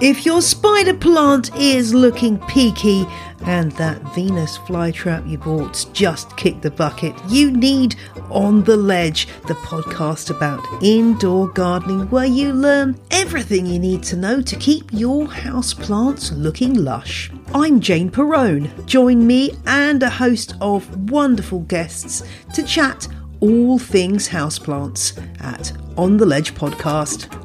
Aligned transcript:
If 0.00 0.26
your 0.26 0.42
spider 0.42 0.92
plant 0.92 1.56
is 1.56 1.94
looking 1.94 2.38
peaky 2.48 3.06
and 3.46 3.70
that 3.72 4.02
Venus 4.12 4.58
flytrap 4.58 5.28
you 5.30 5.38
bought 5.38 5.86
just 5.92 6.36
kicked 6.36 6.62
the 6.62 6.70
bucket, 6.72 7.14
you 7.28 7.52
need 7.52 7.94
On 8.28 8.64
the 8.64 8.76
Ledge, 8.76 9.28
the 9.46 9.54
podcast 9.54 10.30
about 10.30 10.66
indoor 10.82 11.48
gardening 11.48 12.10
where 12.10 12.24
you 12.24 12.52
learn 12.52 12.98
everything 13.12 13.66
you 13.66 13.78
need 13.78 14.02
to 14.04 14.16
know 14.16 14.42
to 14.42 14.56
keep 14.56 14.92
your 14.92 15.28
house 15.28 15.72
plants 15.72 16.32
looking 16.32 16.74
lush. 16.74 17.30
I'm 17.54 17.78
Jane 17.78 18.10
Perrone. 18.10 18.68
Join 18.86 19.24
me 19.24 19.52
and 19.64 20.02
a 20.02 20.10
host 20.10 20.54
of 20.60 21.08
wonderful 21.10 21.60
guests 21.60 22.24
to 22.54 22.64
chat 22.64 23.06
all 23.38 23.78
things 23.78 24.28
houseplants 24.28 25.16
at 25.40 25.72
On 25.96 26.16
the 26.16 26.26
Ledge 26.26 26.52
podcast. 26.54 27.43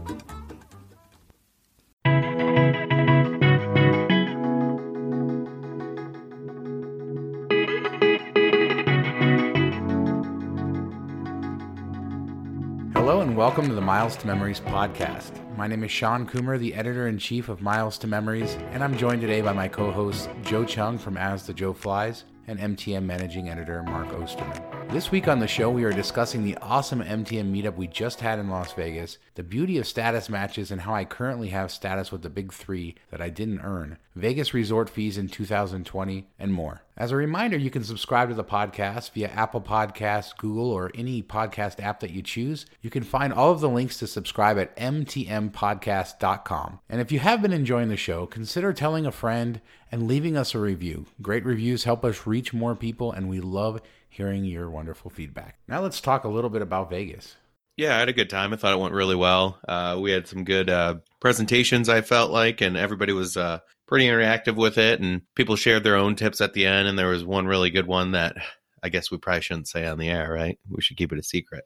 Welcome 13.50 13.70
to 13.70 13.74
the 13.74 13.82
Miles 13.82 14.16
to 14.18 14.28
Memories 14.28 14.60
podcast. 14.60 15.32
My 15.57 15.66
name 15.66 15.84
is 15.84 15.90
Shawn 15.90 16.28
Coomer, 16.28 16.60
the 16.60 16.76
editor 16.76 17.07
in 17.07 17.18
chief 17.18 17.50
of 17.50 17.64
Miles 17.64 17.98
to 17.98 18.06
Memories, 18.06 18.54
and 18.74 18.84
I'm 18.84 18.96
joined 18.96 19.21
today 19.21 19.42
by 19.42 19.54
my 19.54 19.68
co 19.68 19.90
hosts 19.90 20.30
Joe 20.44 20.64
Chung 20.64 21.00
from 21.00 21.18
As 21.18 21.48
the 21.48 21.54
Joe 21.56 21.74
Flies 21.74 22.26
and 22.46 22.60
MTM 22.60 23.06
managing 23.06 23.50
editor 23.50 23.82
Mark 23.82 24.14
Osterman. 24.14 24.68
This 24.92 25.11
week 25.11 25.28
on 25.28 25.38
the 25.38 25.48
show, 25.48 25.70
we 25.70 25.84
are 25.84 25.93
discussing 25.93 26.43
the 26.43 26.57
awesome 26.64 27.04
MTM 27.04 27.54
meetup 27.54 27.75
we 27.75 27.86
just 27.86 28.21
had 28.21 28.39
in 28.39 28.50
Las 28.50 28.74
Vegas, 28.74 29.20
the 29.36 29.43
beauty 29.43 29.78
of 29.78 29.86
status 29.86 30.29
matches, 30.29 30.71
and 30.71 30.82
how 30.82 30.96
I 30.96 31.06
currently 31.06 31.50
have 31.50 31.71
status 31.71 32.12
with 32.12 32.23
the 32.23 32.30
big 32.31 32.52
three 32.52 32.95
that 33.12 33.22
I 33.22 33.30
didn't 33.30 33.62
earn, 33.62 34.00
Vegas 34.16 34.52
resort 34.52 34.89
fees 34.89 35.16
in 35.16 35.30
2020, 35.30 36.28
and 36.40 36.52
more. 36.52 36.82
As 36.98 37.12
a 37.12 37.16
reminder, 37.16 37.56
you 37.56 37.70
can 37.70 37.84
subscribe 37.84 38.30
to 38.30 38.36
the 38.36 38.44
podcast 38.44 39.12
via 39.12 39.28
Apple 39.28 39.62
Podcasts, 39.62 40.36
Google, 40.36 40.72
or 40.72 40.90
any 40.95 41.22
podcast 41.22 41.80
app 41.80 42.00
that 42.00 42.10
you 42.10 42.23
choose. 42.23 42.66
You 42.82 42.90
can 42.90 43.04
find 43.04 43.32
all 43.32 43.52
of 43.52 43.62
the 43.62 43.70
links 43.70 44.00
to 44.00 44.08
subscribe 44.08 44.58
at 44.58 44.76
mtmpodcast.com. 44.76 46.80
And 46.90 47.00
if 47.00 47.12
you 47.12 47.20
have 47.20 47.44
been 47.44 47.54
enjoying 47.54 47.90
the 47.90 47.95
show, 47.95 48.26
consider 48.26 48.73
telling 48.73 49.06
a 49.06 49.12
friend 49.12 49.62
and 49.92 50.08
leaving 50.08 50.36
us 50.36 50.56
a 50.56 50.60
review. 50.60 51.06
Great 51.22 51.45
reviews 51.45 51.86
help 51.86 52.04
us 52.04 52.28
reach 52.28 52.54
more 52.54 52.76
people, 52.76 53.12
and 53.12 53.30
we 53.30 53.40
love 53.40 53.82
hearing 54.10 54.44
your 54.46 54.70
wonderful 54.70 55.10
feedback. 55.10 55.60
Now 55.68 55.82
let's 55.82 56.02
talk 56.02 56.24
a 56.24 56.30
little 56.30 56.50
bit 56.50 56.62
about 56.62 56.90
Vegas. 56.90 57.36
Yeah, 57.78 57.96
I 57.96 58.00
had 58.00 58.10
a 58.10 58.14
good 58.14 58.30
time. 58.30 58.52
I 58.52 58.58
thought 58.58 58.74
it 58.74 58.80
went 58.80 58.94
really 58.94 59.16
well. 59.16 59.58
Uh, 59.66 59.98
we 60.02 60.12
had 60.12 60.28
some 60.28 60.44
good 60.44 60.70
uh, 60.70 60.96
presentations, 61.22 61.88
I 61.88 62.02
felt 62.02 62.30
like, 62.30 62.60
and 62.60 62.76
everybody 62.76 63.14
was 63.14 63.38
uh, 63.38 63.60
pretty 63.88 64.06
interactive 64.06 64.56
with 64.56 64.78
it. 64.78 65.00
And 65.00 65.22
people 65.34 65.56
shared 65.56 65.86
their 65.86 65.96
own 65.96 66.16
tips 66.16 66.42
at 66.42 66.52
the 66.54 66.66
end. 66.66 66.90
And 66.90 67.00
there 67.00 67.08
was 67.08 67.24
one 67.24 67.48
really 67.48 67.70
good 67.70 67.88
one 67.88 68.12
that 68.12 68.36
I 68.84 68.90
guess 68.90 69.10
we 69.10 69.18
probably 69.18 69.44
shouldn't 69.44 69.70
say 69.70 69.86
on 69.86 69.98
the 69.98 70.10
air, 70.10 70.30
right? 70.30 70.60
We 70.70 70.82
should 70.82 70.98
keep 70.98 71.14
it 71.14 71.20
a 71.20 71.23
secret. 71.23 71.64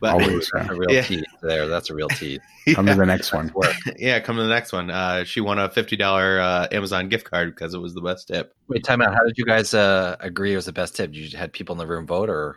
But 0.00 0.14
Always, 0.14 0.50
a 0.54 0.74
real 0.74 0.90
yeah. 0.90 1.02
tease 1.02 1.24
there. 1.42 1.68
That's 1.68 1.88
a 1.90 1.94
real 1.94 2.08
tease. 2.08 2.40
Come 2.74 2.86
to 2.86 2.94
the 2.94 3.06
next 3.06 3.32
one. 3.32 3.52
yeah, 3.96 4.20
come 4.20 4.36
to 4.36 4.42
the 4.42 4.48
next 4.48 4.72
one. 4.72 4.90
Uh, 4.90 5.24
she 5.24 5.40
won 5.40 5.58
a 5.58 5.70
fifty 5.70 5.96
dollar 5.96 6.40
uh, 6.40 6.66
Amazon 6.72 7.08
gift 7.08 7.30
card 7.30 7.54
because 7.54 7.74
it 7.74 7.78
was 7.78 7.94
the 7.94 8.00
best 8.00 8.28
tip. 8.28 8.54
Wait, 8.68 8.84
time 8.84 9.02
out. 9.02 9.14
How 9.14 9.22
did 9.24 9.38
you 9.38 9.44
guys 9.44 9.74
uh, 9.74 10.16
agree 10.20 10.52
it 10.52 10.56
was 10.56 10.66
the 10.66 10.72
best 10.72 10.96
tip? 10.96 11.14
You 11.14 11.36
had 11.36 11.52
people 11.52 11.74
in 11.74 11.78
the 11.78 11.86
room 11.86 12.06
vote, 12.06 12.30
or 12.30 12.56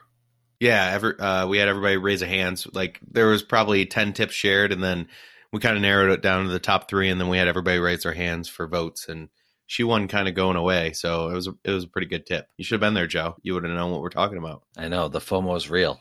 yeah, 0.59 0.91
every, 0.93 1.17
uh, 1.19 1.47
we 1.47 1.57
had 1.57 1.67
everybody 1.67 1.97
raise 1.97 2.21
a 2.21 2.27
hands. 2.27 2.67
Like 2.73 2.99
there 3.11 3.27
was 3.27 3.43
probably 3.43 3.85
ten 3.85 4.13
tips 4.13 4.33
shared, 4.33 4.71
and 4.71 4.83
then 4.83 5.07
we 5.51 5.59
kind 5.59 5.75
of 5.75 5.81
narrowed 5.81 6.11
it 6.11 6.21
down 6.21 6.45
to 6.45 6.51
the 6.51 6.59
top 6.59 6.89
three, 6.89 7.09
and 7.09 7.19
then 7.19 7.27
we 7.27 7.37
had 7.37 7.47
everybody 7.47 7.79
raise 7.79 8.03
their 8.03 8.13
hands 8.13 8.47
for 8.47 8.67
votes, 8.67 9.07
and 9.09 9.29
she 9.67 9.83
won 9.83 10.07
kind 10.07 10.27
of 10.27 10.35
going 10.35 10.55
away. 10.55 10.93
So 10.93 11.29
it 11.29 11.33
was 11.33 11.49
it 11.63 11.71
was 11.71 11.83
a 11.83 11.89
pretty 11.89 12.07
good 12.07 12.25
tip. 12.25 12.47
You 12.57 12.63
should 12.63 12.75
have 12.75 12.87
been 12.87 12.93
there, 12.93 13.07
Joe. 13.07 13.35
You 13.43 13.53
would 13.53 13.63
have 13.63 13.73
known 13.73 13.91
what 13.91 14.01
we're 14.01 14.09
talking 14.09 14.37
about. 14.37 14.63
I 14.77 14.87
know 14.87 15.09
the 15.09 15.19
FOMO 15.19 15.55
is 15.55 15.69
real. 15.69 15.99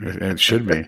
It 0.00 0.40
should 0.40 0.66
be. 0.66 0.84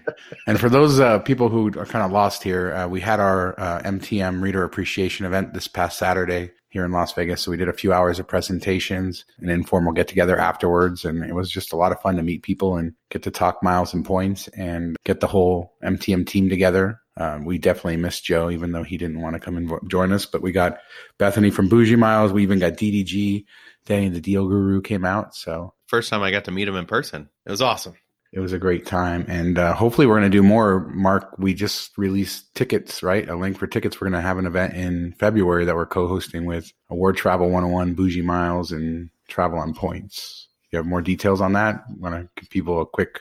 and 0.47 0.59
for 0.59 0.69
those 0.69 0.99
uh, 0.99 1.21
people 1.21 1.49
who 1.49 1.69
are 1.79 1.87
kind 1.87 2.05
of 2.05 2.11
lost 2.11 2.43
here, 2.43 2.75
uh, 2.75 2.89
we 2.89 3.01
had 3.01 3.21
our 3.21 3.59
uh, 3.59 3.81
MTM 3.83 4.43
Reader 4.43 4.65
Appreciation 4.65 5.27
event 5.27 5.55
this 5.55 5.69
past 5.69 5.99
Saturday 5.99 6.51
here 6.71 6.85
in 6.85 6.93
Las 6.93 7.13
Vegas. 7.13 7.41
So 7.43 7.51
we 7.51 7.57
did 7.57 7.69
a 7.69 7.73
few 7.73 7.93
hours 7.93 8.19
of 8.19 8.27
presentations, 8.27 9.25
an 9.39 9.49
informal 9.49 9.93
get 9.93 10.09
together 10.09 10.39
afterwards. 10.39 11.05
And 11.05 11.25
it 11.25 11.35
was 11.35 11.51
just 11.51 11.73
a 11.73 11.77
lot 11.77 11.93
of 11.93 12.01
fun 12.01 12.17
to 12.17 12.23
meet 12.23 12.43
people 12.43 12.77
and 12.77 12.95
get 13.11 13.23
to 13.23 13.31
talk 13.31 13.63
miles 13.63 13.95
and 13.95 14.05
points 14.05 14.49
and 14.49 14.97
get 15.05 15.21
the 15.21 15.27
whole 15.27 15.77
MTM 15.83 16.27
team 16.27 16.49
together. 16.49 17.01
Um, 17.19 17.47
we 17.47 17.57
definitely 17.57 17.97
missed 17.97 18.25
Joe, 18.25 18.51
even 18.51 18.73
though 18.73 18.83
he 18.83 18.99
didn't 18.99 19.23
want 19.23 19.35
to 19.35 19.41
come 19.41 19.57
and 19.57 19.73
join 19.89 20.13
us. 20.13 20.27
But 20.27 20.43
we 20.43 20.53
got 20.53 20.79
Bethany 21.19 21.51
from 21.51 21.69
Bougie 21.69 21.97
Miles. 21.97 22.33
We 22.33 22.43
even 22.43 22.59
got 22.59 22.75
DDG. 22.75 23.45
Danny 23.87 24.09
the 24.09 24.21
Deal 24.21 24.47
Guru 24.49 24.83
came 24.83 25.05
out. 25.05 25.35
So 25.35 25.73
first 25.87 26.11
time 26.11 26.23
I 26.23 26.33
got 26.33 26.45
to 26.45 26.51
meet 26.51 26.69
him 26.69 26.77
in 26.77 26.87
person. 26.87 27.31
It 27.47 27.51
was 27.51 27.63
awesome 27.63 27.95
it 28.33 28.41
was 28.41 28.53
a 28.53 28.59
great 28.59 28.87
time. 28.87 29.25
And 29.29 29.59
uh, 29.59 29.75
hopefully 29.75 30.07
we're 30.07 30.19
going 30.19 30.31
to 30.31 30.37
do 30.37 30.43
more. 30.43 30.89
Mark 30.89 31.35
we 31.39 31.55
just 31.55 31.97
released 31.97 32.55
tickets 32.55 33.03
right? 33.03 33.29
A 33.29 33.37
link 33.37 33.59
for 33.59 33.67
tickets. 33.67 34.01
We're 34.01 34.09
going 34.09 34.21
to 34.21 34.27
have 34.27 34.39
an 34.39 34.47
event 34.47 34.75
in 34.75 35.13
february 35.19 35.65
that 35.65 35.75
we're 35.75 35.87
co-hosting 35.87 36.45
with 36.45 36.73
award 36.91 37.17
travel 37.17 37.47
101 37.51 37.95
bougie 37.95 38.23
miles 38.23 38.73
and 38.73 39.11
travel 39.29 39.59
on 39.59 39.75
points. 39.75 40.49
You 40.73 40.79
have 40.79 40.87
more 40.87 41.03
details 41.03 41.41
on 41.41 41.53
that? 41.55 41.85
Want 41.99 42.15
to 42.15 42.41
give 42.41 42.51
people 42.51 42.81
a 42.81 42.87
quick 42.87 43.21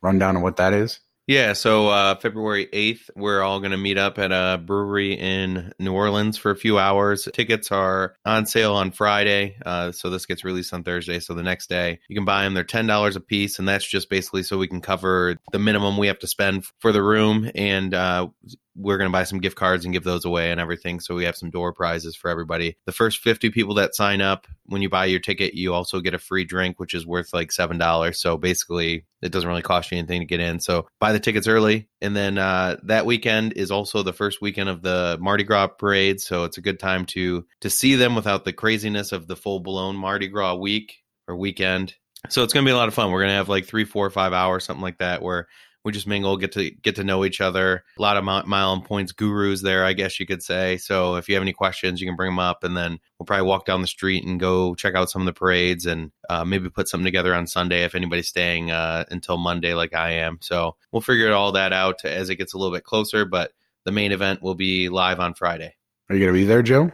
rundown 0.00 0.36
of 0.36 0.42
what 0.42 0.56
that 0.56 0.72
is 0.72 1.00
yeah, 1.26 1.54
so 1.54 1.88
uh, 1.88 2.16
February 2.16 2.66
8th, 2.66 3.10
we're 3.16 3.40
all 3.40 3.60
going 3.60 3.70
to 3.70 3.78
meet 3.78 3.96
up 3.96 4.18
at 4.18 4.30
a 4.30 4.58
brewery 4.58 5.14
in 5.14 5.72
New 5.78 5.92
Orleans 5.92 6.36
for 6.36 6.50
a 6.50 6.56
few 6.56 6.78
hours. 6.78 7.26
Tickets 7.32 7.72
are 7.72 8.14
on 8.26 8.44
sale 8.44 8.74
on 8.74 8.90
Friday. 8.90 9.56
Uh, 9.64 9.92
so 9.92 10.10
this 10.10 10.26
gets 10.26 10.44
released 10.44 10.74
on 10.74 10.84
Thursday. 10.84 11.20
So 11.20 11.32
the 11.32 11.42
next 11.42 11.68
day, 11.68 12.00
you 12.08 12.16
can 12.16 12.26
buy 12.26 12.42
them. 12.42 12.52
They're 12.52 12.64
$10 12.64 13.16
a 13.16 13.20
piece. 13.20 13.58
And 13.58 13.66
that's 13.66 13.86
just 13.86 14.10
basically 14.10 14.42
so 14.42 14.58
we 14.58 14.68
can 14.68 14.82
cover 14.82 15.36
the 15.50 15.58
minimum 15.58 15.96
we 15.96 16.08
have 16.08 16.18
to 16.18 16.26
spend 16.26 16.66
for 16.80 16.92
the 16.92 17.02
room. 17.02 17.50
And 17.54 17.94
uh, 17.94 18.28
we're 18.76 18.98
going 18.98 19.08
to 19.08 19.12
buy 19.12 19.24
some 19.24 19.40
gift 19.40 19.56
cards 19.56 19.84
and 19.84 19.92
give 19.92 20.04
those 20.04 20.24
away 20.24 20.50
and 20.50 20.60
everything. 20.60 21.00
So 21.00 21.14
we 21.14 21.24
have 21.24 21.36
some 21.36 21.50
door 21.50 21.72
prizes 21.72 22.16
for 22.16 22.30
everybody. 22.30 22.76
The 22.86 22.92
first 22.92 23.18
50 23.18 23.50
people 23.50 23.74
that 23.74 23.94
sign 23.94 24.20
up, 24.20 24.46
when 24.66 24.82
you 24.82 24.88
buy 24.88 25.06
your 25.06 25.20
ticket, 25.20 25.54
you 25.54 25.72
also 25.72 26.00
get 26.00 26.14
a 26.14 26.18
free 26.18 26.44
drink, 26.44 26.80
which 26.80 26.94
is 26.94 27.06
worth 27.06 27.32
like 27.32 27.50
$7. 27.50 28.16
So 28.16 28.36
basically, 28.36 29.06
it 29.22 29.32
doesn't 29.32 29.48
really 29.48 29.62
cost 29.62 29.90
you 29.90 29.98
anything 29.98 30.20
to 30.20 30.26
get 30.26 30.40
in. 30.40 30.60
So 30.60 30.88
buy 31.00 31.12
the 31.12 31.20
tickets 31.20 31.46
early. 31.46 31.88
And 32.00 32.16
then 32.16 32.36
uh, 32.36 32.76
that 32.84 33.06
weekend 33.06 33.54
is 33.54 33.70
also 33.70 34.02
the 34.02 34.12
first 34.12 34.42
weekend 34.42 34.68
of 34.68 34.82
the 34.82 35.18
Mardi 35.20 35.44
Gras 35.44 35.68
parade. 35.68 36.20
So 36.20 36.44
it's 36.44 36.58
a 36.58 36.62
good 36.62 36.80
time 36.80 37.06
to 37.06 37.46
to 37.60 37.70
see 37.70 37.94
them 37.94 38.14
without 38.14 38.44
the 38.44 38.52
craziness 38.52 39.12
of 39.12 39.26
the 39.26 39.36
full 39.36 39.60
blown 39.60 39.96
Mardi 39.96 40.28
Gras 40.28 40.56
week 40.56 41.02
or 41.28 41.36
weekend. 41.36 41.94
So 42.30 42.42
it's 42.42 42.52
going 42.52 42.64
to 42.64 42.68
be 42.68 42.72
a 42.72 42.76
lot 42.76 42.88
of 42.88 42.94
fun. 42.94 43.10
We're 43.10 43.20
going 43.20 43.30
to 43.30 43.36
have 43.36 43.48
like 43.48 43.66
three, 43.66 43.84
four, 43.84 44.08
five 44.10 44.32
hours, 44.32 44.64
something 44.64 44.82
like 44.82 44.98
that, 44.98 45.22
where 45.22 45.46
we 45.84 45.92
just 45.92 46.06
mingle, 46.06 46.36
get 46.36 46.52
to 46.52 46.70
get 46.70 46.96
to 46.96 47.04
know 47.04 47.24
each 47.24 47.40
other. 47.40 47.84
A 47.98 48.02
lot 48.02 48.16
of 48.16 48.24
mile 48.24 48.72
and 48.72 48.84
points 48.84 49.12
gurus 49.12 49.62
there, 49.62 49.84
I 49.84 49.92
guess 49.92 50.18
you 50.18 50.26
could 50.26 50.42
say. 50.42 50.78
So 50.78 51.16
if 51.16 51.28
you 51.28 51.34
have 51.34 51.42
any 51.42 51.52
questions, 51.52 52.00
you 52.00 52.06
can 52.06 52.16
bring 52.16 52.30
them 52.30 52.38
up, 52.38 52.64
and 52.64 52.76
then 52.76 52.98
we'll 53.18 53.26
probably 53.26 53.46
walk 53.46 53.66
down 53.66 53.82
the 53.82 53.86
street 53.86 54.24
and 54.24 54.40
go 54.40 54.74
check 54.74 54.94
out 54.94 55.10
some 55.10 55.22
of 55.22 55.26
the 55.26 55.32
parades, 55.32 55.84
and 55.86 56.10
uh, 56.30 56.44
maybe 56.44 56.70
put 56.70 56.88
something 56.88 57.04
together 57.04 57.34
on 57.34 57.46
Sunday 57.46 57.84
if 57.84 57.94
anybody's 57.94 58.28
staying 58.28 58.70
uh, 58.70 59.04
until 59.10 59.36
Monday, 59.36 59.74
like 59.74 59.94
I 59.94 60.10
am. 60.12 60.38
So 60.40 60.76
we'll 60.90 61.02
figure 61.02 61.32
all 61.32 61.52
that 61.52 61.72
out 61.72 62.04
as 62.04 62.30
it 62.30 62.36
gets 62.36 62.54
a 62.54 62.58
little 62.58 62.74
bit 62.74 62.84
closer. 62.84 63.24
But 63.26 63.52
the 63.84 63.92
main 63.92 64.12
event 64.12 64.42
will 64.42 64.54
be 64.54 64.88
live 64.88 65.20
on 65.20 65.34
Friday. 65.34 65.74
Are 66.08 66.16
you 66.16 66.24
going 66.24 66.34
to 66.34 66.40
be 66.40 66.46
there, 66.46 66.62
Joe? 66.62 66.90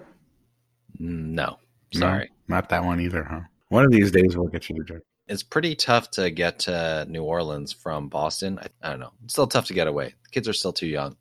No, 0.98 1.58
sorry, 1.94 2.30
no, 2.48 2.56
not 2.56 2.68
that 2.70 2.84
one 2.84 3.00
either, 3.00 3.22
huh? 3.24 3.40
One 3.68 3.84
of 3.84 3.92
these 3.92 4.10
days 4.10 4.36
we'll 4.36 4.48
get 4.48 4.68
you 4.68 4.76
to 4.76 4.84
join 4.84 5.00
it's 5.30 5.44
pretty 5.44 5.76
tough 5.76 6.10
to 6.10 6.28
get 6.28 6.58
to 6.60 7.06
New 7.08 7.22
Orleans 7.22 7.72
from 7.72 8.08
Boston. 8.08 8.58
I, 8.58 8.66
I, 8.82 8.91
don't 8.91 8.98
know. 8.98 9.12
It's 9.22 9.34
still 9.34 9.46
tough 9.46 9.66
to 9.66 9.74
get 9.74 9.86
away. 9.86 10.14
The 10.24 10.30
kids 10.30 10.48
are 10.48 10.52
still 10.52 10.72
too 10.72 10.88
young. 10.88 11.16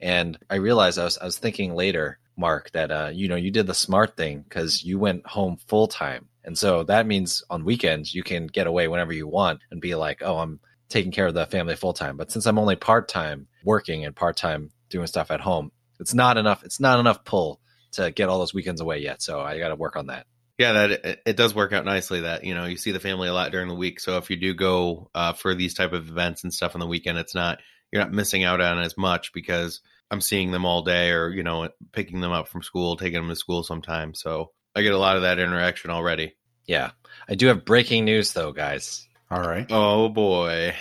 And 0.00 0.36
I 0.50 0.56
realized 0.56 0.98
I 0.98 1.04
was 1.04 1.16
I 1.16 1.24
was 1.24 1.38
thinking 1.38 1.76
later, 1.76 2.18
Mark, 2.36 2.72
that 2.72 2.90
uh, 2.90 3.10
you 3.14 3.28
know, 3.28 3.36
you 3.36 3.52
did 3.52 3.68
the 3.68 3.74
smart 3.74 4.16
thing 4.16 4.40
because 4.40 4.82
you 4.82 4.98
went 4.98 5.24
home 5.28 5.58
full 5.68 5.86
time. 5.86 6.28
And 6.42 6.58
so 6.58 6.82
that 6.82 7.06
means 7.06 7.44
on 7.48 7.64
weekends 7.64 8.12
you 8.12 8.24
can 8.24 8.48
get 8.48 8.66
away 8.66 8.88
whenever 8.88 9.12
you 9.12 9.28
want 9.28 9.60
and 9.70 9.80
be 9.80 9.94
like, 9.94 10.22
oh, 10.22 10.38
I'm 10.38 10.58
taking 10.88 11.12
care 11.12 11.28
of 11.28 11.34
the 11.34 11.46
family 11.46 11.76
full 11.76 11.92
time. 11.92 12.16
But 12.16 12.32
since 12.32 12.46
I'm 12.46 12.58
only 12.58 12.74
part 12.74 13.08
time 13.08 13.46
working 13.64 14.04
and 14.04 14.16
part 14.16 14.36
time 14.36 14.70
doing 14.90 15.06
stuff 15.06 15.30
at 15.30 15.40
home, 15.40 15.70
it's 16.00 16.14
not 16.14 16.36
enough. 16.36 16.64
It's 16.64 16.80
not 16.80 16.98
enough 16.98 17.24
pull 17.24 17.60
to 17.92 18.10
get 18.10 18.28
all 18.28 18.40
those 18.40 18.54
weekends 18.54 18.80
away 18.80 18.98
yet. 18.98 19.22
So 19.22 19.40
I 19.40 19.58
got 19.58 19.68
to 19.68 19.76
work 19.76 19.94
on 19.94 20.08
that. 20.08 20.26
Yeah, 20.58 20.72
that 20.72 20.90
it, 20.90 21.22
it, 21.26 21.36
does 21.36 21.54
work 21.54 21.72
out 21.72 21.84
nicely. 21.84 22.20
That 22.20 22.44
you 22.44 22.54
know 22.54 22.66
you 22.66 22.76
see 22.76 22.92
the 22.92 23.00
family 23.00 23.28
a 23.28 23.34
lot 23.34 23.52
during 23.52 23.68
the 23.68 23.74
week. 23.74 24.00
So 24.00 24.18
if 24.18 24.30
you 24.30 24.36
do 24.36 24.54
go 24.54 25.10
uh, 25.14 25.32
for 25.32 25.54
these 25.54 25.74
type 25.74 25.92
of 25.92 26.08
events 26.08 26.44
and 26.44 26.52
stuff 26.52 26.74
on 26.74 26.80
the 26.80 26.86
weekend, 26.86 27.18
it's 27.18 27.34
not 27.34 27.58
you're 27.90 28.02
not 28.02 28.12
missing 28.12 28.44
out 28.44 28.60
on 28.60 28.78
as 28.78 28.96
much 28.96 29.32
because 29.32 29.80
I'm 30.10 30.20
seeing 30.20 30.50
them 30.50 30.64
all 30.64 30.82
day, 30.82 31.10
or 31.10 31.30
you 31.30 31.42
know 31.42 31.68
picking 31.92 32.20
them 32.20 32.32
up 32.32 32.48
from 32.48 32.62
school, 32.62 32.96
taking 32.96 33.20
them 33.20 33.30
to 33.30 33.36
school 33.36 33.62
sometimes. 33.62 34.20
So 34.20 34.52
I 34.76 34.82
get 34.82 34.92
a 34.92 34.98
lot 34.98 35.16
of 35.16 35.22
that 35.22 35.38
interaction 35.38 35.90
already. 35.90 36.34
Yeah, 36.66 36.90
I 37.28 37.34
do 37.34 37.46
have 37.46 37.64
breaking 37.64 38.04
news 38.04 38.32
though, 38.32 38.52
guys. 38.52 39.06
All 39.30 39.40
right. 39.40 39.66
Oh 39.70 40.10
boy. 40.10 40.74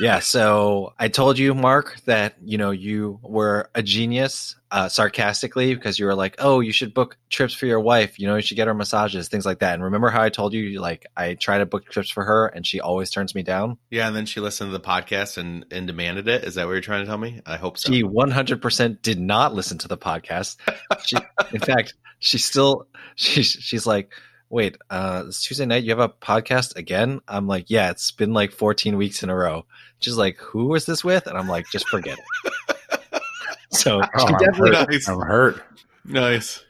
Yeah, 0.00 0.20
so 0.20 0.94
I 0.98 1.08
told 1.08 1.38
you, 1.38 1.54
Mark, 1.54 2.00
that 2.06 2.34
you 2.42 2.58
know 2.58 2.70
you 2.70 3.18
were 3.22 3.70
a 3.74 3.82
genius, 3.82 4.56
uh, 4.70 4.88
sarcastically, 4.88 5.74
because 5.74 5.98
you 5.98 6.06
were 6.06 6.14
like, 6.14 6.36
"Oh, 6.38 6.60
you 6.60 6.72
should 6.72 6.94
book 6.94 7.16
trips 7.30 7.54
for 7.54 7.66
your 7.66 7.80
wife. 7.80 8.18
You 8.18 8.26
know, 8.26 8.36
you 8.36 8.42
should 8.42 8.56
get 8.56 8.66
her 8.66 8.74
massages, 8.74 9.28
things 9.28 9.46
like 9.46 9.60
that." 9.60 9.74
And 9.74 9.84
remember 9.84 10.10
how 10.10 10.22
I 10.22 10.30
told 10.30 10.54
you, 10.54 10.80
like, 10.80 11.06
I 11.16 11.34
try 11.34 11.58
to 11.58 11.66
book 11.66 11.88
trips 11.88 12.10
for 12.10 12.24
her, 12.24 12.46
and 12.46 12.66
she 12.66 12.80
always 12.80 13.10
turns 13.10 13.34
me 13.34 13.42
down. 13.42 13.78
Yeah, 13.90 14.06
and 14.06 14.16
then 14.16 14.26
she 14.26 14.40
listened 14.40 14.72
to 14.72 14.78
the 14.78 14.84
podcast 14.84 15.38
and 15.38 15.66
and 15.70 15.86
demanded 15.86 16.28
it. 16.28 16.44
Is 16.44 16.54
that 16.54 16.66
what 16.66 16.72
you're 16.72 16.80
trying 16.80 17.02
to 17.04 17.06
tell 17.06 17.18
me? 17.18 17.40
I 17.46 17.56
hope 17.56 17.78
so. 17.78 17.92
She 17.92 18.02
100% 18.02 19.02
did 19.02 19.20
not 19.20 19.54
listen 19.54 19.78
to 19.78 19.88
the 19.88 19.98
podcast. 19.98 20.56
She, 21.04 21.16
in 21.52 21.60
fact, 21.60 21.94
she 22.18 22.38
still 22.38 22.86
she's 23.16 23.46
she's 23.46 23.86
like 23.86 24.10
wait, 24.52 24.76
uh, 24.90 25.24
it's 25.26 25.42
Tuesday 25.42 25.64
night. 25.64 25.82
You 25.82 25.90
have 25.90 25.98
a 25.98 26.10
podcast 26.10 26.76
again? 26.76 27.20
I'm 27.26 27.48
like, 27.48 27.70
yeah, 27.70 27.90
it's 27.90 28.10
been 28.10 28.34
like 28.34 28.52
14 28.52 28.98
weeks 28.98 29.22
in 29.22 29.30
a 29.30 29.34
row. 29.34 29.64
She's 30.00 30.18
like, 30.18 30.36
who 30.36 30.66
was 30.66 30.84
this 30.84 31.02
with? 31.02 31.26
And 31.26 31.38
I'm 31.38 31.48
like, 31.48 31.64
just 31.72 31.88
forget 31.88 32.18
it. 32.18 33.00
so 33.70 34.02
Oh, 34.02 34.18
she 34.18 34.26
I'm 34.26 34.38
definitely, 34.38 34.76
hurt. 34.76 34.90
Nice. 34.90 35.08
I'm 35.08 35.20
hurt. 35.20 35.62
nice. 36.04 36.64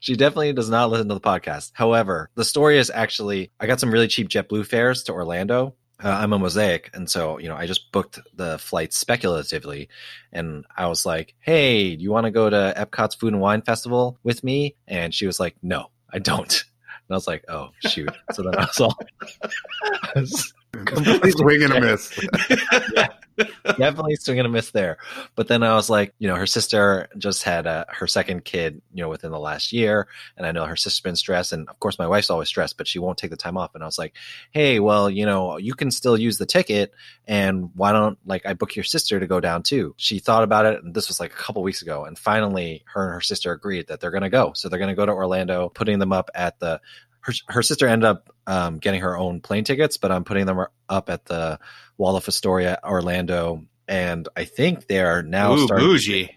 she 0.00 0.16
definitely 0.16 0.52
does 0.52 0.68
not 0.68 0.90
listen 0.90 1.06
to 1.08 1.14
the 1.14 1.20
podcast. 1.20 1.70
However, 1.72 2.30
the 2.34 2.44
story 2.44 2.78
is 2.78 2.90
actually, 2.92 3.52
I 3.60 3.68
got 3.68 3.78
some 3.78 3.92
really 3.92 4.08
cheap 4.08 4.28
JetBlue 4.28 4.66
fares 4.66 5.04
to 5.04 5.12
Orlando. 5.12 5.74
Uh, 6.02 6.08
I'm 6.08 6.32
a 6.32 6.38
mosaic, 6.38 6.90
and 6.94 7.08
so 7.10 7.38
you 7.38 7.48
know, 7.48 7.54
I 7.56 7.66
just 7.66 7.92
booked 7.92 8.18
the 8.34 8.56
flight 8.58 8.94
speculatively, 8.94 9.90
and 10.32 10.64
I 10.74 10.86
was 10.86 11.04
like, 11.04 11.34
"Hey, 11.40 11.94
do 11.94 12.02
you 12.02 12.10
want 12.10 12.24
to 12.24 12.30
go 12.30 12.48
to 12.48 12.72
Epcot's 12.74 13.16
Food 13.16 13.34
and 13.34 13.42
Wine 13.42 13.60
Festival 13.60 14.18
with 14.22 14.42
me?" 14.42 14.76
And 14.88 15.12
she 15.14 15.26
was 15.26 15.38
like, 15.38 15.56
"No, 15.62 15.90
I 16.10 16.18
don't." 16.18 16.64
And 17.10 17.14
I 17.14 17.16
was 17.16 17.26
like, 17.26 17.44
"Oh 17.48 17.70
shoot!" 17.80 18.08
So 18.30 18.44
then 18.44 18.54
I 18.54 18.66
was 18.66 18.80
all, 18.80 18.96
I 20.14 20.20
was 20.20 20.54
Swing 20.74 21.62
and 21.62 21.72
a 21.72 21.80
miss. 21.80 22.20
definitely 23.78 24.16
still 24.16 24.34
gonna 24.34 24.48
miss 24.48 24.70
there. 24.70 24.98
But 25.34 25.48
then 25.48 25.62
I 25.62 25.74
was 25.74 25.90
like, 25.90 26.14
you 26.18 26.28
know, 26.28 26.36
her 26.36 26.46
sister 26.46 27.08
just 27.18 27.42
had 27.42 27.66
uh, 27.66 27.84
her 27.88 28.06
second 28.06 28.44
kid, 28.44 28.80
you 28.92 29.02
know, 29.02 29.08
within 29.08 29.30
the 29.30 29.38
last 29.38 29.72
year, 29.72 30.08
and 30.36 30.46
I 30.46 30.52
know 30.52 30.64
her 30.64 30.76
sister's 30.76 31.00
been 31.00 31.16
stressed, 31.16 31.52
and 31.52 31.68
of 31.68 31.78
course 31.80 31.98
my 31.98 32.06
wife's 32.06 32.30
always 32.30 32.48
stressed, 32.48 32.76
but 32.76 32.86
she 32.86 32.98
won't 32.98 33.18
take 33.18 33.30
the 33.30 33.36
time 33.36 33.56
off. 33.56 33.74
And 33.74 33.82
I 33.82 33.86
was 33.86 33.98
like, 33.98 34.14
hey, 34.50 34.80
well, 34.80 35.10
you 35.10 35.26
know, 35.26 35.58
you 35.58 35.74
can 35.74 35.90
still 35.90 36.16
use 36.16 36.38
the 36.38 36.46
ticket, 36.46 36.92
and 37.26 37.70
why 37.74 37.92
don't 37.92 38.18
like 38.26 38.46
I 38.46 38.54
book 38.54 38.76
your 38.76 38.84
sister 38.84 39.20
to 39.20 39.26
go 39.26 39.40
down 39.40 39.62
too? 39.62 39.94
She 39.96 40.18
thought 40.18 40.42
about 40.42 40.66
it, 40.66 40.82
and 40.82 40.94
this 40.94 41.08
was 41.08 41.20
like 41.20 41.32
a 41.32 41.36
couple 41.36 41.62
weeks 41.62 41.82
ago, 41.82 42.04
and 42.04 42.18
finally, 42.18 42.84
her 42.92 43.04
and 43.06 43.14
her 43.14 43.20
sister 43.20 43.52
agreed 43.52 43.88
that 43.88 44.00
they're 44.00 44.10
gonna 44.10 44.30
go. 44.30 44.52
So 44.54 44.68
they're 44.68 44.78
gonna 44.78 44.94
go 44.94 45.06
to 45.06 45.12
Orlando, 45.12 45.68
putting 45.68 45.98
them 45.98 46.12
up 46.12 46.30
at 46.34 46.58
the. 46.60 46.80
Her, 47.20 47.32
her 47.48 47.62
sister 47.62 47.86
ended 47.86 48.06
up 48.06 48.30
um, 48.46 48.78
getting 48.78 49.00
her 49.00 49.16
own 49.16 49.40
plane 49.40 49.64
tickets, 49.64 49.96
but 49.96 50.10
I'm 50.10 50.24
putting 50.24 50.46
them 50.46 50.64
up 50.88 51.10
at 51.10 51.26
the 51.26 51.58
Waldorf 51.98 52.28
Astoria, 52.28 52.78
Orlando, 52.82 53.64
and 53.86 54.28
I 54.36 54.44
think 54.44 54.86
they 54.86 55.00
are 55.00 55.22
now 55.22 55.54
Ooh, 55.54 55.66
starting. 55.66 55.86
bougie. 55.86 56.34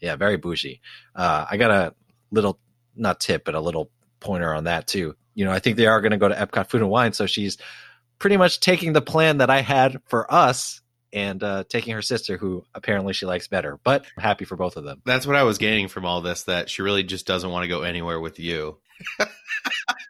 Yeah, 0.00 0.16
very 0.16 0.36
bougie. 0.36 0.80
Uh, 1.14 1.46
I 1.50 1.56
got 1.56 1.70
a 1.70 1.94
little, 2.30 2.58
not 2.96 3.20
tip, 3.20 3.44
but 3.44 3.54
a 3.54 3.60
little 3.60 3.90
pointer 4.20 4.52
on 4.54 4.64
that 4.64 4.86
too. 4.86 5.16
You 5.34 5.44
know, 5.44 5.52
I 5.52 5.58
think 5.58 5.76
they 5.76 5.86
are 5.86 6.00
going 6.00 6.12
to 6.12 6.18
go 6.18 6.28
to 6.28 6.34
Epcot 6.34 6.68
Food 6.68 6.82
and 6.82 6.90
Wine, 6.90 7.12
so 7.12 7.26
she's 7.26 7.58
pretty 8.18 8.36
much 8.36 8.60
taking 8.60 8.92
the 8.92 9.02
plan 9.02 9.38
that 9.38 9.50
I 9.50 9.60
had 9.60 10.00
for 10.06 10.32
us 10.32 10.80
and 11.12 11.42
uh, 11.42 11.64
taking 11.68 11.94
her 11.94 12.02
sister, 12.02 12.36
who 12.36 12.64
apparently 12.74 13.12
she 13.12 13.26
likes 13.26 13.48
better. 13.48 13.78
But 13.84 14.06
I'm 14.16 14.22
happy 14.22 14.44
for 14.44 14.56
both 14.56 14.76
of 14.76 14.84
them. 14.84 15.02
That's 15.04 15.26
what 15.26 15.36
I 15.36 15.42
was 15.42 15.58
gaining 15.58 15.88
from 15.88 16.04
all 16.04 16.20
this. 16.20 16.44
That 16.44 16.70
she 16.70 16.82
really 16.82 17.02
just 17.02 17.26
doesn't 17.26 17.50
want 17.50 17.64
to 17.64 17.68
go 17.68 17.82
anywhere 17.82 18.20
with 18.20 18.38
you. 18.38 18.78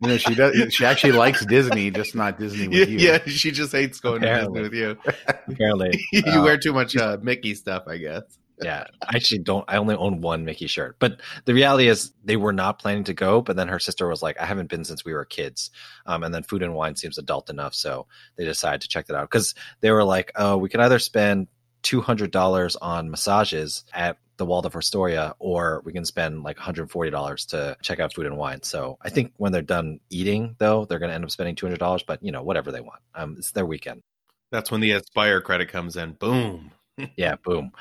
You 0.00 0.08
know, 0.08 0.16
she 0.16 0.34
does. 0.34 0.74
She 0.74 0.84
actually 0.84 1.12
likes 1.12 1.44
Disney, 1.46 1.90
just 1.90 2.14
not 2.14 2.38
Disney 2.38 2.66
with 2.68 2.88
you. 2.88 2.98
Yeah, 2.98 3.18
she 3.26 3.50
just 3.52 3.70
hates 3.72 4.00
going 4.00 4.22
Apparently. 4.22 4.62
to 4.64 4.68
Disney 4.68 4.86
with 4.86 5.06
you. 5.06 5.12
Apparently, 5.48 6.00
you. 6.12 6.22
Uh, 6.26 6.42
wear 6.42 6.58
too 6.58 6.72
much 6.72 6.96
uh, 6.96 7.18
Mickey 7.22 7.54
stuff, 7.54 7.84
I 7.86 7.98
guess. 7.98 8.22
yeah 8.62 8.84
i 9.02 9.16
actually 9.16 9.38
don't 9.38 9.64
i 9.66 9.76
only 9.76 9.96
own 9.96 10.20
one 10.20 10.44
mickey 10.44 10.66
shirt 10.68 10.94
but 11.00 11.20
the 11.46 11.54
reality 11.54 11.88
is 11.88 12.12
they 12.22 12.36
were 12.36 12.52
not 12.52 12.78
planning 12.78 13.02
to 13.02 13.14
go 13.14 13.40
but 13.40 13.56
then 13.56 13.66
her 13.66 13.78
sister 13.80 14.06
was 14.06 14.22
like 14.22 14.38
i 14.38 14.44
haven't 14.44 14.68
been 14.68 14.84
since 14.84 15.04
we 15.04 15.12
were 15.14 15.24
kids 15.24 15.70
um, 16.06 16.22
and 16.22 16.32
then 16.34 16.42
food 16.44 16.62
and 16.62 16.74
wine 16.74 16.94
seems 16.94 17.18
adult 17.18 17.48
enough 17.50 17.74
so 17.74 18.06
they 18.36 18.44
decided 18.44 18.80
to 18.82 18.88
check 18.88 19.06
that 19.06 19.16
out 19.16 19.28
because 19.28 19.54
they 19.80 19.90
were 19.90 20.04
like 20.04 20.30
oh 20.36 20.56
we 20.58 20.68
can 20.68 20.80
either 20.80 20.98
spend 21.00 21.48
$200 21.82 22.76
on 22.81 23.11
massages 23.11 23.84
at 23.93 24.19
the 24.37 24.46
Waldorf 24.46 24.76
Astoria, 24.76 25.34
or 25.38 25.82
we 25.84 25.93
can 25.93 26.05
spend 26.05 26.43
like 26.43 26.56
$140 26.56 27.46
to 27.49 27.76
check 27.82 28.00
out 28.00 28.14
food 28.14 28.26
and 28.26 28.37
wine. 28.37 28.62
So 28.62 28.99
I 29.00 29.11
think 29.11 29.32
when 29.37 29.52
they're 29.52 29.62
done 29.62 30.00
eating, 30.11 30.56
though, 30.58 30.84
they're 30.84 30.99
going 30.99 31.11
to 31.11 31.14
end 31.14 31.25
up 31.25 31.31
spending 31.31 31.55
$200, 31.55 32.06
but 32.06 32.23
you 32.23 32.32
know, 32.32 32.43
whatever 32.43 32.73
they 32.73 32.81
want. 32.81 33.00
Um, 33.14 33.37
it's 33.38 33.52
their 33.52 33.67
weekend. 33.67 34.02
That's 34.50 34.70
when 34.70 34.81
the 34.81 34.93
Aspire 34.93 35.40
credit 35.40 35.69
comes 35.69 35.96
in. 35.96 36.12
Boom. 36.12 36.73
yeah, 37.17 37.37
boom. 37.37 37.73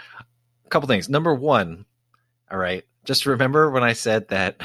A 0.65 0.69
couple 0.69 0.87
things. 0.87 1.09
Number 1.09 1.33
one, 1.33 1.85
all 2.49 2.57
right, 2.57 2.83
just 3.05 3.25
remember 3.25 3.71
when 3.71 3.83
I 3.83 3.93
said 3.93 4.27
that 4.29 4.61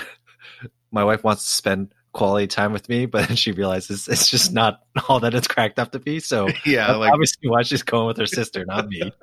my 0.90 1.04
wife 1.04 1.24
wants 1.24 1.44
to 1.44 1.50
spend 1.50 1.92
quality 2.16 2.46
time 2.48 2.72
with 2.72 2.88
me, 2.88 3.06
but 3.06 3.28
then 3.28 3.36
she 3.36 3.52
realizes 3.52 4.08
it's 4.08 4.28
just 4.30 4.52
not 4.52 4.80
all 5.08 5.20
that 5.20 5.34
it's 5.34 5.46
cracked 5.46 5.78
up 5.78 5.92
to 5.92 5.98
be. 6.00 6.18
So 6.20 6.48
Yeah, 6.66 6.94
like 6.96 7.12
obviously 7.12 7.48
why 7.48 7.62
she's 7.62 7.82
going 7.82 8.06
with 8.08 8.16
her 8.16 8.26
sister, 8.26 8.64
not 8.64 8.88
me. 8.88 9.12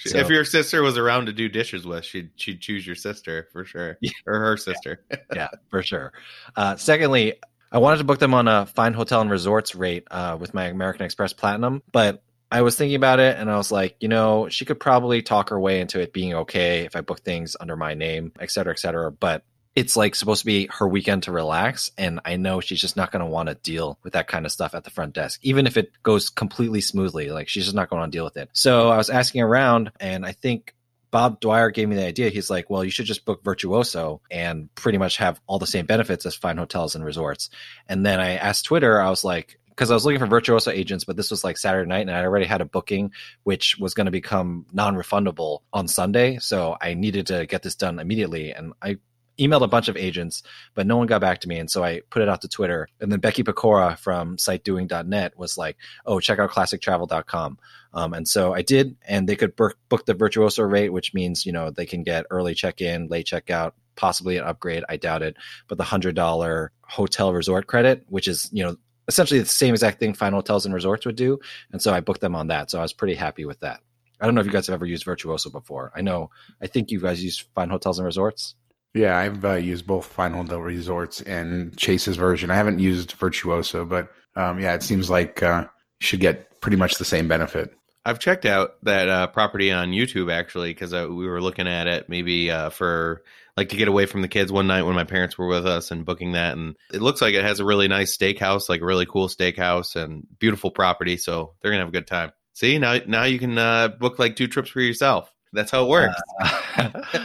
So- 0.00 0.18
if 0.18 0.28
your 0.28 0.44
sister 0.44 0.82
was 0.82 0.96
around 0.96 1.26
to 1.26 1.32
do 1.32 1.48
dishes 1.48 1.84
with, 1.86 2.04
she'd 2.04 2.30
she'd 2.36 2.60
choose 2.60 2.86
your 2.86 2.96
sister 2.96 3.48
for 3.52 3.64
sure, 3.64 3.98
Yeah. 4.00 4.10
or 4.26 4.38
her 4.38 4.56
sister. 4.56 5.02
yeah, 5.34 5.48
for 5.68 5.82
sure. 5.82 6.12
Uh, 6.56 6.76
secondly, 6.76 7.34
I 7.72 7.78
wanted 7.78 7.98
to 7.98 8.04
book 8.04 8.18
them 8.18 8.32
on 8.32 8.48
a 8.48 8.66
fine 8.66 8.94
hotel 8.94 9.20
and 9.20 9.30
resorts 9.30 9.74
rate 9.74 10.06
uh, 10.10 10.36
with 10.40 10.54
my 10.54 10.66
American 10.66 11.04
Express 11.04 11.32
Platinum, 11.32 11.82
but 11.92 12.22
I 12.50 12.62
was 12.62 12.76
thinking 12.76 12.96
about 12.96 13.20
it 13.20 13.36
and 13.36 13.50
I 13.50 13.56
was 13.56 13.70
like, 13.70 13.96
you 14.00 14.08
know, 14.08 14.48
she 14.48 14.64
could 14.64 14.80
probably 14.80 15.22
talk 15.22 15.50
her 15.50 15.60
way 15.60 15.80
into 15.80 16.00
it 16.00 16.12
being 16.12 16.34
okay 16.34 16.84
if 16.86 16.96
I 16.96 17.00
book 17.00 17.20
things 17.20 17.56
under 17.60 17.76
my 17.76 17.94
name, 17.94 18.32
et 18.40 18.50
cetera, 18.50 18.72
et 18.72 18.78
cetera. 18.78 19.12
But 19.12 19.44
it's 19.80 19.96
like 19.96 20.14
supposed 20.14 20.40
to 20.40 20.46
be 20.46 20.68
her 20.70 20.86
weekend 20.86 21.22
to 21.22 21.32
relax. 21.32 21.90
And 21.96 22.20
I 22.26 22.36
know 22.36 22.60
she's 22.60 22.82
just 22.82 22.98
not 22.98 23.10
going 23.10 23.24
to 23.24 23.30
want 23.30 23.48
to 23.48 23.54
deal 23.54 23.98
with 24.02 24.12
that 24.12 24.28
kind 24.28 24.44
of 24.44 24.52
stuff 24.52 24.74
at 24.74 24.84
the 24.84 24.90
front 24.90 25.14
desk, 25.14 25.40
even 25.42 25.66
if 25.66 25.78
it 25.78 25.90
goes 26.02 26.28
completely 26.28 26.82
smoothly. 26.82 27.30
Like 27.30 27.48
she's 27.48 27.64
just 27.64 27.74
not 27.74 27.88
going 27.88 28.04
to 28.04 28.14
deal 28.14 28.24
with 28.24 28.36
it. 28.36 28.50
So 28.52 28.90
I 28.90 28.98
was 28.98 29.08
asking 29.08 29.40
around 29.40 29.90
and 29.98 30.26
I 30.26 30.32
think 30.32 30.74
Bob 31.10 31.40
Dwyer 31.40 31.70
gave 31.70 31.88
me 31.88 31.96
the 31.96 32.04
idea. 32.04 32.28
He's 32.28 32.50
like, 32.50 32.68
well, 32.68 32.84
you 32.84 32.90
should 32.90 33.06
just 33.06 33.24
book 33.24 33.42
Virtuoso 33.42 34.20
and 34.30 34.72
pretty 34.74 34.98
much 34.98 35.16
have 35.16 35.40
all 35.46 35.58
the 35.58 35.66
same 35.66 35.86
benefits 35.86 36.26
as 36.26 36.36
fine 36.36 36.58
hotels 36.58 36.94
and 36.94 37.02
resorts. 37.02 37.48
And 37.88 38.04
then 38.04 38.20
I 38.20 38.36
asked 38.36 38.66
Twitter, 38.66 39.00
I 39.00 39.08
was 39.08 39.24
like, 39.24 39.58
because 39.70 39.90
I 39.90 39.94
was 39.94 40.04
looking 40.04 40.20
for 40.20 40.26
Virtuoso 40.26 40.70
agents, 40.70 41.04
but 41.04 41.16
this 41.16 41.30
was 41.30 41.42
like 41.42 41.56
Saturday 41.56 41.88
night 41.88 42.02
and 42.06 42.10
I 42.10 42.22
already 42.22 42.44
had 42.44 42.60
a 42.60 42.66
booking, 42.66 43.12
which 43.44 43.78
was 43.78 43.94
going 43.94 44.04
to 44.04 44.10
become 44.10 44.66
non 44.74 44.94
refundable 44.94 45.60
on 45.72 45.88
Sunday. 45.88 46.38
So 46.38 46.76
I 46.78 46.92
needed 46.92 47.28
to 47.28 47.46
get 47.46 47.62
this 47.62 47.76
done 47.76 47.98
immediately. 47.98 48.52
And 48.52 48.74
I 48.82 48.98
emailed 49.40 49.62
a 49.62 49.68
bunch 49.68 49.88
of 49.88 49.96
agents, 49.96 50.42
but 50.74 50.86
no 50.86 50.96
one 50.96 51.06
got 51.06 51.20
back 51.20 51.40
to 51.40 51.48
me. 51.48 51.58
And 51.58 51.70
so 51.70 51.82
I 51.82 52.02
put 52.10 52.22
it 52.22 52.28
out 52.28 52.42
to 52.42 52.48
Twitter. 52.48 52.88
And 53.00 53.10
then 53.10 53.20
Becky 53.20 53.42
Pecora 53.42 53.98
from 53.98 54.36
sitedoing.net 54.36 55.38
was 55.38 55.56
like, 55.56 55.76
oh, 56.06 56.20
check 56.20 56.38
out 56.38 56.50
classictravel.com. 56.50 57.58
Um, 57.92 58.14
and 58.14 58.28
so 58.28 58.54
I 58.54 58.62
did, 58.62 58.96
and 59.06 59.28
they 59.28 59.36
could 59.36 59.56
book, 59.56 59.76
book 59.88 60.06
the 60.06 60.14
virtuoso 60.14 60.62
rate, 60.62 60.90
which 60.90 61.12
means 61.12 61.44
you 61.44 61.52
know 61.52 61.70
they 61.70 61.86
can 61.86 62.02
get 62.02 62.26
early 62.30 62.54
check 62.54 62.80
in, 62.80 63.08
late 63.08 63.26
checkout, 63.26 63.72
possibly 63.96 64.36
an 64.36 64.44
upgrade. 64.44 64.84
I 64.88 64.96
doubt 64.96 65.22
it, 65.22 65.36
but 65.66 65.76
the 65.76 65.84
hundred 65.84 66.14
dollar 66.14 66.70
hotel 66.82 67.32
resort 67.32 67.66
credit, 67.66 68.04
which 68.08 68.28
is 68.28 68.48
you 68.52 68.62
know 68.62 68.76
essentially 69.08 69.40
the 69.40 69.46
same 69.46 69.74
exact 69.74 69.98
thing 69.98 70.14
fine 70.14 70.32
hotels 70.32 70.64
and 70.64 70.74
resorts 70.74 71.04
would 71.04 71.16
do. 71.16 71.40
And 71.72 71.82
so 71.82 71.92
I 71.92 71.98
booked 71.98 72.20
them 72.20 72.36
on 72.36 72.46
that. 72.46 72.70
So 72.70 72.78
I 72.78 72.82
was 72.82 72.92
pretty 72.92 73.14
happy 73.14 73.44
with 73.44 73.58
that. 73.60 73.80
I 74.20 74.26
don't 74.26 74.34
know 74.34 74.40
if 74.40 74.46
you 74.46 74.52
guys 74.52 74.66
have 74.66 74.74
ever 74.74 74.86
used 74.86 75.04
Virtuoso 75.04 75.50
before. 75.50 75.90
I 75.96 76.02
know, 76.02 76.30
I 76.62 76.66
think 76.66 76.90
you 76.90 77.00
guys 77.00 77.24
use 77.24 77.38
fine 77.54 77.70
hotels 77.70 77.98
and 77.98 78.06
resorts. 78.06 78.54
Yeah, 78.94 79.16
I've 79.16 79.44
uh, 79.44 79.54
used 79.54 79.86
both 79.86 80.12
Hotel 80.14 80.60
Resorts 80.60 81.20
and 81.20 81.76
Chase's 81.76 82.16
version. 82.16 82.50
I 82.50 82.56
haven't 82.56 82.80
used 82.80 83.12
Virtuoso, 83.12 83.84
but 83.84 84.10
um, 84.34 84.58
yeah, 84.58 84.74
it 84.74 84.82
seems 84.82 85.08
like 85.08 85.42
uh, 85.42 85.66
you 86.00 86.06
should 86.06 86.20
get 86.20 86.60
pretty 86.60 86.76
much 86.76 86.96
the 86.96 87.04
same 87.04 87.28
benefit. 87.28 87.72
I've 88.04 88.18
checked 88.18 88.46
out 88.46 88.82
that 88.84 89.08
uh, 89.08 89.26
property 89.28 89.70
on 89.70 89.90
YouTube 89.90 90.32
actually 90.32 90.70
because 90.70 90.92
uh, 90.94 91.06
we 91.08 91.26
were 91.26 91.42
looking 91.42 91.68
at 91.68 91.86
it 91.86 92.08
maybe 92.08 92.50
uh, 92.50 92.70
for 92.70 93.22
like 93.56 93.68
to 93.68 93.76
get 93.76 93.88
away 93.88 94.06
from 94.06 94.22
the 94.22 94.28
kids 94.28 94.50
one 94.50 94.66
night 94.66 94.82
when 94.82 94.94
my 94.94 95.04
parents 95.04 95.36
were 95.36 95.46
with 95.46 95.66
us 95.66 95.90
and 95.90 96.06
booking 96.06 96.32
that, 96.32 96.56
and 96.56 96.76
it 96.92 97.02
looks 97.02 97.20
like 97.20 97.34
it 97.34 97.44
has 97.44 97.60
a 97.60 97.64
really 97.64 97.88
nice 97.88 98.16
steakhouse, 98.16 98.68
like 98.68 98.80
a 98.80 98.86
really 98.86 99.06
cool 99.06 99.28
steakhouse 99.28 99.96
and 99.96 100.26
beautiful 100.38 100.70
property. 100.70 101.16
So 101.16 101.54
they're 101.60 101.70
gonna 101.70 101.82
have 101.82 101.88
a 101.88 101.92
good 101.92 102.06
time. 102.06 102.32
See 102.54 102.78
now, 102.78 102.98
now 103.06 103.24
you 103.24 103.38
can 103.38 103.56
uh, 103.56 103.88
book 103.88 104.18
like 104.18 104.34
two 104.34 104.48
trips 104.48 104.70
for 104.70 104.80
yourself. 104.80 105.32
That's 105.52 105.70
how 105.70 105.84
it 105.84 105.88
works. 105.88 106.20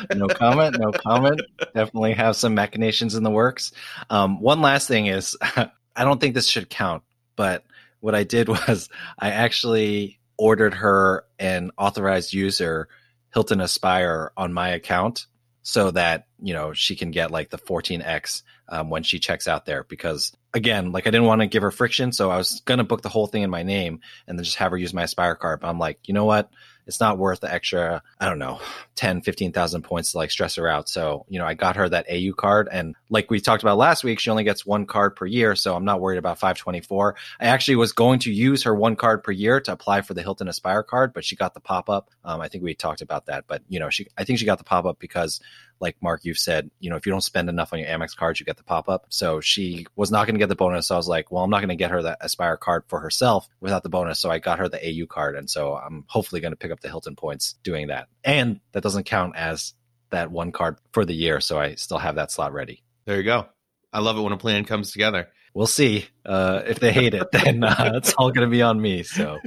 no 0.15 0.27
comment. 0.27 0.77
No 0.79 0.91
comment. 0.91 1.41
Definitely 1.75 2.13
have 2.13 2.36
some 2.36 2.55
machinations 2.55 3.15
in 3.15 3.24
the 3.24 3.29
works. 3.29 3.72
Um, 4.10 4.41
one 4.41 4.62
last 4.62 4.88
thing 4.88 5.08
is, 5.08 5.38
I 5.41 6.03
don't 6.03 6.20
think 6.20 6.34
this 6.34 6.48
should 6.48 6.70
count, 6.70 7.03
but 7.36 7.63
what 8.00 8.15
I 8.15 8.24
did 8.24 8.48
was 8.67 8.89
I 9.20 9.32
actually 9.32 10.20
ordered 10.38 10.74
her 10.74 11.25
an 11.39 11.72
authorized 11.77 12.34
user 12.34 12.88
Hilton 13.34 13.62
Aspire 13.62 14.32
on 14.36 14.53
my 14.53 14.70
account. 14.70 15.27
so 15.62 15.91
that 15.91 16.27
you 16.41 16.53
know 16.53 16.74
she 16.74 16.96
can 16.96 17.12
get 17.12 17.32
like 17.32 17.50
the 17.50 17.58
14x 17.58 18.44
um, 18.70 18.89
when 18.89 19.03
she 19.03 19.17
checks 19.20 19.48
out 19.48 19.65
there 19.65 19.84
because 19.84 20.32
again 20.53 20.91
like 20.91 21.08
i 21.08 21.10
didn't 21.10 21.25
want 21.25 21.41
to 21.41 21.48
give 21.48 21.63
her 21.63 21.72
friction 21.72 22.12
so 22.12 22.29
i 22.29 22.38
was 22.38 22.62
going 22.65 22.77
to 22.77 22.84
book 22.84 23.01
the 23.01 23.10
whole 23.10 23.25
thing 23.27 23.41
in 23.41 23.50
my 23.50 23.63
name 23.63 24.00
and 24.27 24.38
then 24.38 24.44
just 24.44 24.58
have 24.58 24.72
her 24.72 24.77
use 24.77 24.94
my 24.94 25.03
aspire 25.03 25.34
card 25.36 25.60
but 25.62 25.67
i'm 25.67 25.79
like 25.79 26.00
you 26.05 26.13
know 26.13 26.25
what 26.25 26.51
it's 26.87 26.99
not 26.99 27.17
worth 27.17 27.39
the 27.41 27.51
extra 27.51 28.01
i 28.19 28.27
don't 28.27 28.39
know 28.39 28.59
10 28.95 29.21
15000 29.21 29.81
points 29.81 30.11
to 30.11 30.17
like 30.17 30.31
stress 30.31 30.55
her 30.55 30.67
out. 30.67 30.87
So 30.87 31.25
you 31.29 31.39
know 31.39 31.45
i 31.45 31.53
got 31.53 31.75
her 31.75 31.87
that 31.89 32.05
au 32.09 32.33
card 32.33 32.67
and 32.71 32.95
like 33.09 33.29
we 33.29 33.39
talked 33.39 33.63
about 33.63 33.77
last 33.77 34.03
week 34.03 34.19
she 34.19 34.29
only 34.29 34.43
gets 34.43 34.65
one 34.65 34.85
card 34.85 35.15
per 35.15 35.25
year 35.25 35.55
so 35.55 35.75
i'm 35.75 35.85
not 35.85 35.99
worried 35.99 36.17
about 36.17 36.39
524 36.39 37.15
i 37.39 37.45
actually 37.45 37.75
was 37.75 37.91
going 37.91 38.19
to 38.19 38.31
use 38.31 38.63
her 38.63 38.73
one 38.73 38.95
card 38.95 39.23
per 39.23 39.31
year 39.31 39.59
to 39.61 39.71
apply 39.71 40.01
for 40.01 40.13
the 40.13 40.21
hilton 40.21 40.47
aspire 40.47 40.83
card 40.83 41.13
but 41.13 41.25
she 41.25 41.35
got 41.35 41.53
the 41.53 41.59
pop-up. 41.59 42.09
Um, 42.23 42.41
i 42.41 42.47
think 42.47 42.63
we 42.63 42.73
talked 42.73 43.01
about 43.01 43.25
that 43.27 43.45
but 43.47 43.61
you 43.67 43.79
know 43.79 43.89
she 43.89 44.07
i 44.17 44.23
think 44.23 44.39
she 44.39 44.45
got 44.45 44.57
the 44.57 44.63
pop-up 44.63 44.99
because 44.99 45.39
like 45.79 45.98
Mark, 46.01 46.22
you've 46.24 46.38
said, 46.38 46.70
you 46.79 46.89
know, 46.89 46.96
if 46.96 47.05
you 47.05 47.12
don't 47.12 47.22
spend 47.22 47.50
enough 47.50 47.74
on 47.74 47.79
your 47.79 47.88
Amex 47.88 48.15
cards, 48.15 48.39
you 48.39 48.46
get 48.46 48.58
the 48.58 48.63
pop 48.63 48.89
up. 48.89 49.05
So 49.10 49.41
she 49.41 49.86
was 49.96 50.12
not 50.12 50.25
going 50.25 50.36
to 50.36 50.39
get 50.39 50.50
the 50.50 50.55
bonus. 50.55 50.88
So 50.88 50.96
I 50.96 50.98
was 50.98 51.08
like, 51.08 51.32
well, 51.32 51.44
I'm 51.44 51.50
not 51.50 51.60
going 51.60 51.70
to 51.70 51.75
get 51.75 51.91
her 51.91 52.03
that 52.03 52.20
Aspire 52.22 52.58
card 52.58 52.84
for 52.88 53.00
herself 53.00 53.48
without 53.60 53.84
the 53.84 53.89
bonus. 53.89 54.20
So 54.20 54.29
I 54.29 54.39
got 54.39 54.60
her 54.60 54.70
the 54.70 55.03
AU 55.03 55.05
card. 55.08 55.36
And 55.36 55.50
so 55.50 55.75
I'm 55.75 56.05
hopefully 56.08 56.41
going 56.41 56.53
to 56.53 56.58
pick 56.58 56.72
up 56.72 56.79
the 56.79 56.89
Hilton 56.89 57.15
points 57.15 57.55
doing 57.63 57.88
that. 57.88 58.08
And 58.24 58.60
that 58.72 58.84
doesn't 58.84 59.05
count 59.05 59.36
as 59.36 59.74
that 60.12 60.32
one 60.32 60.51
card 60.51 60.77
for 60.91 61.05
the 61.05 61.15
year. 61.15 61.39
So 61.41 61.60
I 61.60 61.75
still 61.75 61.98
have 61.98 62.15
that 62.15 62.32
slot 62.32 62.53
ready. 62.53 62.84
There 63.05 63.17
you 63.17 63.24
go. 63.24 63.48
I 63.91 64.00
love 64.00 64.17
it 64.17 64.22
when 64.22 64.34
a 64.34 64.38
plan 64.38 64.65
comes 64.65 64.91
together 64.91 65.29
we'll 65.55 65.65
see. 65.65 66.05
Uh, 66.24 66.62
if 66.67 66.79
they 66.79 66.91
hate 66.91 67.15
it, 67.15 67.27
then 67.31 67.63
uh, 67.63 67.93
it's 67.95 68.13
all 68.13 68.29
going 68.31 68.47
to 68.47 68.51
be 68.51 68.62
on 68.62 68.79
me. 68.79 69.01
So. 69.01 69.39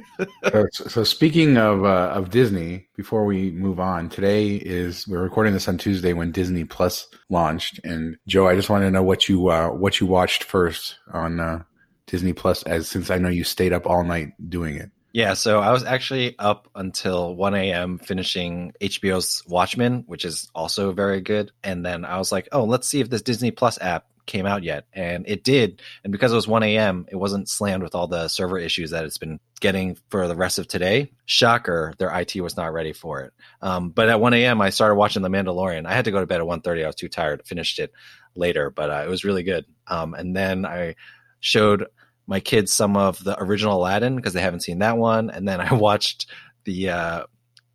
so, 0.50 0.66
so 0.72 1.04
speaking 1.04 1.56
of 1.56 1.84
uh, 1.84 2.12
of 2.14 2.30
Disney, 2.30 2.88
before 2.96 3.24
we 3.24 3.52
move 3.52 3.78
on, 3.78 4.08
today 4.08 4.56
is 4.56 5.06
we're 5.06 5.22
recording 5.22 5.52
this 5.52 5.68
on 5.68 5.78
Tuesday 5.78 6.14
when 6.14 6.32
Disney 6.32 6.64
Plus 6.64 7.06
launched, 7.28 7.78
and 7.84 8.16
Joe, 8.26 8.48
I 8.48 8.56
just 8.56 8.70
wanted 8.70 8.86
to 8.86 8.90
know 8.90 9.04
what 9.04 9.28
you 9.28 9.48
uh, 9.48 9.68
what 9.68 10.00
you 10.00 10.06
watched 10.06 10.42
first 10.42 10.98
on 11.12 11.38
uh, 11.38 11.62
Disney 12.06 12.32
Plus, 12.32 12.64
as 12.64 12.88
since 12.88 13.10
I 13.10 13.18
know 13.18 13.28
you 13.28 13.44
stayed 13.44 13.72
up 13.72 13.86
all 13.86 14.02
night 14.02 14.32
doing 14.48 14.74
it. 14.76 14.90
Yeah, 15.14 15.34
so 15.34 15.60
I 15.60 15.72
was 15.72 15.84
actually 15.84 16.38
up 16.38 16.68
until 16.74 17.34
1 17.34 17.54
a.m. 17.54 17.98
finishing 17.98 18.74
HBO's 18.80 19.42
Watchmen, 19.48 20.04
which 20.06 20.26
is 20.26 20.50
also 20.54 20.92
very 20.92 21.22
good. 21.22 21.50
And 21.64 21.84
then 21.84 22.04
I 22.04 22.18
was 22.18 22.30
like, 22.30 22.46
oh, 22.52 22.64
let's 22.64 22.86
see 22.86 23.00
if 23.00 23.08
this 23.08 23.22
Disney 23.22 23.50
Plus 23.50 23.80
app 23.80 24.04
came 24.28 24.46
out 24.46 24.62
yet, 24.62 24.84
and 24.92 25.24
it 25.26 25.42
did. 25.42 25.82
And 26.04 26.12
because 26.12 26.30
it 26.32 26.36
was 26.36 26.46
1 26.46 26.62
a.m., 26.62 27.06
it 27.10 27.16
wasn't 27.16 27.48
slammed 27.48 27.82
with 27.82 27.96
all 27.96 28.06
the 28.06 28.28
server 28.28 28.58
issues 28.58 28.90
that 28.90 29.04
it's 29.04 29.18
been 29.18 29.40
getting 29.58 29.98
for 30.10 30.28
the 30.28 30.36
rest 30.36 30.60
of 30.60 30.68
today. 30.68 31.10
Shocker, 31.26 31.94
their 31.98 32.16
IT 32.16 32.36
was 32.40 32.56
not 32.56 32.72
ready 32.72 32.92
for 32.92 33.22
it. 33.22 33.32
Um, 33.60 33.90
but 33.90 34.08
at 34.08 34.20
1 34.20 34.34
a.m., 34.34 34.60
I 34.60 34.70
started 34.70 34.94
watching 34.94 35.22
The 35.22 35.28
Mandalorian. 35.28 35.86
I 35.86 35.94
had 35.94 36.04
to 36.04 36.12
go 36.12 36.20
to 36.20 36.26
bed 36.26 36.40
at 36.40 36.46
1:30. 36.46 36.84
I 36.84 36.86
was 36.86 36.94
too 36.94 37.08
tired. 37.08 37.44
Finished 37.44 37.80
it 37.80 37.92
later, 38.36 38.70
but 38.70 38.90
uh, 38.90 39.02
it 39.04 39.08
was 39.08 39.24
really 39.24 39.42
good. 39.42 39.64
Um, 39.88 40.14
and 40.14 40.36
then 40.36 40.64
I 40.64 40.94
showed 41.40 41.86
my 42.26 42.38
kids 42.40 42.72
some 42.72 42.96
of 42.96 43.22
the 43.24 43.42
original 43.42 43.78
Aladdin 43.78 44.14
because 44.14 44.34
they 44.34 44.42
haven't 44.42 44.60
seen 44.60 44.78
that 44.80 44.98
one, 44.98 45.30
and 45.30 45.48
then 45.48 45.60
I 45.60 45.74
watched 45.74 46.26
the 46.64 46.90
uh, 46.90 47.22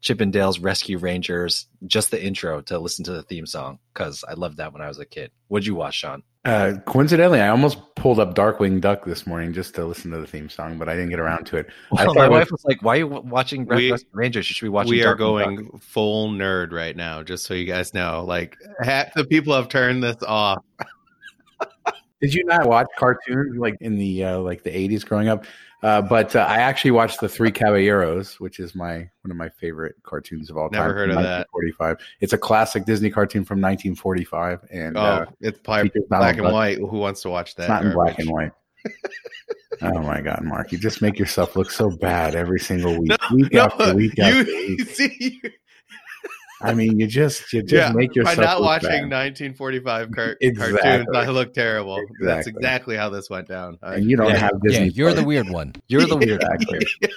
Chip 0.04 0.20
'n 0.20 0.32
Dale's 0.32 0.60
Rescue 0.60 0.98
Rangers, 0.98 1.68
just 1.88 2.12
the 2.12 2.22
intro 2.22 2.60
to 2.64 2.78
listen 2.78 3.06
to 3.06 3.14
the 3.14 3.24
theme 3.24 3.46
song 3.46 3.80
because 3.94 4.26
I 4.28 4.34
loved 4.34 4.58
that 4.58 4.74
when 4.74 4.82
I 4.82 4.90
was 4.90 5.00
a 5.00 5.06
kid. 5.06 5.32
What'd 5.48 5.66
you 5.66 5.76
watch, 5.76 5.96
Shawn? 5.96 6.24
Uh, 6.44 6.74
coincidentally, 6.86 7.40
I 7.40 7.48
almost 7.48 7.78
pulled 7.96 8.20
up 8.20 8.36
Darkwing 8.36 8.82
Duck 8.82 9.06
this 9.06 9.26
morning 9.26 9.54
just 9.54 9.76
to 9.76 9.86
listen 9.86 10.12
to 10.12 10.18
the 10.18 10.28
theme 10.28 10.50
song, 10.50 10.78
but 10.78 10.90
I 10.90 10.96
didn't 10.96 11.12
get 11.12 11.22
around 11.22 11.46
to 11.46 11.58
it. 11.58 11.68
Well, 11.90 12.14
my 12.16 12.28
wife 12.28 12.52
was 12.52 12.66
like, 12.66 12.84
"Why 12.84 12.96
are 12.96 12.98
you 12.98 13.08
watching 13.08 13.66
we, 13.66 13.96
Rangers? 14.12 14.50
You 14.50 14.54
should 14.54 14.66
be 14.66 14.70
watching." 14.70 14.92
We 14.92 15.06
are 15.06 15.16
going 15.16 15.70
Duck. 15.72 15.82
full 15.82 16.30
nerd 16.32 16.74
right 16.74 16.98
now, 16.98 17.24
just 17.24 17.46
so 17.46 17.54
you 17.54 17.64
guys 17.64 17.94
know. 17.94 18.26
Like 18.28 18.58
half 18.82 19.14
the 19.14 19.24
people 19.24 19.54
have 19.54 19.70
turned 19.70 20.04
this 20.04 20.22
off. 20.28 20.66
Did 22.22 22.34
you 22.34 22.44
not 22.44 22.68
watch 22.68 22.88
cartoons 22.98 23.58
like 23.58 23.78
in 23.80 23.98
the 23.98 24.26
uh, 24.26 24.40
like 24.40 24.64
the 24.64 24.78
eighties 24.78 25.06
growing 25.06 25.30
up? 25.30 25.46
Uh, 25.84 26.02
but 26.02 26.34
uh, 26.34 26.40
I 26.40 26.60
actually 26.60 26.92
watched 26.92 27.20
the 27.20 27.28
Three 27.28 27.52
Caballeros, 27.52 28.40
which 28.40 28.60
is 28.60 28.74
my 28.74 28.96
one 29.22 29.32
of 29.32 29.36
my 29.36 29.50
favorite 29.50 29.96
cartoons 30.04 30.50
of 30.50 30.58
all 30.58 30.70
time. 30.70 30.82
Never 30.82 30.94
heard 30.94 31.10
of 31.10 31.22
that. 31.22 31.48
Forty-five. 31.52 31.98
It's 32.22 32.32
a 32.32 32.38
classic 32.38 32.86
Disney 32.86 33.10
cartoon 33.10 33.44
from 33.44 33.60
1945, 33.60 34.62
and 34.72 34.98
oh, 34.98 35.02
uh, 35.02 35.25
it's 35.42 35.60
probably 35.60 35.92
black 36.08 36.38
and 36.38 36.52
white. 36.52 36.78
Who 36.78 36.98
wants 36.98 37.22
to 37.24 37.30
watch 37.30 37.56
that? 37.56 37.63
It's 37.63 37.70
not 37.70 37.86
in 37.86 37.94
black 37.94 38.18
and 38.18 38.30
white. 38.30 38.52
oh 39.82 40.00
my 40.00 40.22
God, 40.22 40.42
Mark! 40.44 40.72
You 40.72 40.78
just 40.78 41.02
make 41.02 41.20
yourself 41.20 41.58
look 41.58 41.70
so 41.70 41.90
bad 41.90 42.34
every 42.34 42.60
single 42.60 42.98
week, 42.98 43.12
no, 43.30 43.36
week 43.36 43.54
no, 43.54 43.63
after 43.63 43.94
week 43.94 44.13
you, 44.18 44.24
after 44.24 44.46
week. 44.46 44.82
See, 44.90 45.42
I 46.63 46.74
mean, 46.74 47.00
you 47.00 47.08
just 47.08 47.51
you 47.51 47.62
just 47.62 47.74
yeah, 47.74 47.91
make 47.93 48.15
yourself. 48.15 48.38
By 48.38 48.43
not 48.43 48.62
watching 48.62 49.10
bad. 49.10 49.27
1945 49.55 50.12
car- 50.12 50.38
exactly. 50.41 50.79
cartoons, 50.79 51.08
I 51.13 51.25
look 51.27 51.53
terrible. 51.53 51.98
Exactly. 51.98 52.27
That's 52.27 52.48
exactly 52.48 52.96
how 52.96 53.10
this 53.10 53.29
went 53.29 53.48
down. 53.48 53.77
And 53.82 54.10
you 54.10 54.15
don't 54.15 54.29
yeah, 54.29 54.38
have 54.38 54.62
Disney. 54.62 54.86
Yeah, 54.86 54.91
you're 54.93 55.13
the 55.13 55.24
weird 55.24 55.50
one. 55.50 55.74
You're 55.88 56.05
the 56.05 56.17
weird 56.17 56.41
exactly. 56.41 56.79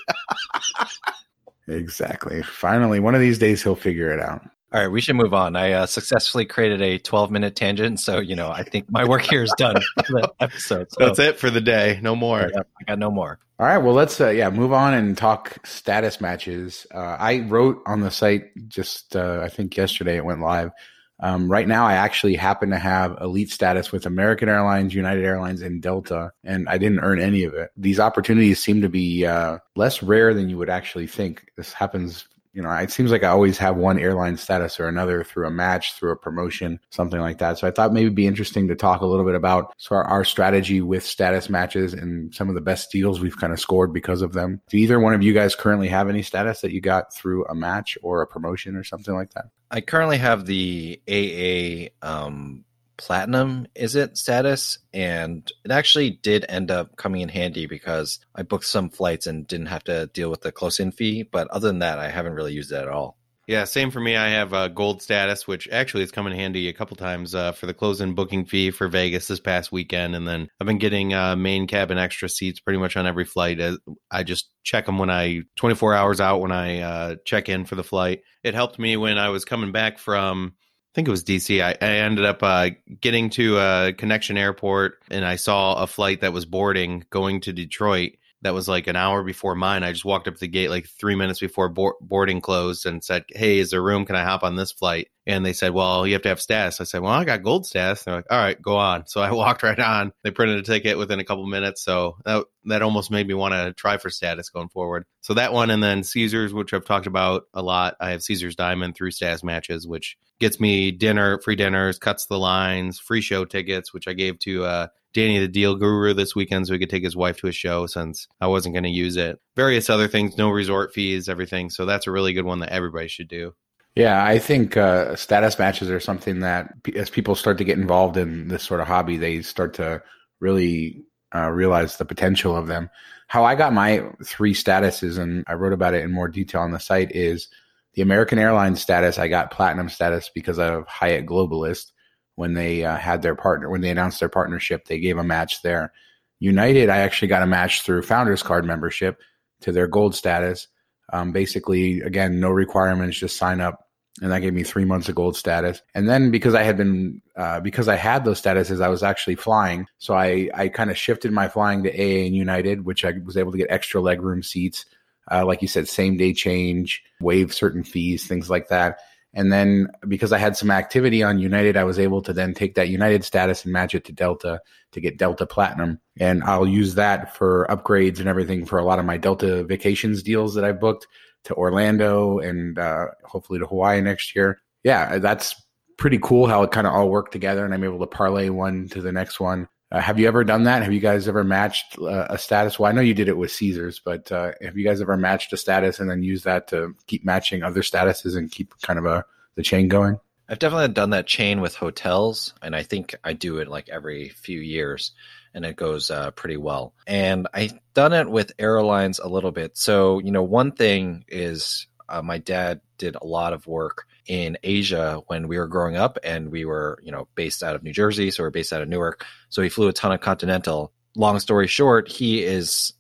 exactly. 1.68 2.42
Finally, 2.42 3.00
one 3.00 3.14
of 3.14 3.20
these 3.20 3.38
days 3.38 3.62
he'll 3.62 3.76
figure 3.76 4.12
it 4.12 4.20
out. 4.20 4.42
All 4.72 4.80
right, 4.80 4.88
we 4.88 5.00
should 5.00 5.14
move 5.14 5.32
on. 5.32 5.54
I 5.54 5.72
uh, 5.72 5.86
successfully 5.86 6.44
created 6.44 6.82
a 6.82 6.98
12 6.98 7.30
minute 7.30 7.54
tangent, 7.54 8.00
so 8.00 8.18
you 8.18 8.34
know 8.34 8.50
I 8.50 8.64
think 8.64 8.90
my 8.90 9.04
work 9.04 9.22
here 9.22 9.42
is 9.42 9.54
done 9.56 9.76
for 10.06 10.12
the 10.20 10.32
episode. 10.40 10.90
So. 10.90 11.06
That's 11.06 11.18
it 11.20 11.38
for 11.38 11.50
the 11.50 11.60
day. 11.60 12.00
No 12.02 12.16
more. 12.16 12.40
I 12.40 12.50
got, 12.50 12.66
I 12.80 12.84
got 12.84 12.98
no 12.98 13.10
more. 13.10 13.38
All 13.58 13.66
right, 13.66 13.78
well 13.78 13.94
let's 13.94 14.20
uh, 14.20 14.30
yeah 14.30 14.50
move 14.50 14.72
on 14.72 14.92
and 14.92 15.16
talk 15.16 15.64
status 15.64 16.20
matches. 16.20 16.84
Uh, 16.92 17.16
I 17.18 17.40
wrote 17.40 17.80
on 17.86 18.00
the 18.00 18.10
site 18.10 18.50
just 18.68 19.14
uh, 19.14 19.40
I 19.42 19.48
think 19.48 19.76
yesterday 19.76 20.16
it 20.16 20.24
went 20.24 20.40
live. 20.40 20.72
Um, 21.20 21.50
right 21.50 21.66
now, 21.66 21.86
I 21.86 21.94
actually 21.94 22.34
happen 22.34 22.70
to 22.70 22.78
have 22.78 23.16
elite 23.22 23.50
status 23.50 23.90
with 23.90 24.04
American 24.04 24.50
Airlines, 24.50 24.94
United 24.94 25.24
Airlines, 25.24 25.62
and 25.62 25.80
Delta, 25.80 26.32
and 26.44 26.68
I 26.68 26.76
didn't 26.76 27.00
earn 27.00 27.20
any 27.20 27.44
of 27.44 27.54
it. 27.54 27.70
These 27.76 27.98
opportunities 27.98 28.62
seem 28.62 28.82
to 28.82 28.90
be 28.90 29.24
uh, 29.24 29.58
less 29.76 30.02
rare 30.02 30.34
than 30.34 30.50
you 30.50 30.58
would 30.58 30.68
actually 30.68 31.06
think. 31.06 31.46
This 31.56 31.72
happens 31.72 32.28
you 32.56 32.62
know, 32.62 32.70
it 32.70 32.90
seems 32.90 33.10
like 33.10 33.22
I 33.22 33.28
always 33.28 33.58
have 33.58 33.76
one 33.76 33.98
airline 33.98 34.38
status 34.38 34.80
or 34.80 34.88
another 34.88 35.22
through 35.22 35.46
a 35.46 35.50
match, 35.50 35.92
through 35.92 36.12
a 36.12 36.16
promotion, 36.16 36.80
something 36.88 37.20
like 37.20 37.36
that. 37.36 37.58
So 37.58 37.68
I 37.68 37.70
thought 37.70 37.92
maybe 37.92 38.08
be 38.08 38.26
interesting 38.26 38.66
to 38.68 38.74
talk 38.74 39.02
a 39.02 39.06
little 39.06 39.26
bit 39.26 39.34
about 39.34 39.74
so 39.76 39.94
our, 39.94 40.04
our 40.04 40.24
strategy 40.24 40.80
with 40.80 41.04
status 41.04 41.50
matches 41.50 41.92
and 41.92 42.34
some 42.34 42.48
of 42.48 42.54
the 42.54 42.62
best 42.62 42.90
deals 42.90 43.20
we've 43.20 43.36
kind 43.36 43.52
of 43.52 43.60
scored 43.60 43.92
because 43.92 44.22
of 44.22 44.32
them. 44.32 44.62
Do 44.70 44.78
either 44.78 44.98
one 44.98 45.12
of 45.12 45.22
you 45.22 45.34
guys 45.34 45.54
currently 45.54 45.88
have 45.88 46.08
any 46.08 46.22
status 46.22 46.62
that 46.62 46.72
you 46.72 46.80
got 46.80 47.12
through 47.12 47.44
a 47.44 47.54
match 47.54 47.98
or 48.02 48.22
a 48.22 48.26
promotion 48.26 48.74
or 48.74 48.84
something 48.84 49.14
like 49.14 49.34
that? 49.34 49.50
I 49.70 49.82
currently 49.82 50.16
have 50.16 50.46
the 50.46 50.98
AA 51.06 51.90
um, 52.00 52.64
platinum 52.96 53.66
is 53.74 53.96
it 53.96 54.16
status? 54.16 54.78
And 54.92 55.50
it 55.64 55.70
actually 55.70 56.10
did 56.10 56.46
end 56.48 56.70
up 56.70 56.96
coming 56.96 57.20
in 57.20 57.28
handy 57.28 57.66
because 57.66 58.18
i 58.34 58.42
booked 58.42 58.66
some 58.66 58.90
flights 58.90 59.26
and 59.26 59.46
didn't 59.46 59.66
have 59.66 59.84
to 59.84 60.06
deal 60.08 60.30
with 60.30 60.42
the 60.42 60.52
close 60.52 60.80
in 60.80 60.92
fee 60.92 61.22
but 61.22 61.48
other 61.48 61.68
than 61.68 61.80
that 61.80 61.98
i 61.98 62.08
haven't 62.08 62.32
really 62.34 62.52
used 62.52 62.72
it 62.72 62.76
at 62.76 62.88
all. 62.88 63.18
Yeah 63.46 63.62
same 63.64 63.92
for 63.92 64.00
me. 64.00 64.16
I 64.16 64.30
have 64.30 64.52
a 64.52 64.68
gold 64.68 65.02
status 65.02 65.46
which 65.46 65.68
actually 65.70 66.02
has 66.02 66.10
come 66.10 66.26
in 66.26 66.32
handy 66.32 66.68
a 66.68 66.72
couple 66.72 66.96
times 66.96 67.32
uh, 67.34 67.52
for 67.52 67.66
the 67.66 67.74
close 67.74 68.00
in 68.00 68.14
booking 68.14 68.44
fee 68.44 68.72
for 68.72 68.88
vegas 68.88 69.28
this 69.28 69.38
past 69.38 69.70
weekend. 69.70 70.16
And 70.16 70.26
then 70.26 70.48
i've 70.60 70.66
been 70.66 70.78
getting 70.78 71.14
uh, 71.14 71.36
main 71.36 71.66
cabin 71.66 71.98
extra 71.98 72.28
seats 72.28 72.58
pretty 72.58 72.78
much 72.78 72.96
on 72.96 73.06
every 73.06 73.24
flight. 73.24 73.60
Uh, 73.60 73.76
i 74.10 74.22
just 74.22 74.50
check 74.64 74.86
them 74.86 74.98
when 74.98 75.10
i 75.10 75.42
24 75.56 75.94
hours 75.94 76.20
out 76.20 76.40
when 76.40 76.52
i 76.52 76.80
uh, 76.80 77.16
check 77.24 77.48
in 77.48 77.64
for 77.64 77.76
the 77.76 77.84
flight. 77.84 78.22
It 78.42 78.54
helped 78.54 78.78
me 78.78 78.96
when 78.96 79.18
i 79.18 79.28
was 79.28 79.44
coming 79.44 79.72
back 79.72 79.98
from 79.98 80.54
think 80.96 81.08
it 81.08 81.10
was 81.10 81.24
DC. 81.24 81.62
I, 81.62 81.72
I 81.72 81.90
ended 81.98 82.24
up 82.24 82.42
uh, 82.42 82.70
getting 83.02 83.28
to 83.30 83.58
a 83.58 83.92
connection 83.92 84.38
airport 84.38 85.02
and 85.10 85.26
I 85.26 85.36
saw 85.36 85.74
a 85.74 85.86
flight 85.86 86.22
that 86.22 86.32
was 86.32 86.46
boarding 86.46 87.04
going 87.10 87.42
to 87.42 87.52
Detroit 87.52 88.12
that 88.40 88.54
was 88.54 88.66
like 88.66 88.86
an 88.86 88.96
hour 88.96 89.22
before 89.22 89.54
mine. 89.54 89.84
I 89.84 89.92
just 89.92 90.06
walked 90.06 90.26
up 90.26 90.34
to 90.34 90.40
the 90.40 90.48
gate 90.48 90.70
like 90.70 90.86
three 90.86 91.14
minutes 91.14 91.38
before 91.38 91.68
boarding 91.68 92.40
closed 92.40 92.86
and 92.86 93.04
said, 93.04 93.24
Hey, 93.28 93.58
is 93.58 93.72
there 93.72 93.82
room? 93.82 94.06
Can 94.06 94.16
I 94.16 94.24
hop 94.24 94.42
on 94.42 94.56
this 94.56 94.72
flight? 94.72 95.08
And 95.26 95.44
they 95.44 95.52
said, 95.52 95.72
Well, 95.72 96.06
you 96.06 96.12
have 96.12 96.22
to 96.22 96.28
have 96.28 96.40
status. 96.40 96.80
I 96.80 96.84
said, 96.84 97.02
Well, 97.02 97.12
I 97.12 97.24
got 97.24 97.42
gold 97.42 97.66
status. 97.66 98.04
They're 98.04 98.14
like, 98.14 98.26
All 98.30 98.38
right, 98.38 98.60
go 98.60 98.76
on. 98.76 99.06
So 99.06 99.20
I 99.20 99.30
walked 99.32 99.62
right 99.62 99.78
on. 99.78 100.12
They 100.22 100.30
printed 100.30 100.58
a 100.58 100.62
ticket 100.62 100.98
within 100.98 101.20
a 101.20 101.24
couple 101.24 101.46
minutes. 101.46 101.82
So 101.82 102.18
that, 102.24 102.44
that 102.64 102.82
almost 102.82 103.10
made 103.10 103.26
me 103.26 103.34
want 103.34 103.54
to 103.54 103.72
try 103.72 103.96
for 103.96 104.10
status 104.10 104.50
going 104.50 104.68
forward. 104.68 105.04
So 105.20 105.34
that 105.34 105.52
one, 105.52 105.70
and 105.70 105.82
then 105.82 106.04
Caesars, 106.04 106.54
which 106.54 106.72
I've 106.72 106.84
talked 106.84 107.06
about 107.06 107.44
a 107.52 107.62
lot. 107.62 107.96
I 108.00 108.10
have 108.10 108.22
Caesars 108.22 108.56
Diamond 108.56 108.94
through 108.94 109.10
status 109.10 109.42
matches, 109.42 109.86
which 109.86 110.16
gets 110.38 110.60
me 110.60 110.92
dinner, 110.92 111.40
free 111.40 111.56
dinners, 111.56 111.98
cuts 111.98 112.26
the 112.26 112.38
lines, 112.38 112.98
free 112.98 113.20
show 113.20 113.44
tickets, 113.44 113.92
which 113.92 114.06
I 114.06 114.12
gave 114.12 114.38
to 114.40 114.64
uh, 114.64 114.86
Danny 115.14 115.38
the 115.38 115.48
Deal 115.48 115.76
Guru 115.76 116.12
this 116.12 116.36
weekend 116.36 116.66
so 116.66 116.74
he 116.74 116.78
could 116.78 116.90
take 116.90 117.02
his 117.02 117.16
wife 117.16 117.38
to 117.38 117.46
a 117.46 117.52
show 117.52 117.86
since 117.86 118.28
I 118.40 118.48
wasn't 118.48 118.74
going 118.74 118.84
to 118.84 118.90
use 118.90 119.16
it. 119.16 119.40
Various 119.56 119.88
other 119.88 120.08
things, 120.08 120.36
no 120.36 120.50
resort 120.50 120.92
fees, 120.92 121.28
everything. 121.28 121.70
So 121.70 121.86
that's 121.86 122.06
a 122.06 122.10
really 122.10 122.34
good 122.34 122.44
one 122.44 122.58
that 122.60 122.70
everybody 122.72 123.08
should 123.08 123.28
do. 123.28 123.54
Yeah, 123.96 124.22
I 124.22 124.38
think 124.38 124.76
uh, 124.76 125.16
status 125.16 125.58
matches 125.58 125.90
are 125.90 126.00
something 126.00 126.40
that 126.40 126.74
as 126.94 127.08
people 127.08 127.34
start 127.34 127.56
to 127.58 127.64
get 127.64 127.78
involved 127.78 128.18
in 128.18 128.48
this 128.48 128.62
sort 128.62 128.80
of 128.80 128.86
hobby, 128.86 129.16
they 129.16 129.40
start 129.40 129.72
to 129.74 130.02
really 130.38 131.02
uh, 131.34 131.48
realize 131.50 131.96
the 131.96 132.04
potential 132.04 132.54
of 132.54 132.66
them. 132.66 132.90
How 133.28 133.44
I 133.44 133.54
got 133.54 133.72
my 133.72 134.04
three 134.22 134.52
statuses, 134.52 135.18
and 135.18 135.44
I 135.48 135.54
wrote 135.54 135.72
about 135.72 135.94
it 135.94 136.04
in 136.04 136.12
more 136.12 136.28
detail 136.28 136.60
on 136.60 136.72
the 136.72 136.78
site, 136.78 137.10
is 137.12 137.48
the 137.94 138.02
American 138.02 138.38
Airlines 138.38 138.82
status, 138.82 139.18
I 139.18 139.28
got 139.28 139.50
platinum 139.50 139.88
status 139.88 140.30
because 140.32 140.58
of 140.58 140.86
Hyatt 140.86 141.24
Globalist 141.24 141.92
when 142.34 142.52
they 142.52 142.84
uh, 142.84 142.96
had 142.96 143.22
their 143.22 143.34
partner 143.34 143.70
when 143.70 143.80
they 143.80 143.90
announced 143.90 144.20
their 144.20 144.28
partnership. 144.28 144.84
They 144.84 145.00
gave 145.00 145.16
a 145.16 145.24
match 145.24 145.62
there. 145.62 145.92
United, 146.38 146.90
I 146.90 146.98
actually 146.98 147.28
got 147.28 147.42
a 147.42 147.46
match 147.46 147.80
through 147.80 148.02
Founders 148.02 148.42
Card 148.42 148.66
membership 148.66 149.18
to 149.62 149.72
their 149.72 149.86
gold 149.86 150.14
status. 150.14 150.68
Um, 151.14 151.32
basically, 151.32 152.02
again, 152.02 152.38
no 152.40 152.50
requirements, 152.50 153.16
just 153.16 153.38
sign 153.38 153.62
up, 153.62 153.85
and 154.22 154.32
that 154.32 154.40
gave 154.40 154.54
me 154.54 154.62
three 154.62 154.84
months 154.84 155.08
of 155.08 155.14
gold 155.14 155.36
status. 155.36 155.82
And 155.94 156.08
then 156.08 156.30
because 156.30 156.54
I 156.54 156.62
had 156.62 156.76
been 156.76 157.20
uh, 157.36 157.60
because 157.60 157.88
I 157.88 157.96
had 157.96 158.24
those 158.24 158.40
statuses, 158.40 158.82
I 158.82 158.88
was 158.88 159.02
actually 159.02 159.36
flying, 159.36 159.86
so 159.98 160.14
I 160.14 160.50
I 160.54 160.68
kind 160.68 160.90
of 160.90 160.98
shifted 160.98 161.32
my 161.32 161.48
flying 161.48 161.82
to 161.82 161.90
AA 161.90 162.26
and 162.26 162.34
United, 162.34 162.84
which 162.84 163.04
I 163.04 163.12
was 163.24 163.36
able 163.36 163.52
to 163.52 163.58
get 163.58 163.70
extra 163.70 164.00
legroom 164.00 164.44
seats, 164.44 164.86
uh, 165.30 165.44
like 165.44 165.62
you 165.62 165.68
said, 165.68 165.88
same 165.88 166.16
day 166.16 166.32
change, 166.32 167.02
waive 167.20 167.52
certain 167.52 167.84
fees, 167.84 168.26
things 168.26 168.48
like 168.48 168.68
that. 168.68 168.98
And 169.34 169.52
then 169.52 169.88
because 170.08 170.32
I 170.32 170.38
had 170.38 170.56
some 170.56 170.70
activity 170.70 171.22
on 171.22 171.38
United, 171.38 171.76
I 171.76 171.84
was 171.84 171.98
able 171.98 172.22
to 172.22 172.32
then 172.32 172.54
take 172.54 172.74
that 172.76 172.88
United 172.88 173.22
status 173.22 173.64
and 173.64 173.72
match 173.72 173.94
it 173.94 174.06
to 174.06 174.12
Delta 174.12 174.62
to 174.92 175.00
get 175.00 175.18
Delta 175.18 175.44
Platinum. 175.44 176.00
And 176.18 176.42
I'll 176.42 176.66
use 176.66 176.94
that 176.94 177.36
for 177.36 177.66
upgrades 177.68 178.18
and 178.18 178.28
everything 178.28 178.64
for 178.64 178.78
a 178.78 178.84
lot 178.84 178.98
of 178.98 179.04
my 179.04 179.18
Delta 179.18 179.62
vacations 179.64 180.22
deals 180.22 180.54
that 180.54 180.64
I've 180.64 180.80
booked 180.80 181.06
to 181.46 181.54
Orlando 181.54 182.38
and 182.38 182.78
uh, 182.78 183.06
hopefully 183.24 183.58
to 183.58 183.66
Hawaii 183.66 184.00
next 184.00 184.36
year. 184.36 184.60
Yeah, 184.84 185.18
that's 185.18 185.60
pretty 185.96 186.18
cool 186.22 186.46
how 186.46 186.62
it 186.62 186.70
kind 186.70 186.86
of 186.86 186.92
all 186.92 187.08
worked 187.08 187.32
together 187.32 187.64
and 187.64 187.72
I'm 187.72 187.84
able 187.84 187.98
to 188.00 188.06
parlay 188.06 188.50
one 188.50 188.88
to 188.90 189.00
the 189.00 189.12
next 189.12 189.40
one. 189.40 189.68
Uh, 189.92 190.00
have 190.00 190.18
you 190.18 190.26
ever 190.26 190.42
done 190.42 190.64
that? 190.64 190.82
Have 190.82 190.92
you 190.92 191.00
guys 191.00 191.28
ever 191.28 191.44
matched 191.44 191.96
uh, 191.98 192.26
a 192.28 192.36
status? 192.36 192.78
Well, 192.78 192.90
I 192.90 192.92
know 192.92 193.00
you 193.00 193.14
did 193.14 193.28
it 193.28 193.36
with 193.36 193.52
Caesars, 193.52 194.00
but 194.04 194.30
uh, 194.32 194.52
have 194.60 194.76
you 194.76 194.84
guys 194.84 195.00
ever 195.00 195.16
matched 195.16 195.52
a 195.52 195.56
status 195.56 196.00
and 196.00 196.10
then 196.10 196.24
use 196.24 196.42
that 196.42 196.68
to 196.68 196.94
keep 197.06 197.24
matching 197.24 197.62
other 197.62 197.82
statuses 197.82 198.36
and 198.36 198.50
keep 198.50 198.74
kind 198.82 198.98
of 198.98 199.06
a 199.06 199.24
the 199.54 199.62
chain 199.62 199.86
going? 199.88 200.18
I've 200.48 200.58
definitely 200.58 200.88
done 200.88 201.10
that 201.10 201.26
chain 201.26 201.60
with 201.60 201.74
hotels, 201.74 202.54
and 202.62 202.74
I 202.74 202.82
think 202.82 203.14
I 203.24 203.32
do 203.32 203.58
it 203.58 203.68
like 203.68 203.88
every 203.88 204.28
few 204.28 204.60
years, 204.60 205.12
and 205.56 205.64
it 205.64 205.74
goes 205.74 206.10
uh, 206.10 206.30
pretty 206.32 206.58
well. 206.58 206.92
And 207.06 207.48
I've 207.52 207.72
done 207.94 208.12
it 208.12 208.28
with 208.28 208.52
airlines 208.58 209.18
a 209.18 209.26
little 209.26 209.50
bit. 209.50 209.76
So, 209.76 210.18
you 210.18 210.30
know, 210.30 210.42
one 210.42 210.70
thing 210.70 211.24
is 211.28 211.88
uh, 212.10 212.20
my 212.20 212.36
dad 212.36 212.82
did 212.98 213.16
a 213.16 213.26
lot 213.26 213.54
of 213.54 213.66
work 213.66 214.06
in 214.26 214.58
Asia 214.62 215.22
when 215.28 215.48
we 215.48 215.58
were 215.58 215.66
growing 215.66 215.96
up, 215.96 216.18
and 216.22 216.52
we 216.52 216.64
were, 216.64 216.98
you 217.02 217.10
know, 217.10 217.26
based 217.34 217.62
out 217.62 217.74
of 217.74 217.82
New 217.82 217.92
Jersey, 217.92 218.30
so 218.30 218.42
we're 218.42 218.50
based 218.50 218.72
out 218.72 218.82
of 218.82 218.88
Newark. 218.88 219.24
So 219.48 219.62
he 219.62 219.68
flew 219.68 219.88
a 219.88 219.92
ton 219.92 220.12
of 220.12 220.20
Continental. 220.20 220.92
Long 221.16 221.40
story 221.40 221.68
short, 221.68 222.08
he 222.08 222.44
is, 222.44 222.92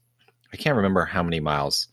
I 0.52 0.56
can't 0.56 0.76
remember 0.76 1.04
how 1.04 1.22
many 1.22 1.40
miles, 1.40 1.88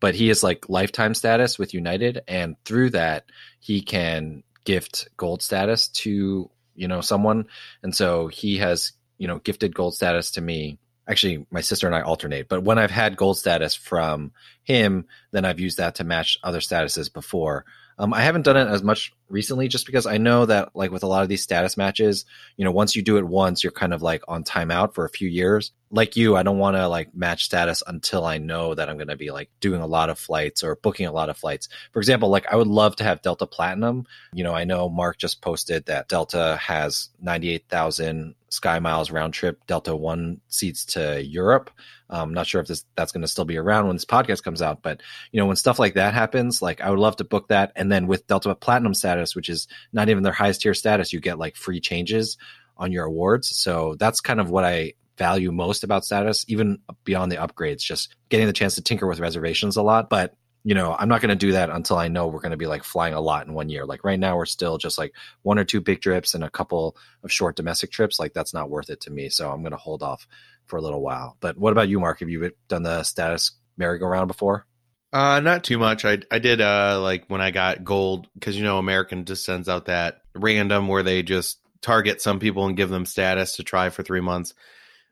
but 0.00 0.14
he 0.14 0.30
is 0.30 0.42
like 0.42 0.68
lifetime 0.70 1.14
status 1.14 1.58
with 1.58 1.74
United, 1.74 2.22
and 2.26 2.56
through 2.64 2.90
that, 2.90 3.24
he 3.60 3.82
can 3.82 4.42
gift 4.64 5.08
gold 5.16 5.42
status 5.42 5.88
to 5.88 6.50
you 6.74 6.88
know 6.88 7.00
someone, 7.00 7.46
and 7.82 7.94
so 7.94 8.28
he 8.28 8.58
has 8.58 8.92
you 9.18 9.28
know 9.28 9.38
gifted 9.38 9.74
gold 9.74 9.94
status 9.94 10.32
to 10.32 10.40
me 10.40 10.78
actually 11.08 11.46
my 11.50 11.62
sister 11.62 11.86
and 11.86 11.96
I 11.96 12.02
alternate, 12.02 12.48
but 12.48 12.62
when 12.62 12.78
I've 12.78 12.90
had 12.90 13.16
gold 13.16 13.38
status 13.38 13.74
from 13.74 14.32
him, 14.62 15.06
then 15.30 15.44
I've 15.44 15.58
used 15.58 15.78
that 15.78 15.96
to 15.96 16.04
match 16.04 16.38
other 16.44 16.60
statuses 16.60 17.12
before. 17.12 17.64
Um, 17.98 18.14
I 18.14 18.20
haven't 18.20 18.42
done 18.42 18.56
it 18.56 18.68
as 18.68 18.82
much 18.82 19.12
recently 19.28 19.66
just 19.66 19.86
because 19.86 20.06
I 20.06 20.18
know 20.18 20.46
that 20.46 20.76
like 20.76 20.92
with 20.92 21.02
a 21.02 21.08
lot 21.08 21.22
of 21.22 21.28
these 21.28 21.42
status 21.42 21.76
matches, 21.76 22.26
you 22.56 22.64
know, 22.64 22.70
once 22.70 22.94
you 22.94 23.02
do 23.02 23.16
it 23.16 23.26
once, 23.26 23.64
you're 23.64 23.72
kind 23.72 23.92
of 23.92 24.02
like 24.02 24.22
on 24.28 24.44
timeout 24.44 24.94
for 24.94 25.04
a 25.04 25.10
few 25.10 25.28
years. 25.28 25.72
Like 25.90 26.16
you, 26.16 26.36
I 26.36 26.42
don't 26.42 26.58
want 26.58 26.76
to 26.76 26.88
like 26.88 27.14
match 27.14 27.44
status 27.44 27.82
until 27.86 28.24
I 28.24 28.38
know 28.38 28.74
that 28.74 28.88
I'm 28.88 28.96
going 28.96 29.08
to 29.08 29.16
be 29.16 29.30
like 29.30 29.50
doing 29.60 29.80
a 29.80 29.86
lot 29.86 30.10
of 30.10 30.18
flights 30.18 30.62
or 30.62 30.76
booking 30.76 31.06
a 31.06 31.12
lot 31.12 31.30
of 31.30 31.36
flights. 31.36 31.68
For 31.92 31.98
example, 31.98 32.28
like 32.28 32.46
I 32.52 32.56
would 32.56 32.66
love 32.66 32.96
to 32.96 33.04
have 33.04 33.22
Delta 33.22 33.46
Platinum. 33.46 34.06
You 34.32 34.44
know, 34.44 34.54
I 34.54 34.64
know 34.64 34.88
Mark 34.88 35.18
just 35.18 35.40
posted 35.40 35.86
that 35.86 36.08
Delta 36.08 36.58
has 36.60 37.08
98,000 37.20 38.34
Sky 38.50 38.78
Miles 38.78 39.10
round 39.10 39.34
trip 39.34 39.66
Delta 39.66 39.94
One 39.94 40.40
seats 40.48 40.84
to 40.86 41.22
Europe. 41.22 41.70
I'm 42.10 42.20
um, 42.20 42.34
not 42.34 42.46
sure 42.46 42.60
if 42.60 42.66
this 42.66 42.84
that's 42.96 43.12
going 43.12 43.22
to 43.22 43.28
still 43.28 43.44
be 43.44 43.58
around 43.58 43.86
when 43.86 43.96
this 43.96 44.06
podcast 44.06 44.42
comes 44.42 44.62
out, 44.62 44.82
but 44.82 45.02
you 45.30 45.38
know 45.38 45.46
when 45.46 45.56
stuff 45.56 45.78
like 45.78 45.94
that 45.94 46.14
happens, 46.14 46.62
like 46.62 46.80
I 46.80 46.88
would 46.88 46.98
love 46.98 47.16
to 47.16 47.24
book 47.24 47.48
that. 47.48 47.72
And 47.76 47.92
then 47.92 48.06
with 48.06 48.26
Delta 48.26 48.54
Platinum 48.54 48.94
status, 48.94 49.36
which 49.36 49.50
is 49.50 49.68
not 49.92 50.08
even 50.08 50.22
their 50.22 50.32
highest 50.32 50.62
tier 50.62 50.72
status, 50.72 51.12
you 51.12 51.20
get 51.20 51.38
like 51.38 51.56
free 51.56 51.80
changes 51.80 52.38
on 52.78 52.92
your 52.92 53.04
awards. 53.04 53.54
So 53.54 53.96
that's 53.98 54.20
kind 54.20 54.40
of 54.40 54.50
what 54.50 54.64
I 54.64 54.94
value 55.18 55.52
most 55.52 55.84
about 55.84 56.04
status, 56.04 56.44
even 56.48 56.78
beyond 57.04 57.30
the 57.30 57.36
upgrades. 57.36 57.80
Just 57.80 58.14
getting 58.28 58.46
the 58.46 58.52
chance 58.52 58.76
to 58.76 58.82
tinker 58.82 59.06
with 59.06 59.20
reservations 59.20 59.76
a 59.76 59.82
lot, 59.82 60.08
but 60.08 60.34
you 60.64 60.74
know, 60.74 60.94
I'm 60.98 61.08
not 61.08 61.20
going 61.20 61.30
to 61.30 61.36
do 61.36 61.52
that 61.52 61.70
until 61.70 61.96
I 61.96 62.08
know 62.08 62.26
we're 62.26 62.40
going 62.40 62.50
to 62.50 62.56
be 62.56 62.66
like 62.66 62.84
flying 62.84 63.14
a 63.14 63.20
lot 63.20 63.46
in 63.46 63.54
one 63.54 63.68
year. 63.68 63.86
Like 63.86 64.04
right 64.04 64.18
now, 64.18 64.36
we're 64.36 64.44
still 64.44 64.76
just 64.76 64.98
like 64.98 65.14
one 65.42 65.58
or 65.58 65.64
two 65.64 65.80
big 65.80 66.02
trips 66.02 66.34
and 66.34 66.44
a 66.44 66.50
couple 66.50 66.96
of 67.22 67.32
short 67.32 67.56
domestic 67.56 67.90
trips. 67.90 68.18
Like 68.18 68.34
that's 68.34 68.52
not 68.52 68.68
worth 68.68 68.90
it 68.90 69.00
to 69.02 69.10
me. 69.10 69.28
So 69.28 69.50
I'm 69.50 69.62
going 69.62 69.72
to 69.72 69.78
hold 69.78 70.02
off 70.02 70.26
for 70.66 70.76
a 70.76 70.82
little 70.82 71.00
while. 71.00 71.36
But 71.40 71.56
what 71.56 71.72
about 71.72 71.88
you, 71.88 72.00
Mark? 72.00 72.20
Have 72.20 72.28
you 72.28 72.50
done 72.68 72.82
the 72.82 73.02
status 73.02 73.52
merry-go-round 73.76 74.28
before? 74.28 74.66
Uh, 75.12 75.40
not 75.40 75.64
too 75.64 75.78
much. 75.78 76.04
I 76.04 76.18
I 76.30 76.38
did 76.38 76.60
uh 76.60 77.00
like 77.00 77.24
when 77.28 77.40
I 77.40 77.50
got 77.50 77.82
gold 77.82 78.28
because 78.34 78.58
you 78.58 78.62
know 78.62 78.76
American 78.76 79.24
just 79.24 79.42
sends 79.42 79.66
out 79.66 79.86
that 79.86 80.20
random 80.34 80.86
where 80.86 81.02
they 81.02 81.22
just 81.22 81.60
target 81.80 82.20
some 82.20 82.40
people 82.40 82.66
and 82.66 82.76
give 82.76 82.90
them 82.90 83.06
status 83.06 83.56
to 83.56 83.62
try 83.62 83.88
for 83.88 84.02
three 84.02 84.20
months. 84.20 84.52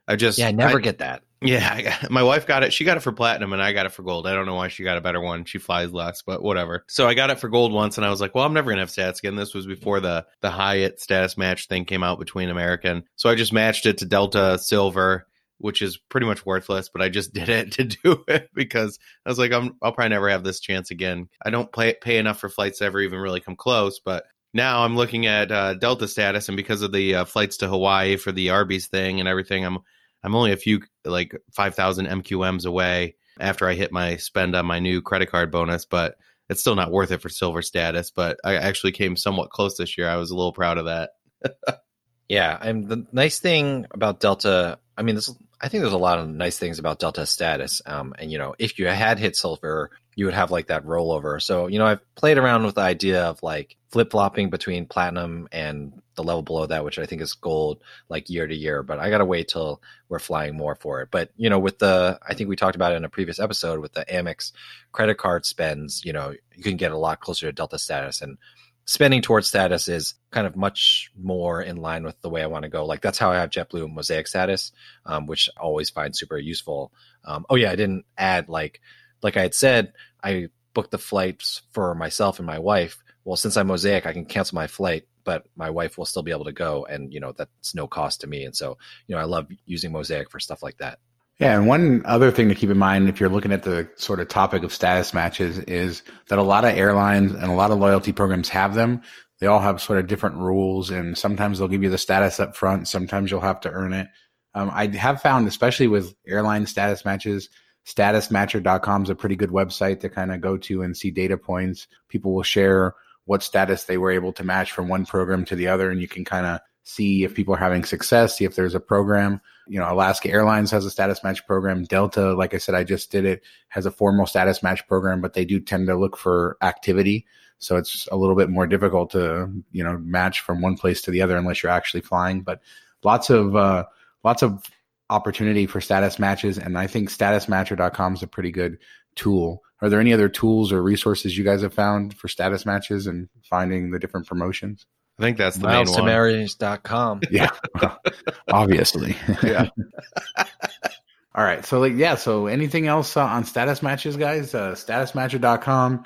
I 0.07 0.15
just 0.15 0.37
yeah, 0.37 0.47
I 0.47 0.51
never 0.51 0.77
I, 0.77 0.81
get 0.81 0.99
that. 0.99 1.23
Yeah, 1.41 1.81
got, 1.81 2.09
my 2.09 2.23
wife 2.23 2.47
got 2.47 2.63
it. 2.63 2.73
She 2.73 2.83
got 2.83 2.97
it 2.97 3.01
for 3.01 3.11
platinum, 3.11 3.53
and 3.53 3.61
I 3.61 3.71
got 3.73 3.85
it 3.85 3.91
for 3.91 4.01
gold. 4.01 4.25
I 4.25 4.33
don't 4.33 4.45
know 4.45 4.55
why 4.55 4.69
she 4.69 4.83
got 4.83 4.97
a 4.97 5.01
better 5.01 5.21
one. 5.21 5.45
She 5.45 5.59
flies 5.59 5.91
less, 5.91 6.23
but 6.23 6.41
whatever. 6.41 6.83
So 6.87 7.07
I 7.07 7.13
got 7.13 7.29
it 7.29 7.39
for 7.39 7.49
gold 7.49 7.73
once, 7.73 7.97
and 7.97 8.05
I 8.05 8.09
was 8.09 8.21
like, 8.21 8.33
"Well, 8.33 8.45
I'm 8.45 8.53
never 8.53 8.71
gonna 8.71 8.81
have 8.81 8.89
stats 8.89 9.19
again." 9.19 9.35
This 9.35 9.53
was 9.53 9.67
before 9.67 9.99
the 9.99 10.25
the 10.41 10.49
Hyatt 10.49 10.99
status 10.99 11.37
match 11.37 11.67
thing 11.67 11.85
came 11.85 12.03
out 12.03 12.19
between 12.19 12.49
American, 12.49 13.03
so 13.17 13.29
I 13.29 13.35
just 13.35 13.53
matched 13.53 13.85
it 13.85 13.99
to 13.99 14.05
Delta 14.05 14.57
Silver, 14.57 15.27
which 15.59 15.81
is 15.81 15.97
pretty 15.97 16.25
much 16.25 16.45
worthless. 16.45 16.89
But 16.89 17.03
I 17.03 17.09
just 17.09 17.33
did 17.35 17.49
it 17.49 17.73
to 17.73 17.83
do 17.83 18.23
it 18.27 18.49
because 18.53 18.97
I 19.25 19.29
was 19.29 19.37
like, 19.37 19.51
I'm, 19.51 19.75
I'll 19.81 19.91
probably 19.91 20.09
never 20.09 20.29
have 20.29 20.43
this 20.43 20.59
chance 20.59 20.89
again. 20.89 21.29
I 21.45 21.51
don't 21.51 21.71
pay 21.71 21.95
pay 22.01 22.17
enough 22.17 22.39
for 22.39 22.49
flights 22.49 22.79
to 22.79 22.85
ever 22.85 23.01
even 23.01 23.19
really 23.19 23.41
come 23.41 23.55
close, 23.55 23.99
but 23.99 24.23
now 24.53 24.83
I'm 24.83 24.95
looking 24.95 25.27
at 25.27 25.51
uh, 25.51 25.75
Delta 25.75 26.07
status, 26.07 26.49
and 26.49 26.57
because 26.57 26.81
of 26.81 26.91
the 26.91 27.15
uh, 27.15 27.25
flights 27.25 27.57
to 27.57 27.67
Hawaii 27.67 28.15
for 28.15 28.31
the 28.31 28.49
Arby's 28.49 28.87
thing 28.87 29.19
and 29.19 29.29
everything, 29.29 29.63
I'm 29.63 29.79
I'm 30.23 30.35
only 30.35 30.51
a 30.51 30.57
few 30.57 30.81
like 31.05 31.35
5,000 31.53 32.07
MQMs 32.07 32.65
away 32.65 33.15
after 33.39 33.67
I 33.67 33.73
hit 33.73 33.91
my 33.91 34.17
spend 34.17 34.55
on 34.55 34.65
my 34.65 34.79
new 34.79 35.01
credit 35.01 35.29
card 35.29 35.51
bonus, 35.51 35.85
but 35.85 36.15
it's 36.49 36.61
still 36.61 36.75
not 36.75 36.91
worth 36.91 37.11
it 37.11 37.21
for 37.21 37.29
silver 37.29 37.61
status. 37.61 38.11
But 38.11 38.39
I 38.43 38.55
actually 38.55 38.93
came 38.93 39.15
somewhat 39.15 39.49
close 39.49 39.77
this 39.77 39.97
year. 39.97 40.09
I 40.09 40.17
was 40.17 40.31
a 40.31 40.35
little 40.35 40.53
proud 40.53 40.77
of 40.77 40.85
that. 40.85 41.11
yeah, 42.29 42.57
and 42.59 42.87
the 42.87 43.05
nice 43.11 43.39
thing 43.39 43.85
about 43.91 44.19
Delta, 44.19 44.79
I 44.97 45.03
mean, 45.03 45.15
this 45.15 45.33
I 45.59 45.69
think 45.69 45.81
there's 45.81 45.93
a 45.93 45.97
lot 45.97 46.19
of 46.19 46.29
nice 46.29 46.57
things 46.59 46.77
about 46.79 46.99
Delta 46.99 47.25
status. 47.25 47.81
Um, 47.85 48.13
and 48.17 48.31
you 48.31 48.37
know, 48.37 48.55
if 48.59 48.77
you 48.77 48.87
had 48.87 49.19
hit 49.19 49.35
silver, 49.35 49.91
you 50.15 50.25
would 50.25 50.33
have 50.33 50.51
like 50.51 50.67
that 50.67 50.85
rollover. 50.85 51.41
So, 51.41 51.67
you 51.67 51.79
know, 51.79 51.85
I've 51.85 52.15
played 52.15 52.37
around 52.37 52.65
with 52.65 52.75
the 52.75 52.81
idea 52.81 53.23
of 53.23 53.41
like 53.41 53.75
flip 53.89 54.11
flopping 54.11 54.49
between 54.49 54.85
platinum 54.85 55.47
and 55.51 56.01
the 56.17 56.23
level 56.23 56.41
below 56.41 56.65
that, 56.65 56.83
which 56.83 56.99
I 56.99 57.05
think 57.05 57.21
is 57.21 57.33
gold, 57.33 57.81
like 58.09 58.29
year 58.29 58.45
to 58.45 58.55
year. 58.55 58.83
But 58.83 58.99
I 58.99 59.09
got 59.09 59.19
to 59.19 59.25
wait 59.25 59.47
till 59.47 59.81
we're 60.09 60.19
flying 60.19 60.57
more 60.57 60.75
for 60.75 61.01
it. 61.01 61.09
But, 61.09 61.31
you 61.37 61.49
know, 61.49 61.59
with 61.59 61.79
the, 61.79 62.19
I 62.27 62.33
think 62.33 62.49
we 62.49 62.57
talked 62.57 62.75
about 62.75 62.91
it 62.91 62.97
in 62.97 63.05
a 63.05 63.09
previous 63.09 63.39
episode 63.39 63.79
with 63.79 63.93
the 63.93 64.03
Amex 64.03 64.51
credit 64.91 65.17
card 65.17 65.45
spends, 65.45 66.03
you 66.03 66.11
know, 66.11 66.33
you 66.53 66.63
can 66.63 66.75
get 66.75 66.91
a 66.91 66.97
lot 66.97 67.21
closer 67.21 67.45
to 67.45 67.53
Delta 67.53 67.79
status. 67.79 68.21
And 68.21 68.37
spending 68.85 69.21
towards 69.21 69.47
status 69.47 69.87
is 69.87 70.15
kind 70.31 70.47
of 70.47 70.55
much 70.55 71.11
more 71.17 71.61
in 71.61 71.77
line 71.77 72.03
with 72.03 72.19
the 72.21 72.29
way 72.29 72.41
I 72.41 72.47
want 72.47 72.63
to 72.63 72.69
go. 72.69 72.85
Like 72.85 73.01
that's 73.01 73.17
how 73.17 73.31
I 73.31 73.35
have 73.35 73.49
JetBlue 73.49 73.93
Mosaic 73.93 74.27
status, 74.27 74.71
um, 75.05 75.27
which 75.27 75.49
I 75.57 75.61
always 75.61 75.89
find 75.89 76.15
super 76.15 76.37
useful. 76.37 76.91
Um, 77.23 77.45
oh 77.49 77.55
yeah, 77.55 77.71
I 77.71 77.75
didn't 77.75 78.05
add 78.17 78.49
like 78.49 78.81
like 79.21 79.37
I 79.37 79.41
had 79.41 79.53
said, 79.53 79.93
I 80.23 80.47
booked 80.73 80.91
the 80.91 80.97
flights 80.97 81.63
for 81.71 81.93
myself 81.95 82.39
and 82.39 82.45
my 82.45 82.59
wife. 82.59 83.03
Well, 83.25 83.35
since 83.35 83.57
I'm 83.57 83.67
Mosaic, 83.67 84.05
I 84.05 84.13
can 84.13 84.25
cancel 84.25 84.55
my 84.55 84.67
flight, 84.67 85.05
but 85.27 85.43
my 85.57 85.69
wife 85.69 85.97
will 85.97 86.05
still 86.05 86.23
be 86.23 86.31
able 86.31 86.45
to 86.45 86.53
go, 86.53 86.85
and 86.85 87.13
you 87.13 87.19
know 87.19 87.33
that's 87.33 87.75
no 87.75 87.85
cost 87.85 88.21
to 88.21 88.27
me. 88.27 88.45
And 88.45 88.55
so, 88.55 88.77
you 89.07 89.13
know, 89.13 89.21
I 89.21 89.25
love 89.25 89.47
using 89.65 89.91
Mosaic 89.91 90.31
for 90.31 90.39
stuff 90.39 90.63
like 90.63 90.77
that. 90.77 90.99
Yeah, 91.37 91.57
and 91.57 91.67
one 91.67 92.01
other 92.05 92.31
thing 92.31 92.47
to 92.47 92.55
keep 92.55 92.69
in 92.69 92.77
mind 92.77 93.09
if 93.09 93.19
you're 93.19 93.27
looking 93.27 93.51
at 93.51 93.63
the 93.63 93.89
sort 93.97 94.21
of 94.21 94.29
topic 94.29 94.63
of 94.63 94.73
status 94.73 95.13
matches 95.13 95.59
is 95.59 96.01
that 96.29 96.39
a 96.39 96.43
lot 96.43 96.63
of 96.63 96.77
airlines 96.77 97.33
and 97.33 97.43
a 97.43 97.55
lot 97.55 97.71
of 97.71 97.77
loyalty 97.77 98.13
programs 98.13 98.47
have 98.49 98.73
them. 98.73 99.01
They 99.39 99.47
all 99.47 99.59
have 99.59 99.81
sort 99.81 99.99
of 99.99 100.07
different 100.07 100.37
rules, 100.37 100.91
and 100.91 101.17
sometimes 101.17 101.59
they'll 101.59 101.67
give 101.67 101.83
you 101.83 101.89
the 101.89 101.97
status 101.97 102.39
up 102.39 102.55
front. 102.55 102.87
Sometimes 102.87 103.29
you'll 103.29 103.41
have 103.41 103.59
to 103.61 103.69
earn 103.69 103.91
it. 103.91 104.07
Um, 104.55 104.71
I 104.73 104.87
have 104.95 105.21
found, 105.21 105.45
especially 105.49 105.87
with 105.87 106.15
airline 106.25 106.67
status 106.67 107.03
matches, 107.03 107.49
statusmatcher.com 107.85 109.03
is 109.03 109.09
a 109.09 109.15
pretty 109.15 109.35
good 109.35 109.49
website 109.49 109.99
to 109.99 110.09
kind 110.09 110.33
of 110.33 110.39
go 110.39 110.55
to 110.55 110.83
and 110.83 110.95
see 110.95 111.11
data 111.11 111.37
points. 111.37 111.87
People 112.07 112.33
will 112.33 112.43
share 112.43 112.95
what 113.27 113.43
status 113.43 113.83
they 113.83 113.97
were 113.97 114.11
able 114.11 114.33
to 114.33 114.43
match 114.43 114.71
from 114.71 114.87
one 114.87 115.05
program 115.05 115.45
to 115.45 115.55
the 115.55 115.67
other, 115.67 115.91
and 115.91 116.01
you 116.01 116.07
can 116.07 116.25
kind 116.25 116.45
of 116.45 116.59
see 116.83 117.25
if 117.25 117.35
people 117.35 117.53
are 117.53 117.59
having 117.59 117.83
success, 117.83 118.37
see 118.37 118.45
if 118.45 118.55
there's 118.55 118.73
a 118.73 118.79
program. 118.79 119.41
You 119.67 119.79
know, 119.79 119.91
Alaska 119.91 120.29
Airlines 120.29 120.71
has 120.71 120.85
a 120.85 120.89
status 120.89 121.21
match 121.21 121.45
program. 121.45 121.83
Delta, 121.83 122.33
like 122.33 122.53
I 122.53 122.57
said, 122.57 122.75
I 122.75 122.85
just 122.85 123.11
did 123.11 123.25
it, 123.25 123.43
has 123.67 123.85
a 123.85 123.91
formal 123.91 124.25
status 124.25 124.63
match 124.63 124.87
program, 124.87 125.19
but 125.19 125.33
they 125.33 125.43
do 125.43 125.59
tend 125.59 125.87
to 125.87 125.97
look 125.97 126.15
for 126.15 126.57
activity. 126.61 127.27
So 127.59 127.75
it's 127.75 128.07
a 128.09 128.15
little 128.15 128.35
bit 128.35 128.49
more 128.49 128.65
difficult 128.65 129.11
to, 129.11 129.51
you 129.73 129.83
know, 129.83 129.97
match 129.97 130.39
from 130.39 130.61
one 130.61 130.77
place 130.77 131.01
to 131.01 131.11
the 131.11 131.21
other 131.21 131.35
unless 131.35 131.61
you're 131.61 131.71
actually 131.71 132.01
flying. 132.01 132.41
But 132.41 132.61
lots 133.03 133.29
of, 133.29 133.57
uh, 133.57 133.85
lots 134.23 134.41
of 134.41 134.63
opportunity 135.09 135.65
for 135.65 135.81
status 135.81 136.19
matches. 136.19 136.57
And 136.57 136.77
I 136.77 136.87
think 136.87 137.09
statusmatcher.com 137.09 138.13
is 138.13 138.23
a 138.23 138.27
pretty 138.27 138.51
good 138.51 138.77
tool. 139.15 139.61
Are 139.81 139.89
there 139.89 139.99
any 139.99 140.13
other 140.13 140.29
tools 140.29 140.71
or 140.71 140.81
resources 140.81 141.37
you 141.37 141.43
guys 141.43 141.61
have 141.61 141.73
found 141.73 142.15
for 142.15 142.27
status 142.27 142.65
matches 142.65 143.05
and 143.05 143.29
finding 143.43 143.91
the 143.91 143.99
different 143.99 144.27
promotions? 144.27 144.85
I 145.19 145.23
think 145.23 145.37
that's 145.37 145.57
the 145.57 145.67
main 145.67 145.77
one. 145.77 145.85
Milestomemories.com. 145.87 147.21
Yeah, 147.31 147.49
obviously. 148.51 149.15
Yeah. 149.43 149.69
All 151.35 151.43
right. 151.43 151.65
So, 151.65 151.79
like, 151.79 151.93
yeah. 151.95 152.15
So, 152.15 152.47
anything 152.47 152.87
else 152.87 153.15
uh, 153.15 153.23
on 153.23 153.45
status 153.45 153.83
matches, 153.83 154.17
guys? 154.17 154.55
Uh, 154.55 154.71
statusmatcher.com. 154.71 156.05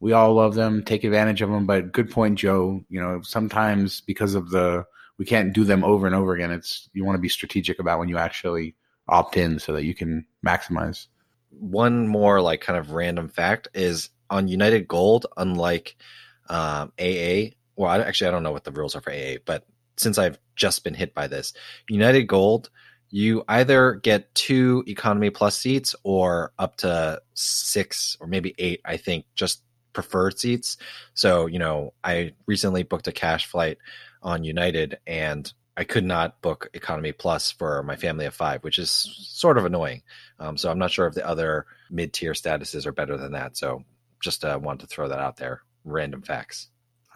We 0.00 0.12
all 0.12 0.34
love 0.34 0.54
them. 0.54 0.82
Take 0.82 1.04
advantage 1.04 1.42
of 1.42 1.50
them. 1.50 1.66
But 1.66 1.92
good 1.92 2.10
point, 2.10 2.36
Joe. 2.36 2.84
You 2.88 3.00
know, 3.00 3.20
sometimes 3.22 4.00
because 4.00 4.34
of 4.34 4.50
the, 4.50 4.84
we 5.16 5.24
can't 5.24 5.52
do 5.52 5.62
them 5.62 5.84
over 5.84 6.08
and 6.08 6.16
over 6.16 6.34
again. 6.34 6.50
It's, 6.50 6.88
you 6.92 7.04
want 7.04 7.14
to 7.14 7.20
be 7.20 7.28
strategic 7.28 7.78
about 7.78 8.00
when 8.00 8.08
you 8.08 8.18
actually 8.18 8.74
opt 9.06 9.36
in 9.36 9.60
so 9.60 9.72
that 9.74 9.84
you 9.84 9.94
can 9.94 10.26
maximize. 10.44 11.06
One 11.58 12.08
more, 12.08 12.40
like, 12.40 12.60
kind 12.60 12.78
of 12.78 12.92
random 12.92 13.28
fact 13.28 13.68
is 13.74 14.10
on 14.30 14.48
United 14.48 14.88
Gold, 14.88 15.26
unlike 15.36 15.96
um, 16.48 16.92
AA, 16.98 17.52
well, 17.76 17.90
I, 17.90 18.00
actually, 18.00 18.28
I 18.28 18.30
don't 18.30 18.42
know 18.42 18.52
what 18.52 18.64
the 18.64 18.72
rules 18.72 18.94
are 18.94 19.00
for 19.00 19.12
AA, 19.12 19.36
but 19.44 19.66
since 19.96 20.18
I've 20.18 20.38
just 20.56 20.84
been 20.84 20.94
hit 20.94 21.14
by 21.14 21.26
this, 21.26 21.52
United 21.88 22.24
Gold, 22.24 22.70
you 23.10 23.44
either 23.48 23.94
get 23.94 24.34
two 24.34 24.82
economy 24.86 25.30
plus 25.30 25.56
seats 25.56 25.94
or 26.02 26.52
up 26.58 26.76
to 26.78 27.20
six 27.34 28.16
or 28.20 28.26
maybe 28.26 28.54
eight, 28.58 28.80
I 28.84 28.96
think, 28.96 29.26
just 29.34 29.62
preferred 29.92 30.38
seats. 30.38 30.78
So, 31.12 31.46
you 31.46 31.58
know, 31.58 31.92
I 32.02 32.32
recently 32.46 32.82
booked 32.82 33.08
a 33.08 33.12
cash 33.12 33.46
flight 33.46 33.76
on 34.22 34.44
United 34.44 34.98
and 35.06 35.52
I 35.76 35.84
could 35.84 36.04
not 36.04 36.40
book 36.42 36.68
economy 36.74 37.12
plus 37.12 37.50
for 37.50 37.82
my 37.82 37.96
family 37.96 38.26
of 38.26 38.34
five, 38.34 38.62
which 38.62 38.78
is 38.78 38.90
sort 38.90 39.58
of 39.58 39.64
annoying. 39.64 40.02
Um, 40.38 40.56
so 40.56 40.70
I'm 40.70 40.78
not 40.78 40.90
sure 40.90 41.06
if 41.06 41.14
the 41.14 41.26
other 41.26 41.66
mid 41.90 42.12
tier 42.12 42.32
statuses 42.32 42.86
are 42.86 42.92
better 42.92 43.16
than 43.16 43.32
that. 43.32 43.56
So 43.56 43.84
just 44.20 44.44
uh, 44.44 44.58
wanted 44.62 44.80
to 44.80 44.86
throw 44.86 45.08
that 45.08 45.18
out 45.18 45.36
there. 45.36 45.62
Random 45.84 46.22
facts. 46.22 46.68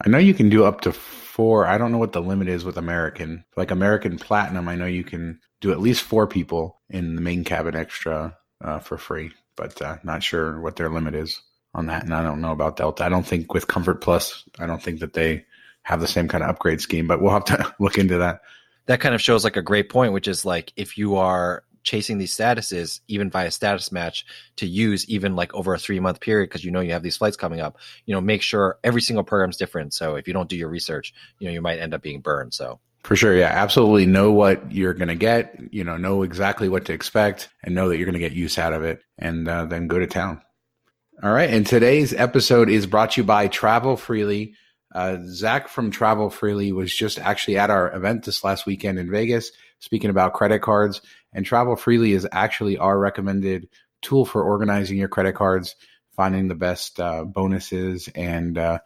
I 0.03 0.09
know 0.09 0.17
you 0.17 0.33
can 0.33 0.49
do 0.49 0.65
up 0.65 0.81
to 0.81 0.91
four. 0.91 1.65
I 1.65 1.77
don't 1.77 1.91
know 1.91 1.97
what 1.97 2.13
the 2.13 2.21
limit 2.21 2.47
is 2.47 2.63
with 2.63 2.77
American. 2.77 3.45
Like 3.55 3.71
American 3.71 4.17
Platinum, 4.19 4.67
I 4.67 4.75
know 4.75 4.85
you 4.85 5.03
can 5.03 5.39
do 5.61 5.71
at 5.71 5.79
least 5.79 6.03
four 6.03 6.27
people 6.27 6.81
in 6.89 7.15
the 7.15 7.21
main 7.21 7.43
cabin 7.43 7.75
extra 7.75 8.37
uh, 8.63 8.79
for 8.79 8.97
free, 8.97 9.31
but 9.55 9.81
uh, 9.81 9.97
not 10.03 10.21
sure 10.21 10.59
what 10.61 10.75
their 10.75 10.89
limit 10.89 11.15
is 11.15 11.41
on 11.73 11.87
that. 11.87 12.03
And 12.03 12.13
I 12.13 12.23
don't 12.23 12.41
know 12.41 12.51
about 12.51 12.77
Delta. 12.77 13.05
I 13.05 13.09
don't 13.09 13.25
think 13.25 13.53
with 13.53 13.67
Comfort 13.67 14.01
Plus, 14.01 14.43
I 14.59 14.67
don't 14.67 14.81
think 14.81 14.99
that 14.99 15.13
they 15.13 15.45
have 15.87 16.01
the 16.01 16.07
same 16.07 16.27
kind 16.27 16.43
of 16.43 16.49
upgrade 16.49 16.81
scheme, 16.81 17.07
but 17.07 17.21
we'll 17.21 17.31
have 17.31 17.45
to 17.45 17.73
look 17.79 17.97
into 17.97 18.17
that. 18.17 18.41
That 18.87 18.99
kind 18.99 19.15
of 19.15 19.21
shows 19.21 19.45
like 19.45 19.55
a 19.55 19.61
great 19.61 19.87
point, 19.87 20.11
which 20.11 20.27
is 20.27 20.43
like 20.43 20.73
if 20.75 20.97
you 20.97 21.15
are 21.15 21.63
chasing 21.83 22.17
these 22.17 22.35
statuses 22.35 22.99
even 23.07 23.29
via 23.29 23.49
status 23.49 23.89
match 23.89 24.25
to 24.57 24.67
use 24.67 25.07
even 25.07 25.37
like 25.37 25.53
over 25.53 25.73
a 25.73 25.79
three 25.79 26.01
month 26.01 26.19
period 26.19 26.49
because 26.49 26.65
you 26.65 26.71
know 26.71 26.81
you 26.81 26.91
have 26.91 27.03
these 27.03 27.15
flights 27.15 27.37
coming 27.37 27.61
up 27.61 27.77
you 28.05 28.13
know 28.13 28.19
make 28.19 28.41
sure 28.41 28.77
every 28.83 28.99
single 28.99 29.23
program 29.23 29.49
is 29.49 29.55
different. 29.55 29.93
So 29.93 30.15
if 30.15 30.27
you 30.27 30.33
don't 30.33 30.49
do 30.49 30.57
your 30.57 30.67
research 30.67 31.13
you 31.39 31.47
know 31.47 31.53
you 31.53 31.61
might 31.61 31.79
end 31.79 31.93
up 31.93 32.01
being 32.01 32.19
burned 32.19 32.53
so. 32.53 32.81
For 33.03 33.15
sure 33.15 33.37
yeah. 33.37 33.47
Absolutely 33.47 34.05
know 34.05 34.33
what 34.33 34.69
you're 34.69 34.93
going 34.93 35.07
to 35.07 35.15
get 35.15 35.57
you 35.71 35.85
know 35.85 35.95
know 35.95 36.23
exactly 36.23 36.67
what 36.67 36.83
to 36.85 36.93
expect 36.93 37.47
and 37.63 37.73
know 37.73 37.87
that 37.87 37.95
you're 37.95 38.05
going 38.05 38.11
to 38.11 38.19
get 38.19 38.33
use 38.33 38.57
out 38.57 38.73
of 38.73 38.83
it 38.83 39.01
and 39.17 39.47
uh, 39.47 39.63
then 39.63 39.87
go 39.87 39.97
to 39.97 40.07
town. 40.07 40.41
All 41.23 41.31
right 41.31 41.49
and 41.49 41.65
today's 41.65 42.13
episode 42.13 42.67
is 42.67 42.85
brought 42.85 43.11
to 43.11 43.21
you 43.21 43.25
by 43.25 43.47
travel 43.47 43.95
freely 43.95 44.55
uh, 44.93 45.17
Zach 45.25 45.67
from 45.67 45.91
Travel 45.91 46.29
Freely 46.29 46.71
was 46.71 46.93
just 46.93 47.19
actually 47.19 47.57
at 47.57 47.69
our 47.69 47.93
event 47.95 48.23
this 48.23 48.43
last 48.43 48.65
weekend 48.65 48.99
in 48.99 49.11
Vegas, 49.11 49.51
speaking 49.79 50.09
about 50.09 50.33
credit 50.33 50.61
cards. 50.61 51.01
And 51.33 51.45
Travel 51.45 51.75
Freely 51.75 52.13
is 52.13 52.27
actually 52.31 52.77
our 52.77 52.97
recommended 52.97 53.67
tool 54.01 54.25
for 54.25 54.43
organizing 54.43 54.97
your 54.97 55.09
credit 55.09 55.35
cards, 55.35 55.75
finding 56.15 56.47
the 56.47 56.55
best 56.55 56.99
uh, 56.99 57.25
bonuses 57.25 58.09
and 58.15 58.57
uh, 58.57 58.79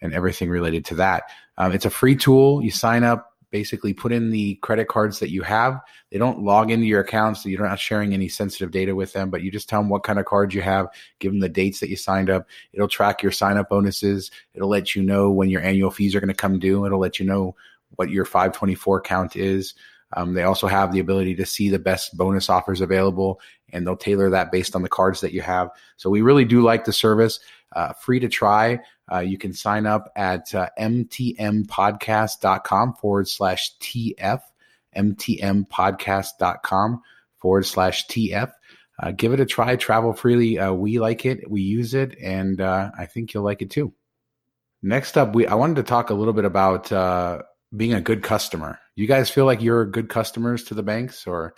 and 0.00 0.14
everything 0.14 0.48
related 0.48 0.84
to 0.86 0.94
that. 0.96 1.24
Um, 1.56 1.72
it's 1.72 1.84
a 1.84 1.90
free 1.90 2.14
tool. 2.14 2.62
You 2.62 2.70
sign 2.70 3.02
up, 3.02 3.32
basically 3.50 3.94
put 3.94 4.12
in 4.12 4.30
the 4.30 4.56
credit 4.56 4.88
cards 4.88 5.18
that 5.18 5.30
you 5.30 5.42
have. 5.42 5.80
They 6.10 6.18
don't 6.18 6.42
log 6.42 6.70
into 6.70 6.86
your 6.86 7.00
accounts, 7.00 7.42
so 7.42 7.48
you're 7.48 7.66
not 7.66 7.78
sharing 7.78 8.12
any 8.12 8.28
sensitive 8.28 8.70
data 8.70 8.94
with 8.94 9.12
them, 9.12 9.30
but 9.30 9.42
you 9.42 9.50
just 9.50 9.68
tell 9.68 9.80
them 9.80 9.88
what 9.88 10.02
kind 10.02 10.18
of 10.18 10.26
cards 10.26 10.54
you 10.54 10.62
have, 10.62 10.88
give 11.18 11.32
them 11.32 11.40
the 11.40 11.48
dates 11.48 11.80
that 11.80 11.88
you 11.88 11.96
signed 11.96 12.30
up. 12.30 12.46
It'll 12.72 12.88
track 12.88 13.22
your 13.22 13.32
sign 13.32 13.56
up 13.56 13.68
bonuses. 13.68 14.30
It'll 14.54 14.68
let 14.68 14.94
you 14.94 15.02
know 15.02 15.30
when 15.30 15.50
your 15.50 15.62
annual 15.62 15.90
fees 15.90 16.14
are 16.14 16.20
going 16.20 16.28
to 16.28 16.34
come 16.34 16.58
due. 16.58 16.84
It'll 16.84 17.00
let 17.00 17.18
you 17.18 17.26
know 17.26 17.54
what 17.96 18.10
your 18.10 18.24
524 18.24 19.00
count 19.02 19.36
is. 19.36 19.74
Um, 20.14 20.32
they 20.32 20.42
also 20.42 20.66
have 20.66 20.92
the 20.92 21.00
ability 21.00 21.34
to 21.36 21.46
see 21.46 21.68
the 21.68 21.78
best 21.78 22.16
bonus 22.16 22.48
offers 22.48 22.80
available, 22.80 23.40
and 23.72 23.86
they'll 23.86 23.96
tailor 23.96 24.30
that 24.30 24.50
based 24.50 24.74
on 24.74 24.82
the 24.82 24.88
cards 24.88 25.20
that 25.20 25.32
you 25.32 25.42
have. 25.42 25.70
So 25.96 26.08
we 26.08 26.22
really 26.22 26.44
do 26.44 26.62
like 26.62 26.84
the 26.84 26.92
service. 26.92 27.40
Uh, 27.72 27.92
free 27.92 28.18
to 28.18 28.28
try. 28.28 28.80
Uh, 29.12 29.20
you 29.20 29.38
can 29.38 29.52
sign 29.52 29.86
up 29.86 30.10
at 30.16 30.52
uh, 30.54 30.68
mtmpodcast.com 30.78 32.94
forward 32.94 33.28
slash 33.28 33.76
TF, 33.78 34.40
mtmpodcast.com 34.96 37.02
forward 37.38 37.66
slash 37.66 38.06
TF. 38.08 38.52
Uh, 39.00 39.12
give 39.12 39.32
it 39.32 39.40
a 39.40 39.46
try. 39.46 39.76
Travel 39.76 40.12
freely. 40.12 40.58
Uh, 40.58 40.72
we 40.72 40.98
like 40.98 41.24
it. 41.24 41.50
We 41.50 41.62
use 41.62 41.94
it, 41.94 42.16
and 42.20 42.60
uh, 42.60 42.90
I 42.98 43.06
think 43.06 43.32
you'll 43.32 43.44
like 43.44 43.62
it 43.62 43.70
too. 43.70 43.92
Next 44.82 45.16
up, 45.16 45.34
we 45.34 45.46
I 45.46 45.54
wanted 45.54 45.76
to 45.76 45.82
talk 45.84 46.10
a 46.10 46.14
little 46.14 46.32
bit 46.32 46.44
about 46.44 46.90
uh, 46.90 47.42
being 47.76 47.94
a 47.94 48.00
good 48.00 48.22
customer. 48.22 48.78
You 48.96 49.06
guys 49.06 49.30
feel 49.30 49.44
like 49.44 49.62
you're 49.62 49.86
good 49.86 50.08
customers 50.08 50.64
to 50.64 50.74
the 50.74 50.82
banks, 50.82 51.26
or 51.26 51.54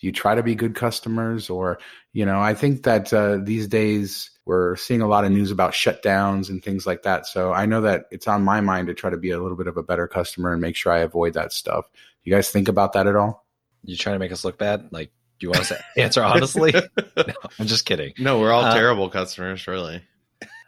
do 0.00 0.06
you 0.06 0.12
try 0.12 0.34
to 0.34 0.42
be 0.42 0.54
good 0.54 0.74
customers? 0.74 1.50
Or 1.50 1.78
you 2.12 2.24
know, 2.24 2.40
I 2.40 2.54
think 2.54 2.84
that 2.84 3.12
uh, 3.12 3.38
these 3.42 3.66
days 3.66 4.30
we're 4.46 4.76
seeing 4.76 5.00
a 5.00 5.08
lot 5.08 5.24
of 5.24 5.32
news 5.32 5.50
about 5.50 5.72
shutdowns 5.72 6.48
and 6.48 6.62
things 6.62 6.86
like 6.86 7.02
that. 7.02 7.26
So 7.26 7.52
I 7.52 7.66
know 7.66 7.80
that 7.80 8.04
it's 8.10 8.28
on 8.28 8.44
my 8.44 8.60
mind 8.60 8.88
to 8.88 8.94
try 8.94 9.10
to 9.10 9.16
be 9.16 9.30
a 9.30 9.40
little 9.40 9.56
bit 9.56 9.66
of 9.66 9.76
a 9.76 9.82
better 9.82 10.06
customer 10.06 10.52
and 10.52 10.60
make 10.60 10.76
sure 10.76 10.92
I 10.92 10.98
avoid 10.98 11.34
that 11.34 11.52
stuff. 11.52 11.88
You 12.24 12.32
guys 12.32 12.50
think 12.50 12.68
about 12.68 12.92
that 12.92 13.06
at 13.06 13.16
all? 13.16 13.46
You 13.84 13.96
trying 13.96 14.14
to 14.16 14.18
make 14.18 14.32
us 14.32 14.44
look 14.44 14.58
bad? 14.58 14.88
Like, 14.90 15.10
do 15.38 15.46
you 15.46 15.50
want 15.50 15.60
us 15.60 15.68
to 15.68 15.82
answer 16.00 16.22
honestly? 16.22 16.72
no, 17.16 17.24
I'm 17.58 17.66
just 17.66 17.86
kidding. 17.86 18.12
No, 18.18 18.38
we're 18.38 18.52
all 18.52 18.64
Uh, 18.64 18.74
terrible 18.74 19.08
customers, 19.08 19.66
really. 19.66 20.02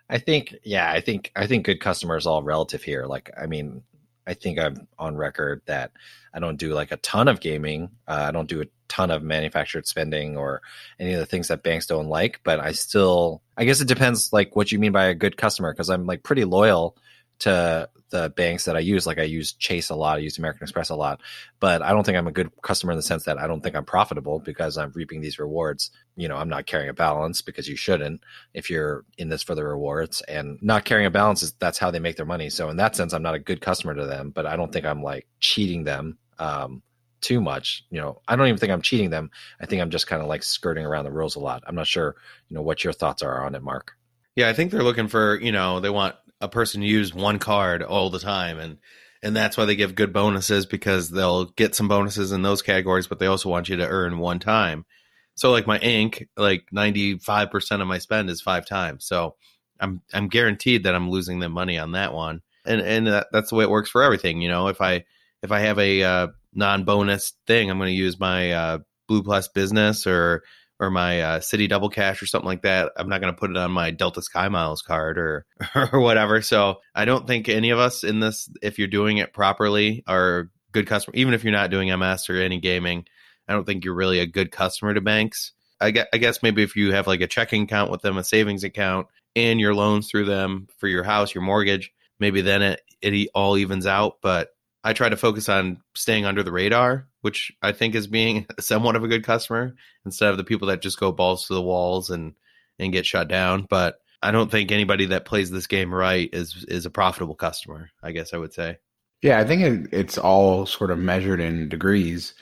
I 0.08 0.18
think, 0.18 0.54
yeah, 0.62 0.90
I 0.90 1.00
think, 1.00 1.32
I 1.34 1.46
think 1.46 1.66
good 1.66 1.80
customer 1.80 2.16
is 2.16 2.26
all 2.26 2.42
relative 2.42 2.82
here. 2.82 3.06
Like, 3.06 3.30
I 3.36 3.46
mean, 3.46 3.82
I 4.26 4.34
think 4.34 4.58
I'm 4.58 4.86
on 4.98 5.16
record 5.16 5.62
that 5.66 5.92
I 6.32 6.38
don't 6.38 6.58
do 6.58 6.72
like 6.74 6.92
a 6.92 6.96
ton 6.98 7.28
of 7.28 7.40
gaming. 7.40 7.90
Uh, 8.06 8.26
I 8.28 8.30
don't 8.32 8.48
do 8.48 8.62
a 8.62 8.66
ton 8.88 9.10
of 9.10 9.22
manufactured 9.22 9.86
spending 9.86 10.36
or 10.36 10.62
any 10.98 11.12
of 11.12 11.20
the 11.20 11.26
things 11.26 11.48
that 11.48 11.62
banks 11.62 11.86
don't 11.86 12.08
like, 12.08 12.40
but 12.44 12.60
I 12.60 12.72
still, 12.72 13.42
I 13.56 13.64
guess 13.64 13.80
it 13.80 13.88
depends 13.88 14.32
like 14.32 14.56
what 14.56 14.72
you 14.72 14.78
mean 14.78 14.92
by 14.92 15.06
a 15.06 15.14
good 15.14 15.36
customer 15.36 15.72
because 15.72 15.90
I'm 15.90 16.06
like 16.06 16.22
pretty 16.22 16.44
loyal 16.44 16.96
to 17.38 17.88
the 18.10 18.30
banks 18.30 18.64
that 18.64 18.76
I 18.76 18.80
use. 18.80 19.06
Like 19.06 19.18
I 19.18 19.24
use 19.24 19.52
Chase 19.52 19.90
a 19.90 19.94
lot, 19.94 20.16
I 20.16 20.20
use 20.20 20.38
American 20.38 20.62
Express 20.62 20.90
a 20.90 20.94
lot, 20.94 21.20
but 21.60 21.82
I 21.82 21.90
don't 21.90 22.04
think 22.04 22.16
I'm 22.16 22.26
a 22.26 22.32
good 22.32 22.50
customer 22.62 22.92
in 22.92 22.96
the 22.96 23.02
sense 23.02 23.24
that 23.24 23.38
I 23.38 23.46
don't 23.46 23.60
think 23.60 23.74
I'm 23.74 23.84
profitable 23.84 24.38
because 24.38 24.78
I'm 24.78 24.92
reaping 24.94 25.20
these 25.20 25.38
rewards. 25.38 25.90
You 26.16 26.28
know, 26.28 26.36
I'm 26.36 26.48
not 26.48 26.66
carrying 26.66 26.88
a 26.88 26.94
balance 26.94 27.42
because 27.42 27.68
you 27.68 27.76
shouldn't 27.76 28.22
if 28.54 28.70
you're 28.70 29.04
in 29.18 29.28
this 29.28 29.42
for 29.42 29.54
the 29.54 29.64
rewards 29.64 30.22
and 30.22 30.58
not 30.62 30.84
carrying 30.84 31.06
a 31.06 31.10
balance 31.10 31.42
is 31.42 31.52
that's 31.54 31.78
how 31.78 31.90
they 31.90 31.98
make 31.98 32.16
their 32.16 32.26
money. 32.26 32.48
So 32.48 32.68
in 32.70 32.76
that 32.76 32.96
sense, 32.96 33.12
I'm 33.12 33.22
not 33.22 33.34
a 33.34 33.40
good 33.40 33.60
customer 33.60 33.94
to 33.94 34.06
them, 34.06 34.30
but 34.30 34.46
I 34.46 34.56
don't 34.56 34.72
think 34.72 34.86
I'm 34.86 35.02
like 35.02 35.26
cheating 35.40 35.84
them. 35.84 36.18
Um, 36.38 36.82
too 37.26 37.40
much. 37.40 37.84
You 37.90 38.00
know, 38.00 38.20
I 38.28 38.36
don't 38.36 38.46
even 38.46 38.58
think 38.58 38.72
I'm 38.72 38.82
cheating 38.82 39.10
them. 39.10 39.32
I 39.60 39.66
think 39.66 39.82
I'm 39.82 39.90
just 39.90 40.06
kind 40.06 40.22
of 40.22 40.28
like 40.28 40.44
skirting 40.44 40.86
around 40.86 41.06
the 41.06 41.10
rules 41.10 41.34
a 41.34 41.40
lot. 41.40 41.64
I'm 41.66 41.74
not 41.74 41.88
sure, 41.88 42.14
you 42.48 42.54
know, 42.54 42.62
what 42.62 42.84
your 42.84 42.92
thoughts 42.92 43.22
are 43.22 43.44
on 43.44 43.56
it, 43.56 43.62
Mark. 43.62 43.94
Yeah, 44.36 44.48
I 44.48 44.52
think 44.52 44.70
they're 44.70 44.84
looking 44.84 45.08
for, 45.08 45.36
you 45.40 45.50
know, 45.50 45.80
they 45.80 45.90
want 45.90 46.14
a 46.40 46.48
person 46.48 46.82
to 46.82 46.86
use 46.86 47.12
one 47.12 47.40
card 47.40 47.82
all 47.82 48.10
the 48.10 48.20
time 48.20 48.60
and 48.60 48.78
and 49.22 49.34
that's 49.34 49.56
why 49.56 49.64
they 49.64 49.74
give 49.74 49.96
good 49.96 50.12
bonuses 50.12 50.66
because 50.66 51.10
they'll 51.10 51.46
get 51.46 51.74
some 51.74 51.88
bonuses 51.88 52.30
in 52.30 52.42
those 52.42 52.62
categories, 52.62 53.08
but 53.08 53.18
they 53.18 53.26
also 53.26 53.48
want 53.48 53.68
you 53.68 53.76
to 53.76 53.88
earn 53.88 54.18
one 54.18 54.38
time. 54.38 54.84
So 55.34 55.50
like 55.50 55.66
my 55.66 55.78
ink, 55.78 56.28
like 56.36 56.66
95% 56.72 57.80
of 57.80 57.88
my 57.88 57.98
spend 57.98 58.30
is 58.30 58.40
five 58.40 58.66
times. 58.66 59.04
So 59.04 59.34
I'm 59.80 60.02
I'm 60.12 60.28
guaranteed 60.28 60.84
that 60.84 60.94
I'm 60.94 61.10
losing 61.10 61.40
them 61.40 61.52
money 61.52 61.78
on 61.78 61.92
that 61.92 62.12
one. 62.12 62.42
And 62.64 62.80
and 62.80 63.06
that, 63.08 63.28
that's 63.32 63.50
the 63.50 63.56
way 63.56 63.64
it 63.64 63.70
works 63.70 63.90
for 63.90 64.02
everything, 64.02 64.42
you 64.42 64.48
know. 64.48 64.68
If 64.68 64.80
I 64.80 65.04
if 65.42 65.50
I 65.50 65.60
have 65.60 65.78
a 65.78 66.02
uh, 66.02 66.26
non-bonus 66.56 67.34
thing, 67.46 67.70
I'm 67.70 67.78
going 67.78 67.90
to 67.90 67.94
use 67.94 68.18
my 68.18 68.52
uh, 68.52 68.78
Blue 69.08 69.22
Plus 69.22 69.48
Business 69.48 70.06
or 70.06 70.42
or 70.78 70.90
my 70.90 71.22
uh, 71.22 71.40
Citi 71.40 71.68
Double 71.68 71.88
Cash 71.88 72.22
or 72.22 72.26
something 72.26 72.46
like 72.46 72.62
that. 72.62 72.92
I'm 72.96 73.08
not 73.08 73.22
going 73.22 73.32
to 73.32 73.38
put 73.38 73.50
it 73.50 73.56
on 73.56 73.70
my 73.70 73.90
Delta 73.90 74.20
Sky 74.20 74.48
Miles 74.48 74.82
card 74.82 75.18
or 75.18 75.46
or 75.92 76.00
whatever. 76.00 76.42
So 76.42 76.80
I 76.94 77.04
don't 77.04 77.26
think 77.26 77.48
any 77.48 77.70
of 77.70 77.78
us 77.78 78.04
in 78.04 78.20
this, 78.20 78.48
if 78.62 78.78
you're 78.78 78.88
doing 78.88 79.18
it 79.18 79.32
properly, 79.32 80.02
are 80.06 80.50
good 80.72 80.86
customer, 80.86 81.16
even 81.16 81.34
if 81.34 81.44
you're 81.44 81.52
not 81.52 81.70
doing 81.70 81.96
MS 81.98 82.28
or 82.28 82.36
any 82.36 82.60
gaming. 82.60 83.06
I 83.48 83.52
don't 83.52 83.64
think 83.64 83.84
you're 83.84 83.94
really 83.94 84.18
a 84.18 84.26
good 84.26 84.50
customer 84.50 84.92
to 84.92 85.00
banks. 85.00 85.52
I 85.80 85.92
guess, 85.92 86.06
I 86.12 86.18
guess 86.18 86.42
maybe 86.42 86.62
if 86.62 86.74
you 86.76 86.92
have 86.92 87.06
like 87.06 87.20
a 87.20 87.26
checking 87.26 87.62
account 87.62 87.90
with 87.90 88.02
them, 88.02 88.16
a 88.16 88.24
savings 88.24 88.64
account, 88.64 89.06
and 89.34 89.60
your 89.60 89.74
loans 89.74 90.10
through 90.10 90.24
them 90.24 90.66
for 90.78 90.88
your 90.88 91.04
house, 91.04 91.34
your 91.34 91.44
mortgage, 91.44 91.92
maybe 92.18 92.40
then 92.40 92.62
it, 92.62 92.80
it 93.02 93.28
all 93.34 93.56
evens 93.56 93.86
out. 93.86 94.16
But 94.22 94.48
I 94.86 94.92
try 94.92 95.08
to 95.08 95.16
focus 95.16 95.48
on 95.48 95.82
staying 95.96 96.26
under 96.26 96.44
the 96.44 96.52
radar, 96.52 97.08
which 97.20 97.50
I 97.60 97.72
think 97.72 97.96
is 97.96 98.06
being 98.06 98.46
somewhat 98.60 98.94
of 98.94 99.02
a 99.02 99.08
good 99.08 99.24
customer 99.24 99.74
instead 100.04 100.30
of 100.30 100.36
the 100.36 100.44
people 100.44 100.68
that 100.68 100.80
just 100.80 101.00
go 101.00 101.10
balls 101.10 101.48
to 101.48 101.54
the 101.54 101.62
walls 101.62 102.08
and 102.10 102.34
and 102.78 102.92
get 102.92 103.04
shut 103.04 103.26
down. 103.26 103.66
But 103.68 103.98
I 104.22 104.30
don't 104.30 104.48
think 104.48 104.70
anybody 104.70 105.06
that 105.06 105.24
plays 105.24 105.50
this 105.50 105.66
game 105.66 105.92
right 105.92 106.30
is 106.32 106.64
is 106.68 106.86
a 106.86 106.90
profitable 106.90 107.34
customer. 107.34 107.90
I 108.00 108.12
guess 108.12 108.32
I 108.32 108.38
would 108.38 108.54
say. 108.54 108.78
Yeah, 109.22 109.40
I 109.40 109.44
think 109.44 109.62
it, 109.62 109.88
it's 109.92 110.18
all 110.18 110.66
sort 110.66 110.92
of 110.92 110.98
measured 110.98 111.40
in 111.40 111.68
degrees. 111.68 112.34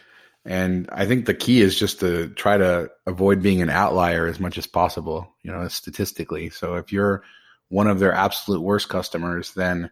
And 0.45 0.87
I 0.93 1.07
think 1.07 1.25
the 1.25 1.33
key 1.33 1.63
is 1.63 1.79
just 1.79 2.01
to 2.01 2.29
try 2.29 2.59
to 2.59 2.91
avoid 3.07 3.43
being 3.43 3.63
an 3.63 3.71
outlier 3.71 4.27
as 4.27 4.39
much 4.39 4.59
as 4.59 4.67
possible, 4.67 5.33
you 5.43 5.51
know, 5.51 5.67
statistically. 5.69 6.51
So 6.51 6.75
if 6.75 6.93
you're 6.93 7.23
one 7.71 7.87
of 7.87 8.01
their 8.01 8.13
absolute 8.13 8.61
worst 8.61 8.91
customers, 8.91 9.55
then 9.55 9.91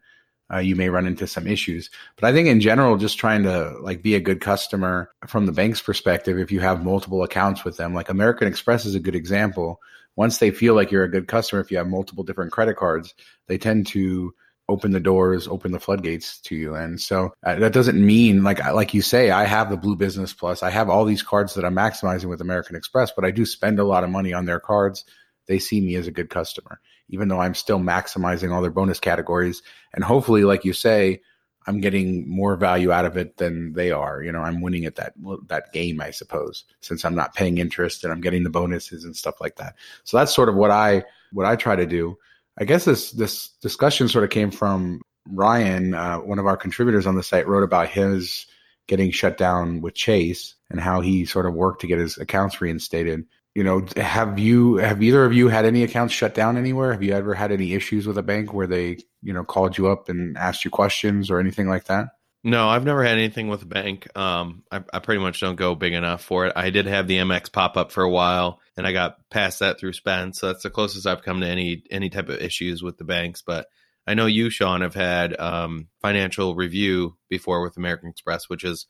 uh, 0.52 0.58
you 0.58 0.76
may 0.76 0.88
run 0.88 1.06
into 1.06 1.26
some 1.26 1.46
issues. 1.46 1.90
But 2.16 2.28
I 2.28 2.32
think 2.32 2.48
in 2.48 2.60
general, 2.60 2.96
just 2.96 3.18
trying 3.18 3.42
to 3.44 3.76
like 3.80 4.02
be 4.02 4.14
a 4.14 4.20
good 4.20 4.40
customer 4.40 5.10
from 5.26 5.46
the 5.46 5.52
bank's 5.52 5.80
perspective, 5.80 6.38
if 6.38 6.52
you 6.52 6.60
have 6.60 6.84
multiple 6.84 7.22
accounts 7.22 7.64
with 7.64 7.76
them, 7.76 7.94
like 7.94 8.08
American 8.08 8.48
Express 8.48 8.84
is 8.84 8.94
a 8.94 9.00
good 9.00 9.14
example. 9.14 9.80
Once 10.14 10.38
they 10.38 10.50
feel 10.50 10.74
like 10.74 10.90
you're 10.90 11.04
a 11.04 11.10
good 11.10 11.26
customer, 11.26 11.60
if 11.60 11.70
you 11.70 11.78
have 11.78 11.88
multiple 11.88 12.22
different 12.22 12.52
credit 12.52 12.76
cards, 12.76 13.14
they 13.48 13.56
tend 13.56 13.86
to 13.86 14.34
open 14.68 14.92
the 14.92 15.00
doors, 15.00 15.48
open 15.48 15.72
the 15.72 15.80
floodgates 15.80 16.40
to 16.40 16.54
you. 16.54 16.74
And 16.74 17.00
so 17.00 17.32
uh, 17.44 17.56
that 17.56 17.72
doesn't 17.72 18.04
mean 18.04 18.42
like 18.42 18.64
like 18.72 18.94
you 18.94 19.02
say, 19.02 19.30
I 19.30 19.44
have 19.44 19.70
the 19.70 19.76
Blue 19.76 19.96
Business 19.96 20.32
Plus, 20.32 20.62
I 20.62 20.70
have 20.70 20.88
all 20.88 21.04
these 21.04 21.22
cards 21.22 21.54
that 21.54 21.64
I'm 21.64 21.74
maximizing 21.74 22.26
with 22.26 22.40
American 22.40 22.76
Express, 22.76 23.10
but 23.14 23.24
I 23.24 23.30
do 23.30 23.44
spend 23.46 23.78
a 23.78 23.84
lot 23.84 24.04
of 24.04 24.10
money 24.10 24.32
on 24.32 24.44
their 24.44 24.60
cards. 24.60 25.04
They 25.46 25.58
see 25.58 25.80
me 25.80 25.96
as 25.96 26.06
a 26.06 26.12
good 26.12 26.30
customer, 26.30 26.80
even 27.12 27.28
though 27.28 27.40
I'm 27.40 27.54
still 27.54 27.78
maximizing 27.78 28.52
all 28.52 28.62
their 28.62 28.72
bonus 28.72 28.98
categories. 28.98 29.62
And 29.94 30.02
hopefully, 30.02 30.42
like 30.42 30.64
you 30.64 30.72
say, 30.72 31.20
I'm 31.66 31.80
getting 31.80 32.28
more 32.28 32.56
value 32.56 32.90
out 32.90 33.04
of 33.04 33.16
it 33.16 33.36
than 33.36 33.74
they 33.74 33.92
are. 33.92 34.20
You 34.22 34.32
know, 34.32 34.40
I'm 34.40 34.60
winning 34.60 34.84
at 34.86 34.96
that 34.96 35.12
that 35.46 35.72
game, 35.72 36.00
I 36.00 36.10
suppose, 36.10 36.64
since 36.80 37.04
I'm 37.04 37.14
not 37.14 37.34
paying 37.34 37.58
interest 37.58 38.02
and 38.02 38.12
I'm 38.12 38.20
getting 38.20 38.42
the 38.42 38.50
bonuses 38.50 39.04
and 39.04 39.14
stuff 39.14 39.40
like 39.40 39.56
that. 39.56 39.76
So 40.02 40.16
that's 40.16 40.34
sort 40.34 40.48
of 40.48 40.56
what 40.56 40.72
I 40.72 41.04
what 41.32 41.46
I 41.46 41.54
try 41.54 41.76
to 41.76 41.86
do. 41.86 42.16
I 42.58 42.64
guess 42.64 42.84
this 42.84 43.12
this 43.12 43.50
discussion 43.60 44.08
sort 44.08 44.24
of 44.24 44.30
came 44.30 44.50
from 44.50 45.02
Ryan, 45.28 45.94
uh, 45.94 46.18
one 46.18 46.40
of 46.40 46.46
our 46.46 46.56
contributors 46.56 47.06
on 47.06 47.14
the 47.14 47.22
site, 47.22 47.46
wrote 47.46 47.62
about 47.62 47.88
his 47.88 48.46
getting 48.88 49.12
shut 49.12 49.36
down 49.36 49.80
with 49.80 49.94
Chase 49.94 50.56
and 50.68 50.80
how 50.80 51.00
he 51.00 51.24
sort 51.24 51.46
of 51.46 51.54
worked 51.54 51.82
to 51.82 51.86
get 51.86 51.98
his 51.98 52.18
accounts 52.18 52.60
reinstated. 52.60 53.24
You 53.54 53.64
know, 53.64 53.86
have 53.96 54.38
you 54.38 54.76
have 54.76 55.02
either 55.02 55.24
of 55.24 55.34
you 55.34 55.48
had 55.48 55.66
any 55.66 55.82
accounts 55.82 56.14
shut 56.14 56.34
down 56.34 56.56
anywhere? 56.56 56.92
Have 56.92 57.02
you 57.02 57.12
ever 57.12 57.34
had 57.34 57.52
any 57.52 57.74
issues 57.74 58.06
with 58.06 58.16
a 58.16 58.22
bank 58.22 58.54
where 58.54 58.66
they 58.66 58.98
you 59.22 59.32
know 59.32 59.44
called 59.44 59.76
you 59.76 59.88
up 59.88 60.08
and 60.08 60.38
asked 60.38 60.64
you 60.64 60.70
questions 60.70 61.30
or 61.30 61.38
anything 61.38 61.68
like 61.68 61.84
that? 61.84 62.08
No, 62.44 62.68
I've 62.68 62.84
never 62.84 63.04
had 63.04 63.18
anything 63.18 63.48
with 63.48 63.62
a 63.62 63.66
bank. 63.66 64.16
Um, 64.16 64.64
I, 64.70 64.82
I, 64.92 64.98
pretty 64.98 65.20
much 65.20 65.38
don't 65.38 65.54
go 65.54 65.76
big 65.76 65.92
enough 65.92 66.24
for 66.24 66.46
it. 66.46 66.54
I 66.56 66.70
did 66.70 66.86
have 66.86 67.06
the 67.06 67.18
Amex 67.18 67.52
pop 67.52 67.76
up 67.76 67.92
for 67.92 68.02
a 68.02 68.10
while, 68.10 68.58
and 68.76 68.84
I 68.84 68.92
got 68.92 69.18
past 69.30 69.60
that 69.60 69.78
through 69.78 69.92
Spend. 69.92 70.34
So 70.34 70.48
that's 70.48 70.64
the 70.64 70.70
closest 70.70 71.06
I've 71.06 71.22
come 71.22 71.40
to 71.40 71.46
any 71.46 71.84
any 71.90 72.10
type 72.10 72.28
of 72.28 72.40
issues 72.40 72.82
with 72.82 72.98
the 72.98 73.04
banks. 73.04 73.42
But 73.46 73.66
I 74.08 74.14
know 74.14 74.26
you, 74.26 74.50
Shawn, 74.50 74.80
have 74.80 74.94
had 74.94 75.38
um, 75.38 75.86
financial 76.00 76.56
review 76.56 77.16
before 77.28 77.62
with 77.62 77.76
American 77.76 78.08
Express, 78.08 78.48
which 78.48 78.64
is 78.64 78.86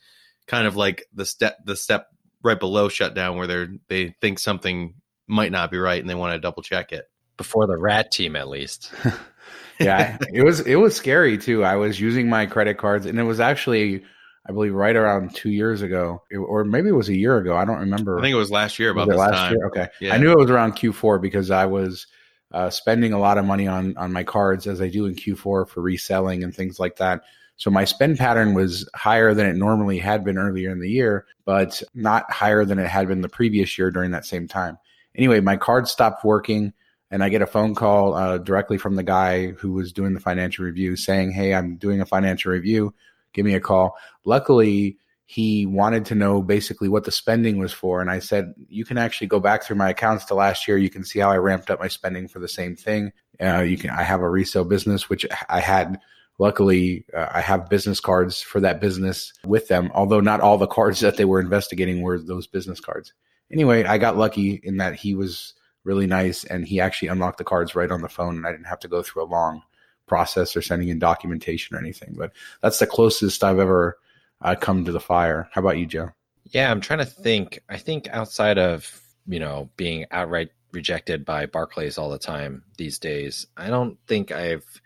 kind 0.47 0.67
of 0.67 0.75
like 0.75 1.05
the 1.13 1.27
step 1.27 1.59
the 1.65 1.77
step 1.77 2.07
right 2.43 2.59
below 2.59 2.89
shutdown, 2.89 3.37
where 3.37 3.47
they 3.47 3.67
they 3.89 4.15
think 4.21 4.39
something 4.39 4.95
might 5.27 5.53
not 5.53 5.71
be 5.71 5.79
right 5.79 6.01
and 6.01 6.11
they 6.11 6.15
want 6.15 6.35
to 6.35 6.39
double 6.39 6.63
check 6.63 6.93
it 6.93 7.09
before 7.37 7.67
the 7.67 7.77
rat 7.77 8.11
team, 8.11 8.37
at 8.37 8.49
least. 8.49 8.93
yeah, 9.81 10.19
it 10.33 10.45
was 10.45 10.61
it 10.61 10.77
was 10.77 10.95
scary 10.95 11.39
too. 11.39 11.65
I 11.65 11.77
was 11.77 12.01
using 12.01 12.29
my 12.29 12.47
credit 12.47 12.79
cards, 12.79 13.07
and 13.07 13.19
it 13.19 13.25
was 13.25 13.41
actually, 13.41 14.05
I 14.47 14.53
believe, 14.53 14.75
right 14.75 14.95
around 14.95 15.35
two 15.35 15.51
years 15.51 15.83
ago, 15.83 16.23
or 16.37 16.65
maybe 16.65 16.89
it 16.89 16.95
was 16.95 17.09
a 17.09 17.17
year 17.17 17.39
ago. 17.39 17.57
I 17.57 17.65
don't 17.65 17.79
remember. 17.79 18.19
I 18.19 18.23
think 18.23 18.33
it 18.33 18.39
was 18.39 18.51
last 18.51 18.79
year. 18.79 18.91
About 18.91 19.09
this 19.09 19.17
last 19.17 19.33
time. 19.33 19.53
year. 19.55 19.67
Okay, 19.69 19.89
yeah. 20.01 20.15
I 20.15 20.19
knew 20.19 20.31
it 20.31 20.39
was 20.39 20.51
around 20.51 20.75
Q4 20.75 21.21
because 21.21 21.51
I 21.51 21.67
was 21.67 22.07
uh, 22.53 22.71
spending 22.71 23.13
a 23.13 23.19
lot 23.19 23.39
of 23.39 23.45
money 23.45 23.67
on 23.67 23.97
on 23.97 24.13
my 24.13 24.25
cards 24.25 24.67
as 24.67 24.81
I 24.81 24.89
do 24.89 25.07
in 25.07 25.15
Q4 25.15 25.69
for 25.69 25.81
reselling 25.81 26.45
and 26.45 26.55
things 26.55 26.79
like 26.79 26.97
that. 26.97 27.23
So 27.57 27.71
my 27.71 27.85
spend 27.85 28.19
pattern 28.19 28.55
was 28.55 28.89
higher 28.95 29.35
than 29.35 29.47
it 29.47 29.57
normally 29.57 29.99
had 29.99 30.25
been 30.25 30.39
earlier 30.39 30.71
in 30.71 30.81
the 30.81 30.91
year, 30.91 31.27
but 31.45 31.83
not 31.95 32.31
higher 32.31 32.65
than 32.65 32.79
it 32.79 32.89
had 32.89 33.09
been 33.09 33.21
the 33.21 33.29
previous 33.29 33.79
year 33.79 33.91
during 33.91 34.11
that 34.13 34.27
same 34.27 34.49
time. 34.49 34.79
Anyway, 35.15 35.41
my 35.41 35.57
card 35.57 35.87
stopped 35.87 36.25
working 36.25 36.73
and 37.13 37.23
I 37.23 37.29
get 37.29 37.43
a 37.43 37.47
phone 37.47 37.75
call 37.75 38.15
uh, 38.15 38.39
directly 38.39 38.79
from 38.79 38.97
the 38.97 39.03
guy 39.03 39.49
who 39.49 39.73
was 39.73 39.93
doing 39.93 40.15
the 40.15 40.21
financial 40.21 40.65
review 40.65 40.97
saying, 40.97 41.33
Hey, 41.33 41.55
I'm 41.55 41.77
doing 41.77 42.01
a 42.01 42.07
financial 42.07 42.51
review. 42.51 42.95
Give 43.35 43.45
me 43.45 43.55
a 43.55 43.61
call. 43.61 43.97
Luckily, 44.25 44.97
he 45.27 45.67
wanted 45.67 46.07
to 46.07 46.15
know 46.15 46.43
basically 46.43 46.89
what 46.89 47.05
the 47.05 47.11
spending 47.11 47.59
was 47.59 47.73
for. 47.73 48.01
And 48.01 48.11
I 48.11 48.19
said, 48.19 48.55
You 48.69 48.87
can 48.87 48.97
actually 48.97 49.27
go 49.27 49.41
back 49.41 49.63
through 49.63 49.77
my 49.77 49.91
accounts 49.91 50.25
to 50.27 50.35
last 50.35 50.67
year. 50.67 50.79
You 50.79 50.91
can 50.91 51.05
see 51.05 51.19
how 51.19 51.31
I 51.31 51.37
ramped 51.37 51.71
up 51.71 51.81
my 51.81 51.89
spending 51.89 52.29
for 52.29 52.39
the 52.39 52.49
same 52.49 52.77
thing. 52.77 53.13
Uh, 53.39 53.61
you 53.61 53.77
can, 53.77 53.91
I 53.91 54.03
have 54.03 54.21
a 54.23 54.29
resale 54.29 54.65
business, 54.65 55.11
which 55.11 55.27
I 55.49 55.61
had. 55.61 56.01
Luckily, 56.39 57.05
uh, 57.17 57.29
I 57.31 57.41
have 57.41 57.69
business 57.69 58.01
cards 58.01 58.41
for 58.41 58.61
that 58.61 58.81
business 58.81 59.33
with 59.45 59.69
them, 59.69 59.91
although 59.95 60.21
not 60.21 60.41
all 60.41 60.59
the 60.59 60.67
cards 60.67 61.01
that 61.01 61.17
they 61.17 61.25
were 61.25 61.41
investigating 61.41 62.03
were 62.03 62.19
those 62.19 62.47
business 62.47 62.81
cards. 62.81 63.13
Anyway, 63.53 63.85
I 63.85 63.99
got 63.99 64.17
lucky 64.17 64.61
in 64.65 64.79
that 64.79 64.95
he 64.95 65.15
was 65.15 65.55
really 65.85 66.07
nice. 66.07 66.45
And 66.45 66.67
he 66.67 66.81
actually 66.81 67.09
unlocked 67.09 67.39
the 67.39 67.45
cards 67.45 67.75
right 67.75 67.91
on 67.91 68.03
the 68.03 68.09
phone, 68.09 68.37
and 68.37 68.47
I 68.47 68.53
didn't 68.53 68.67
have 68.67 68.81
to 68.81 68.89
go 68.89 69.03
through 69.03 69.25
a 69.25 69.25
long 69.25 69.63
process 70.07 70.57
or 70.57 70.63
sending 70.63 70.89
in 70.89 70.99
documentation 70.99 71.77
or 71.77 71.81
anything. 71.81 72.15
But 72.17 72.33
that's 72.63 72.79
the 72.79 72.87
closest 72.87 73.43
I've 73.45 73.59
ever 73.59 73.99
uh, 74.41 74.55
come 74.55 74.85
to 74.85 74.93
the 74.93 75.01
fire. 75.01 75.49
How 75.53 75.61
about 75.61 75.79
you, 75.79 75.87
Joe? 75.87 76.11
Yeah, 76.45 76.71
I'm 76.71 76.81
trying 76.81 76.99
to 76.99 77.05
think. 77.05 77.61
I 77.69 77.79
think 77.79 78.09
outside 78.09 78.59
of 78.59 79.01
you 79.27 79.41
know 79.41 79.71
being 79.77 80.07
outright 80.11 80.51
rejected 80.73 81.25
by 81.25 81.47
Barclays 81.47 81.99
all 81.99 82.11
the 82.11 82.19
time 82.19 82.65
these 82.77 82.99
days, 82.99 83.47
I 83.57 83.69
don't 83.69 83.99
think 84.07 84.33
I've 84.33 84.81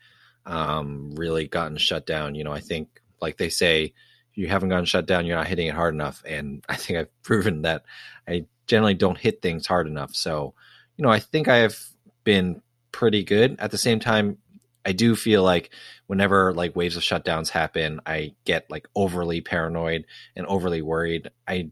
um, 0.47 1.11
really 1.15 1.47
gotten 1.47 1.77
shut 1.77 2.07
down. 2.07 2.35
You 2.35 2.45
know, 2.45 2.53
I 2.53 2.61
think 2.61 3.01
like 3.21 3.37
they 3.37 3.49
say, 3.51 3.93
you 4.35 4.49
haven't 4.49 4.69
gotten 4.69 4.85
shut 4.85 5.07
down, 5.07 5.27
you're 5.27 5.37
not 5.37 5.47
hitting 5.47 5.67
it 5.67 5.75
hard 5.75 5.95
enough, 5.95 6.23
and 6.27 6.65
I 6.69 6.77
think 6.77 6.99
I've 6.99 7.23
proven 7.23 7.63
that 7.63 7.85
I 8.29 8.47
generally 8.67 8.95
don't 8.95 9.19
hit 9.19 9.43
things 9.43 9.67
hard 9.67 9.87
enough. 9.87 10.15
So 10.15 10.55
you 10.97 11.03
know, 11.03 11.11
I 11.11 11.21
think 11.21 11.49
I 11.49 11.59
have 11.59 11.79
been 12.25 12.63
pretty 12.93 13.25
good. 13.25 13.57
At 13.59 13.71
the 13.71 13.79
same 13.79 14.01
time, 14.01 14.39
I 14.85 14.93
do 14.93 15.17
feel 15.17 15.43
like 15.43 15.71
whenever 16.07 16.55
like 16.55 16.77
waves 16.77 16.97
of 16.97 17.03
shutdowns 17.03 17.51
happen, 17.51 18.01
I 18.07 18.35
get 18.45 18.71
like 18.71 18.89
overly 18.95 19.41
paranoid 19.41 20.07
and 20.35 20.47
overly 20.47 20.81
worried. 20.81 21.31
I 21.47 21.71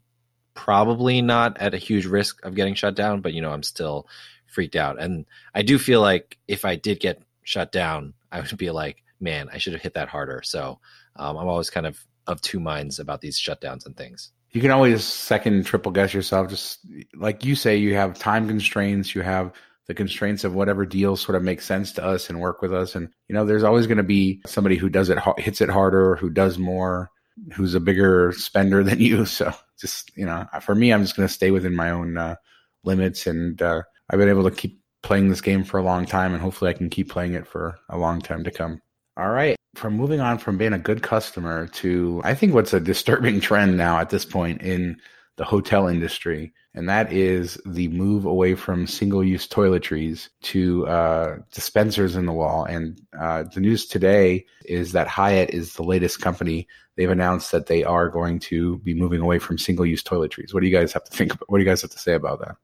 probably 0.55 1.23
not 1.23 1.59
at 1.59 1.75
a 1.75 1.79
huge 1.79 2.07
risk 2.07 2.45
of 2.45 2.55
getting 2.55 2.75
shut 2.75 2.95
down, 2.95 3.21
but 3.21 3.33
you 3.33 3.41
know, 3.41 3.51
I'm 3.51 3.63
still 3.63 4.09
freaked 4.47 4.77
out. 4.77 5.01
And 5.01 5.27
I 5.55 5.63
do 5.63 5.79
feel 5.79 6.01
like 6.01 6.39
if 6.49 6.65
I 6.65 6.77
did 6.77 7.01
get 7.01 7.23
shut 7.43 7.73
down, 7.73 8.15
I 8.35 8.41
would 8.41 8.59
be 8.59 8.71
like, 8.71 9.03
man, 9.21 9.49
I 9.53 9.59
should 9.59 9.73
have 9.73 9.83
hit 9.83 9.95
that 9.95 10.09
harder. 10.09 10.43
So 10.45 10.81
um, 11.17 11.37
I'm 11.37 11.49
always 11.49 11.71
kind 11.71 11.87
of 11.87 12.05
of 12.27 12.41
two 12.41 12.59
minds 12.59 12.99
about 12.99 13.21
these 13.21 13.39
shutdowns 13.39 13.85
and 13.85 13.97
things. 13.97 14.33
You 14.51 14.61
can 14.61 14.71
always 14.71 15.05
second 15.05 15.67
triple 15.67 15.93
guess 15.93 16.15
yourself. 16.15 16.49
Just 16.49 16.81
like 17.15 17.45
you 17.45 17.55
say 17.55 17.77
you 17.77 17.95
have 17.95 18.19
time 18.19 18.49
constraints 18.49 19.15
you 19.15 19.23
have 19.23 19.53
the 19.87 19.95
constraints 19.95 20.45
of 20.45 20.55
whatever 20.55 20.87
deals 20.87 21.21
sort 21.21 21.37
of 21.37 21.43
make 21.43 21.61
sense 21.61 21.93
to 21.93 22.05
us 22.05 22.31
and 22.31 22.41
work 22.41 22.63
with 22.63 22.73
us. 22.73 22.95
And 22.95 23.09
you 23.29 23.35
know 23.35 23.45
there's 23.45 23.65
always 23.65 23.87
going 23.87 23.99
to 23.99 24.03
be 24.03 24.41
somebody 24.47 24.77
who 24.77 24.89
does 24.89 25.11
it 25.11 25.19
hits 25.39 25.61
it 25.61 25.69
harder 25.69 26.17
who 26.17 26.31
does 26.31 26.59
more 26.59 27.11
who's 27.53 27.75
a 27.75 27.81
bigger 27.81 28.33
spender 28.33 28.83
than 28.83 29.01
you. 29.01 29.27
So 29.35 29.53
just 29.79 30.17
you 30.17 30.27
know 30.27 30.47
for 30.63 30.75
me 30.75 30.93
i'm 30.93 31.03
just 31.03 31.17
going 31.17 31.29
to 31.29 31.35
stay 31.35 31.51
within 31.51 31.75
my 31.75 31.91
own 31.91 32.17
uh, 32.17 32.37
limits 32.85 33.27
and 33.27 33.61
uh, 33.61 33.83
i've 34.11 34.19
been 34.19 34.29
able 34.29 34.45
to 34.45 34.51
keep 34.51 34.81
playing 35.05 35.29
this 35.29 35.41
game 35.41 35.63
for 35.63 35.79
a 35.79 35.83
long 35.83 36.05
time 36.05 36.33
and 36.33 36.43
hopefully 36.43 36.71
i 36.71 36.75
can 36.75 36.91
keep 36.91 37.09
playing 37.09 37.35
it 37.35 37.47
for 37.47 37.77
a 37.91 37.99
long 37.99 38.21
time 38.21 38.43
to 38.43 38.51
come 38.51 38.81
all 39.17 39.31
right 39.31 39.57
from 39.75 39.97
moving 39.97 40.21
on 40.21 40.39
from 40.39 40.57
being 40.57 40.73
a 40.73 40.79
good 40.79 41.03
customer 41.03 41.67
to 41.69 42.21
I 42.25 42.35
think 42.35 42.55
what's 42.55 42.73
a 42.73 42.81
disturbing 42.81 43.41
trend 43.41 43.77
now 43.77 43.99
at 43.99 44.11
this 44.11 44.25
point 44.25 44.63
in 44.63 45.01
the 45.37 45.45
hotel 45.45 45.89
industry, 45.89 46.53
and 46.75 46.89
that 46.89 47.13
is 47.13 47.59
the 47.67 47.89
move 47.89 48.25
away 48.25 48.55
from 48.55 48.87
single-use 48.87 49.49
toiletries 49.49 50.29
to 50.43 50.87
uh, 50.87 51.39
dispensers 51.53 52.15
in 52.15 52.27
the 52.27 52.33
wall. 52.33 52.65
And 52.65 53.01
uh, 53.19 53.43
the 53.53 53.61
news 53.61 53.87
today 53.87 54.47
is 54.65 54.93
that 54.93 55.09
Hyatt 55.09 55.51
is 55.51 55.75
the 55.75 55.83
latest 55.83 56.21
company. 56.21 56.69
They've 56.97 57.11
announced 57.11 57.51
that 57.51 57.67
they 57.67 57.83
are 57.83 58.09
going 58.09 58.39
to 58.41 58.79
be 58.79 58.95
moving 58.95 59.21
away 59.21 59.41
from 59.41 59.59
single-use 59.59 60.05
toiletries. 60.05 60.55
What 60.55 60.61
do 60.61 60.69
you 60.69 60.77
guys 60.77 60.93
have 60.93 61.05
to 61.05 61.11
think? 61.11 61.35
About, 61.35 61.51
what 61.51 61.59
do 61.59 61.65
you 61.65 61.69
guys 61.69 61.83
have 61.83 61.91
to 61.91 61.99
say 61.99 62.15
about 62.15 62.39
that? 62.39 62.55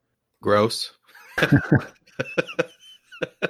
Gross. 0.40 0.92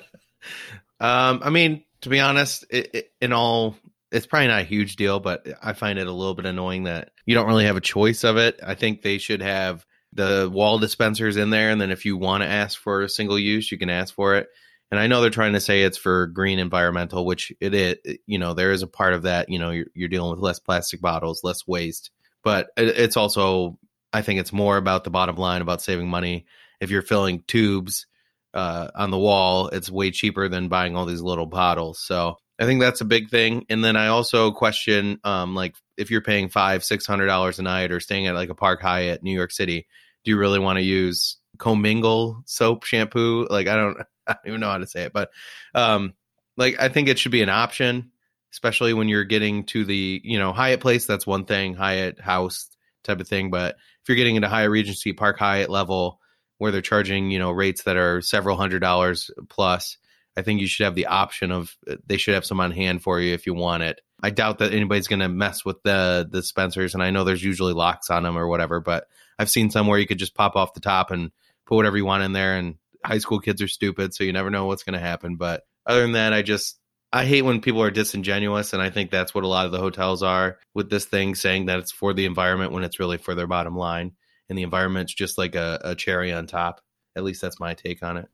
um, 1.01 1.41
I 1.43 1.51
mean, 1.51 1.85
to 2.03 2.09
be 2.09 2.21
honest, 2.21 2.65
it, 2.71 2.95
it, 2.95 3.13
in 3.21 3.33
all 3.33 3.77
it's 4.13 4.27
probably 4.27 4.49
not 4.49 4.63
a 4.63 4.65
huge 4.65 4.97
deal, 4.97 5.21
but 5.21 5.47
I 5.63 5.73
find 5.73 5.99
it 5.99 6.07
a 6.07 6.13
little 6.13 6.35
bit 6.35 6.47
annoying 6.47 6.85
that 6.85 7.11
you 7.27 7.35
don't 7.35 7.47
really 7.47 7.67
have 7.67 7.77
a 7.77 7.81
choice 7.81 8.25
of 8.25 8.37
it. 8.37 8.59
I 8.65 8.75
think 8.75 9.03
they 9.03 9.19
should 9.19 9.43
have 9.43 9.87
the 10.13 10.51
wall 10.53 10.79
dispensers 10.79 11.37
in 11.37 11.51
there, 11.51 11.71
and 11.71 11.81
then 11.81 11.91
if 11.93 12.05
you 12.05 12.17
want 12.17 12.43
to 12.43 12.49
ask 12.49 12.79
for 12.79 13.03
a 13.03 13.09
single 13.09 13.39
use, 13.39 13.71
you 13.71 13.79
can 13.79 13.91
ask 13.91 14.13
for 14.13 14.35
it. 14.37 14.49
And 14.91 14.99
I 14.99 15.07
know 15.07 15.21
they're 15.21 15.31
trying 15.31 15.53
to 15.53 15.61
say 15.61 15.83
it's 15.83 15.99
for 15.99 16.27
green 16.27 16.59
environmental, 16.59 17.25
which 17.25 17.53
it 17.61 17.75
is. 17.75 18.19
You 18.27 18.41
know, 18.41 18.55
there 18.55 18.73
is 18.73 18.83
a 18.83 18.89
part 18.89 19.15
of 19.15 19.23
that. 19.23 19.49
You 19.49 19.61
know, 19.61 19.71
you're, 19.71 19.87
you're 19.95 20.09
dealing 20.09 20.33
with 20.33 20.41
less 20.41 20.59
plastic 20.59 21.01
bottles, 21.01 21.45
less 21.45 21.65
waste, 21.67 22.11
but 22.43 22.71
it's 22.77 23.17
also, 23.17 23.79
I 24.13 24.23
think 24.23 24.41
it's 24.41 24.53
more 24.53 24.77
about 24.77 25.05
the 25.05 25.11
bottom 25.11 25.37
line 25.37 25.63
about 25.63 25.83
saving 25.83 26.09
money. 26.09 26.47
If 26.81 26.91
you're 26.91 27.03
filling 27.03 27.45
tubes 27.47 28.07
uh, 28.55 28.89
on 28.95 29.11
the 29.11 29.19
wall, 29.19 29.69
it's 29.69 29.91
way 29.91 30.11
cheaper 30.11 30.49
than 30.49 30.69
buying 30.69 30.97
all 30.97 31.07
these 31.07 31.23
little 31.23 31.47
bottles. 31.47 32.01
So 32.01 32.37
I 32.59 32.67
think 32.67 32.81
that's 32.81 33.01
a 33.01 33.07
big 33.07 33.31
thing. 33.31 33.65
And 33.69 33.85
then 33.85 33.97
I 33.97 34.09
also 34.09 34.51
question, 34.53 35.19
um, 35.25 35.55
like 35.55 35.75
if 35.97 36.11
you're 36.11 36.21
paying 36.21 36.49
five, 36.49 36.85
six 36.85 37.07
hundred 37.07 37.27
dollars 37.27 37.59
a 37.59 37.63
night 37.63 37.91
or 37.91 38.01
staying 38.01 38.27
at 38.27 38.35
like 38.35 38.51
a 38.51 38.55
Park 38.55 38.83
Hyatt, 38.83 39.23
New 39.23 39.33
York 39.33 39.51
City, 39.51 39.87
do 40.25 40.31
you 40.31 40.39
really 40.39 40.59
want 40.59 40.77
to 40.79 40.83
use 40.83 41.39
commingle 41.59 42.43
soap 42.45 42.85
shampoo? 42.85 43.47
Like 43.49 43.67
I 43.67 43.77
don't, 43.77 43.99
I 44.27 44.35
don't 44.35 44.47
even 44.47 44.61
know 44.61 44.71
how 44.71 44.79
to 44.79 44.87
say 44.87 45.05
it, 45.05 45.13
but 45.13 45.31
um, 45.75 46.15
like 46.57 46.79
I 46.79 46.89
think 46.89 47.09
it 47.09 47.19
should 47.19 47.33
be 47.33 47.43
an 47.43 47.49
option, 47.49 48.13
especially 48.53 48.93
when 48.93 49.09
you're 49.09 49.25
getting 49.25 49.65
to 49.67 49.85
the 49.85 50.21
you 50.23 50.39
know 50.39 50.53
Hyatt 50.53 50.81
place. 50.81 51.07
That's 51.07 51.27
one 51.27 51.47
thing, 51.47 51.75
Hyatt 51.75 52.21
house 52.21 52.69
type 53.05 53.21
of 53.21 53.29
thing. 53.29 53.51
But 53.51 53.77
if 54.03 54.09
you're 54.09 54.17
getting 54.17 54.37
into 54.37 54.49
Hyatt 54.49 54.71
Regency, 54.71 55.15
Park 55.15 55.39
Hyatt 55.39 55.71
level, 55.71 56.20
where 56.61 56.71
they're 56.71 56.81
charging 56.81 57.31
you 57.31 57.39
know 57.39 57.51
rates 57.51 57.85
that 57.85 57.97
are 57.97 58.21
several 58.21 58.57
hundred 58.57 58.81
dollars 58.81 59.31
plus 59.49 59.97
I 60.37 60.43
think 60.43 60.61
you 60.61 60.67
should 60.67 60.85
have 60.85 60.95
the 60.95 61.07
option 61.07 61.51
of 61.51 61.77
uh, 61.89 61.97
they 62.07 62.17
should 62.17 62.35
have 62.35 62.45
some 62.45 62.61
on 62.61 62.71
hand 62.71 63.03
for 63.03 63.21
you 63.21 63.35
if 63.35 63.47
you 63.47 63.55
want 63.55 63.83
it. 63.83 64.01
I 64.23 64.31
doubt 64.31 64.59
that 64.59 64.73
anybody's 64.73 65.09
going 65.09 65.21
to 65.21 65.29
mess 65.29 65.65
with 65.65 65.83
the 65.83 66.29
the 66.31 66.41
dispensers, 66.41 66.95
and 66.95 67.03
I 67.03 67.11
know 67.11 67.25
there's 67.25 67.43
usually 67.43 67.73
locks 67.73 68.11
on 68.11 68.23
them 68.23 68.39
or 68.39 68.47
whatever. 68.49 68.81
But 68.81 69.07
I've 69.39 69.51
seen 69.51 69.71
some 69.71 69.87
where 69.87 69.99
you 69.99 70.07
could 70.07 70.19
just 70.19 70.35
pop 70.35 70.57
off 70.57 70.75
the 70.75 70.81
top 70.81 71.11
and 71.11 71.31
put 71.67 71.77
whatever 71.77 71.97
you 71.97 72.05
want 72.05 72.23
in 72.23 72.33
there. 72.33 72.57
And 72.57 72.77
high 73.05 73.19
school 73.19 73.41
kids 73.41 73.63
are 73.63 73.69
stupid, 73.69 74.15
so 74.15 74.25
you 74.25 74.33
never 74.33 74.51
know 74.51 74.67
what's 74.67 74.83
going 74.83 74.99
to 74.99 75.05
happen. 75.05 75.37
But 75.37 75.65
other 75.87 76.03
than 76.03 76.13
that, 76.13 76.33
I 76.33 76.43
just 76.43 76.79
I 77.13 77.25
hate 77.25 77.43
when 77.43 77.61
people 77.61 77.83
are 77.83 77.91
disingenuous, 77.91 78.73
and 78.73 78.83
I 78.83 78.91
think 78.91 79.11
that's 79.11 79.35
what 79.35 79.45
a 79.45 79.49
lot 79.49 79.67
of 79.67 79.73
the 79.73 79.79
hotels 79.79 80.23
are 80.23 80.59
with 80.75 80.91
this 80.91 81.07
thing, 81.07 81.35
saying 81.35 81.67
that 81.67 81.81
it's 81.81 81.93
for 81.93 82.15
the 82.15 82.27
environment 82.27 82.73
when 82.73 82.85
it's 82.85 83.01
really 83.01 83.19
for 83.19 83.35
their 83.35 83.49
bottom 83.49 83.77
line, 83.77 84.13
and 84.51 84.59
the 84.59 84.65
environment's 84.65 85.15
just 85.15 85.39
like 85.39 85.55
a, 85.55 85.81
a 85.83 85.95
cherry 85.95 86.33
on 86.33 86.47
top. 86.47 86.83
At 87.17 87.25
least 87.25 87.41
that's 87.41 87.59
my 87.59 87.73
take 87.73 88.03
on 88.03 88.19
it. 88.19 88.29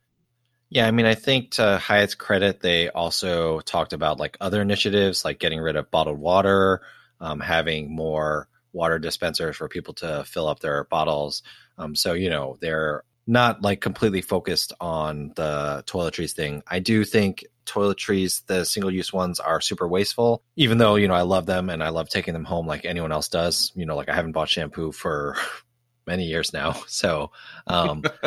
Yeah, 0.68 0.88
I 0.88 0.90
mean, 0.90 1.06
I 1.06 1.14
think 1.14 1.52
to 1.52 1.78
Hyatt's 1.78 2.16
credit, 2.16 2.60
they 2.60 2.88
also 2.88 3.60
talked 3.60 3.92
about 3.92 4.18
like 4.18 4.36
other 4.40 4.60
initiatives, 4.60 5.24
like 5.24 5.38
getting 5.38 5.60
rid 5.60 5.76
of 5.76 5.92
bottled 5.92 6.18
water, 6.18 6.82
um, 7.20 7.38
having 7.38 7.94
more 7.94 8.48
water 8.72 8.98
dispensers 8.98 9.56
for 9.56 9.68
people 9.68 9.94
to 9.94 10.24
fill 10.26 10.48
up 10.48 10.58
their 10.58 10.84
bottles. 10.84 11.42
Um, 11.78 11.94
so 11.94 12.14
you 12.14 12.30
know, 12.30 12.56
they're 12.60 13.04
not 13.26 13.62
like 13.62 13.80
completely 13.80 14.22
focused 14.22 14.72
on 14.80 15.32
the 15.36 15.84
toiletries 15.86 16.32
thing. 16.32 16.62
I 16.66 16.78
do 16.80 17.04
think 17.04 17.44
toiletries, 17.64 18.44
the 18.46 18.64
single 18.64 18.90
use 18.90 19.12
ones, 19.12 19.38
are 19.38 19.60
super 19.60 19.86
wasteful. 19.86 20.42
Even 20.56 20.78
though 20.78 20.96
you 20.96 21.08
know 21.08 21.14
I 21.14 21.22
love 21.22 21.46
them 21.46 21.70
and 21.70 21.82
I 21.82 21.90
love 21.90 22.08
taking 22.08 22.34
them 22.34 22.44
home 22.44 22.66
like 22.66 22.84
anyone 22.84 23.12
else 23.12 23.28
does. 23.28 23.72
You 23.74 23.86
know, 23.86 23.96
like 23.96 24.08
I 24.08 24.14
haven't 24.14 24.32
bought 24.32 24.48
shampoo 24.48 24.92
for 24.92 25.36
many 26.06 26.24
years 26.24 26.52
now, 26.52 26.72
so 26.86 27.32
um, 27.66 28.02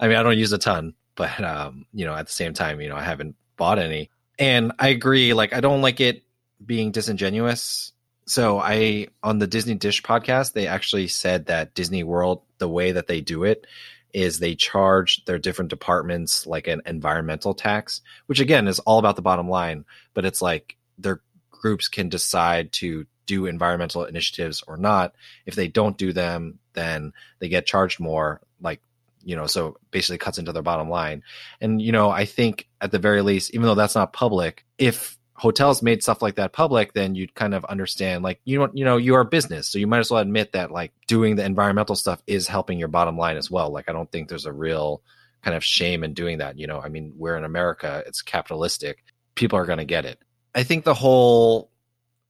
I 0.00 0.08
mean 0.08 0.16
I 0.16 0.22
don't 0.22 0.38
use 0.38 0.52
a 0.52 0.58
ton 0.58 0.94
but 1.20 1.44
um, 1.44 1.84
you 1.92 2.06
know, 2.06 2.14
at 2.14 2.24
the 2.26 2.32
same 2.32 2.54
time, 2.54 2.80
you 2.80 2.88
know, 2.88 2.96
I 2.96 3.02
haven't 3.02 3.36
bought 3.58 3.78
any. 3.78 4.08
And 4.38 4.72
I 4.78 4.88
agree, 4.88 5.34
like 5.34 5.52
I 5.52 5.60
don't 5.60 5.82
like 5.82 6.00
it 6.00 6.22
being 6.64 6.92
disingenuous. 6.92 7.92
So 8.24 8.58
I 8.58 9.08
on 9.22 9.38
the 9.38 9.46
Disney 9.46 9.74
Dish 9.74 10.02
podcast, 10.02 10.54
they 10.54 10.66
actually 10.66 11.08
said 11.08 11.44
that 11.46 11.74
Disney 11.74 12.04
World, 12.04 12.40
the 12.56 12.70
way 12.70 12.92
that 12.92 13.06
they 13.06 13.20
do 13.20 13.44
it 13.44 13.66
is 14.14 14.38
they 14.38 14.54
charge 14.54 15.22
their 15.26 15.38
different 15.38 15.68
departments 15.68 16.46
like 16.46 16.68
an 16.68 16.80
environmental 16.86 17.52
tax, 17.52 18.00
which 18.24 18.40
again 18.40 18.66
is 18.66 18.78
all 18.78 18.98
about 18.98 19.16
the 19.16 19.20
bottom 19.20 19.46
line, 19.46 19.84
but 20.14 20.24
it's 20.24 20.40
like 20.40 20.78
their 20.96 21.20
groups 21.50 21.86
can 21.88 22.08
decide 22.08 22.72
to 22.72 23.06
do 23.30 23.46
environmental 23.46 24.04
initiatives 24.04 24.64
or 24.66 24.76
not. 24.76 25.14
If 25.46 25.54
they 25.54 25.68
don't 25.68 25.96
do 25.96 26.12
them, 26.12 26.58
then 26.72 27.12
they 27.38 27.48
get 27.48 27.66
charged 27.66 28.00
more. 28.00 28.40
Like 28.60 28.80
you 29.22 29.36
know, 29.36 29.46
so 29.46 29.76
basically 29.90 30.18
cuts 30.18 30.38
into 30.38 30.52
their 30.52 30.62
bottom 30.62 30.88
line. 30.88 31.22
And, 31.60 31.80
you 31.80 31.92
know, 31.92 32.10
I 32.10 32.24
think 32.24 32.68
at 32.80 32.90
the 32.90 32.98
very 32.98 33.22
least, 33.22 33.52
even 33.52 33.66
though 33.66 33.74
that's 33.74 33.94
not 33.94 34.12
public, 34.12 34.64
if 34.78 35.18
hotels 35.34 35.82
made 35.82 36.02
stuff 36.02 36.22
like 36.22 36.36
that 36.36 36.52
public, 36.52 36.92
then 36.92 37.14
you'd 37.14 37.34
kind 37.34 37.54
of 37.54 37.64
understand, 37.66 38.22
like, 38.22 38.40
you 38.44 38.58
know, 38.58 38.70
you 38.72 38.84
know, 38.84 38.96
you 38.96 39.14
are 39.14 39.20
a 39.20 39.26
business. 39.26 39.68
So 39.68 39.78
you 39.78 39.86
might 39.86 39.98
as 39.98 40.10
well 40.10 40.20
admit 40.20 40.52
that 40.52 40.70
like 40.70 40.92
doing 41.06 41.36
the 41.36 41.44
environmental 41.44 41.96
stuff 41.96 42.22
is 42.26 42.46
helping 42.46 42.78
your 42.78 42.88
bottom 42.88 43.16
line 43.16 43.36
as 43.36 43.50
well. 43.50 43.70
Like, 43.70 43.88
I 43.88 43.92
don't 43.92 44.10
think 44.10 44.28
there's 44.28 44.46
a 44.46 44.52
real 44.52 45.02
kind 45.42 45.56
of 45.56 45.64
shame 45.64 46.04
in 46.04 46.14
doing 46.14 46.38
that. 46.38 46.58
You 46.58 46.66
know, 46.66 46.80
I 46.80 46.88
mean, 46.88 47.12
we're 47.16 47.36
in 47.36 47.44
America, 47.44 48.02
it's 48.06 48.22
capitalistic. 48.22 49.04
People 49.34 49.58
are 49.58 49.66
going 49.66 49.78
to 49.78 49.84
get 49.84 50.04
it. 50.04 50.18
I 50.54 50.62
think 50.62 50.84
the 50.84 50.94
whole 50.94 51.70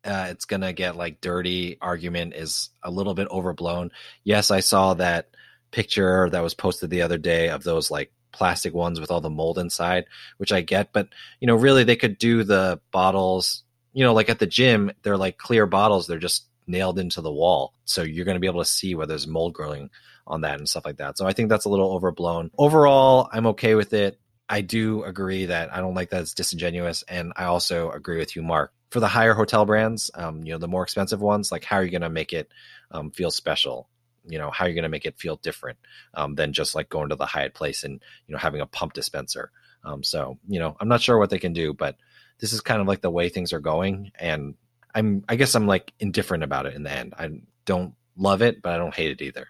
uh, 0.05 0.29
it's 0.31 0.45
going 0.45 0.63
to 0.63 0.73
get 0.73 0.97
like 0.97 1.21
dirty 1.21 1.79
argument 1.81 2.35
is 2.35 2.71
a 2.83 2.91
little 2.91 3.15
bit 3.15 3.29
overblown. 3.31 3.91
Yes, 4.25 4.51
I 4.51 4.61
saw 4.61 4.95
that 4.95 5.31
picture 5.71 6.29
that 6.31 6.43
was 6.43 6.55
posted 6.55 6.91
the 6.91 7.03
other 7.03 7.19
day 7.19 7.49
of 7.49 7.63
those 7.63 7.91
like 7.91 8.13
plastic 8.33 8.75
ones 8.75 9.01
with 9.01 9.11
all 9.11 9.21
the 9.21 9.31
mold 9.31 9.59
inside, 9.59 10.07
which 10.39 10.53
I 10.53 10.61
get, 10.61 10.93
but 10.93 11.09
you 11.41 11.47
know, 11.47 11.57
really 11.57 11.85
they 11.85 11.97
could 11.97 12.19
do 12.19 12.45
the 12.45 12.81
bottles, 12.91 13.65
you 13.93 14.05
know, 14.05 14.15
like 14.15 14.31
at 14.31 14.39
the 14.39 14.47
gym, 14.47 14.91
they're 15.03 15.17
like 15.17 15.37
clear 15.37 15.67
bottles, 15.67 16.07
they're 16.07 16.19
just 16.19 16.47
nailed 16.67 16.99
into 16.99 17.21
the 17.21 17.33
wall. 17.33 17.75
So 17.85 18.03
you're 18.03 18.25
going 18.25 18.37
to 18.37 18.41
be 18.41 18.47
able 18.47 18.63
to 18.63 18.71
see 18.71 18.95
where 18.95 19.07
there's 19.07 19.27
mold 19.27 19.53
growing 19.53 19.91
on 20.27 20.43
that 20.43 20.59
and 20.59 20.69
stuff 20.69 20.85
like 20.85 20.99
that. 20.99 21.19
So 21.19 21.27
I 21.27 21.33
think 21.33 21.49
that's 21.49 21.65
a 21.65 21.69
little 21.69 21.93
overblown. 21.93 22.51
Overall, 22.57 23.29
I'm 23.33 23.47
okay 23.49 23.75
with 23.75 23.93
it. 23.93 24.21
I 24.49 24.63
do 24.63 25.05
agree 25.05 25.47
that 25.47 25.73
I 25.73 25.81
don't 25.81 25.95
like 25.95 26.11
that 26.11 26.23
it's 26.23 26.35
disingenuous, 26.35 27.05
and 27.07 27.33
I 27.37 27.45
also 27.45 27.91
agree 27.91 28.19
with 28.19 28.35
you, 28.35 28.43
Mark. 28.43 28.73
For 28.91 29.01
the 29.01 29.09
higher 29.09 29.35
hotel 29.35 29.65
brands, 29.65 30.11
um, 30.15 30.45
you 30.45 30.53
know, 30.53 30.59
the 30.59 30.69
more 30.69 30.83
expensive 30.83 31.21
ones, 31.21 31.53
like 31.53 31.65
how 31.65 31.77
are 31.77 31.85
you 31.85 31.91
going 31.91 32.03
to 32.03 32.11
make 32.11 32.33
it 32.33 32.51
um, 32.91 33.11
feel 33.13 33.31
special? 33.31 33.89
you 34.27 34.39
know 34.39 34.51
how 34.51 34.65
are 34.65 34.69
you're 34.69 34.75
going 34.75 34.83
to 34.83 34.89
make 34.89 35.07
it 35.07 35.19
feel 35.19 35.37
different 35.37 35.79
um, 36.15 36.35
than 36.35 36.53
just 36.53 36.75
like 36.75 36.89
going 36.89 37.09
to 37.09 37.17
the 37.17 37.27
Hyatt 37.27 37.55
place 37.55 37.85
and 37.85 38.01
you 38.27 38.33
know 38.33 38.39
having 38.39 38.61
a 38.61 38.67
pump 38.67 38.93
dispenser. 38.93 39.51
Um, 39.85 40.03
so 40.03 40.39
you 40.49 40.61
know 40.61 40.77
I'm 40.81 40.89
not 40.89 41.01
sure 41.01 41.19
what 41.19 41.31
they 41.31 41.39
can 41.39 41.53
do, 41.53 41.73
but 41.73 41.97
this 42.39 42.53
is 42.53 42.61
kind 42.61 42.81
of 42.81 42.87
like 42.87 43.01
the 43.01 43.11
way 43.11 43.29
things 43.29 43.53
are 43.53 43.61
going, 43.61 44.13
and 44.19 44.55
I'm 44.95 45.25
I 45.29 45.37
guess 45.37 45.55
I'm 45.55 45.67
like 45.67 45.93
indifferent 45.99 46.45
about 46.45 46.67
it 46.67 46.75
in 46.75 46.83
the 46.83 46.93
end. 46.93 47.15
I 47.19 47.31
don't 47.65 47.95
love 48.17 48.43
it, 48.43 48.63
but 48.63 48.73
I 48.73 48.79
don't 48.79 48.95
hate 48.95 49.11
it 49.11 49.23
either. 49.23 49.49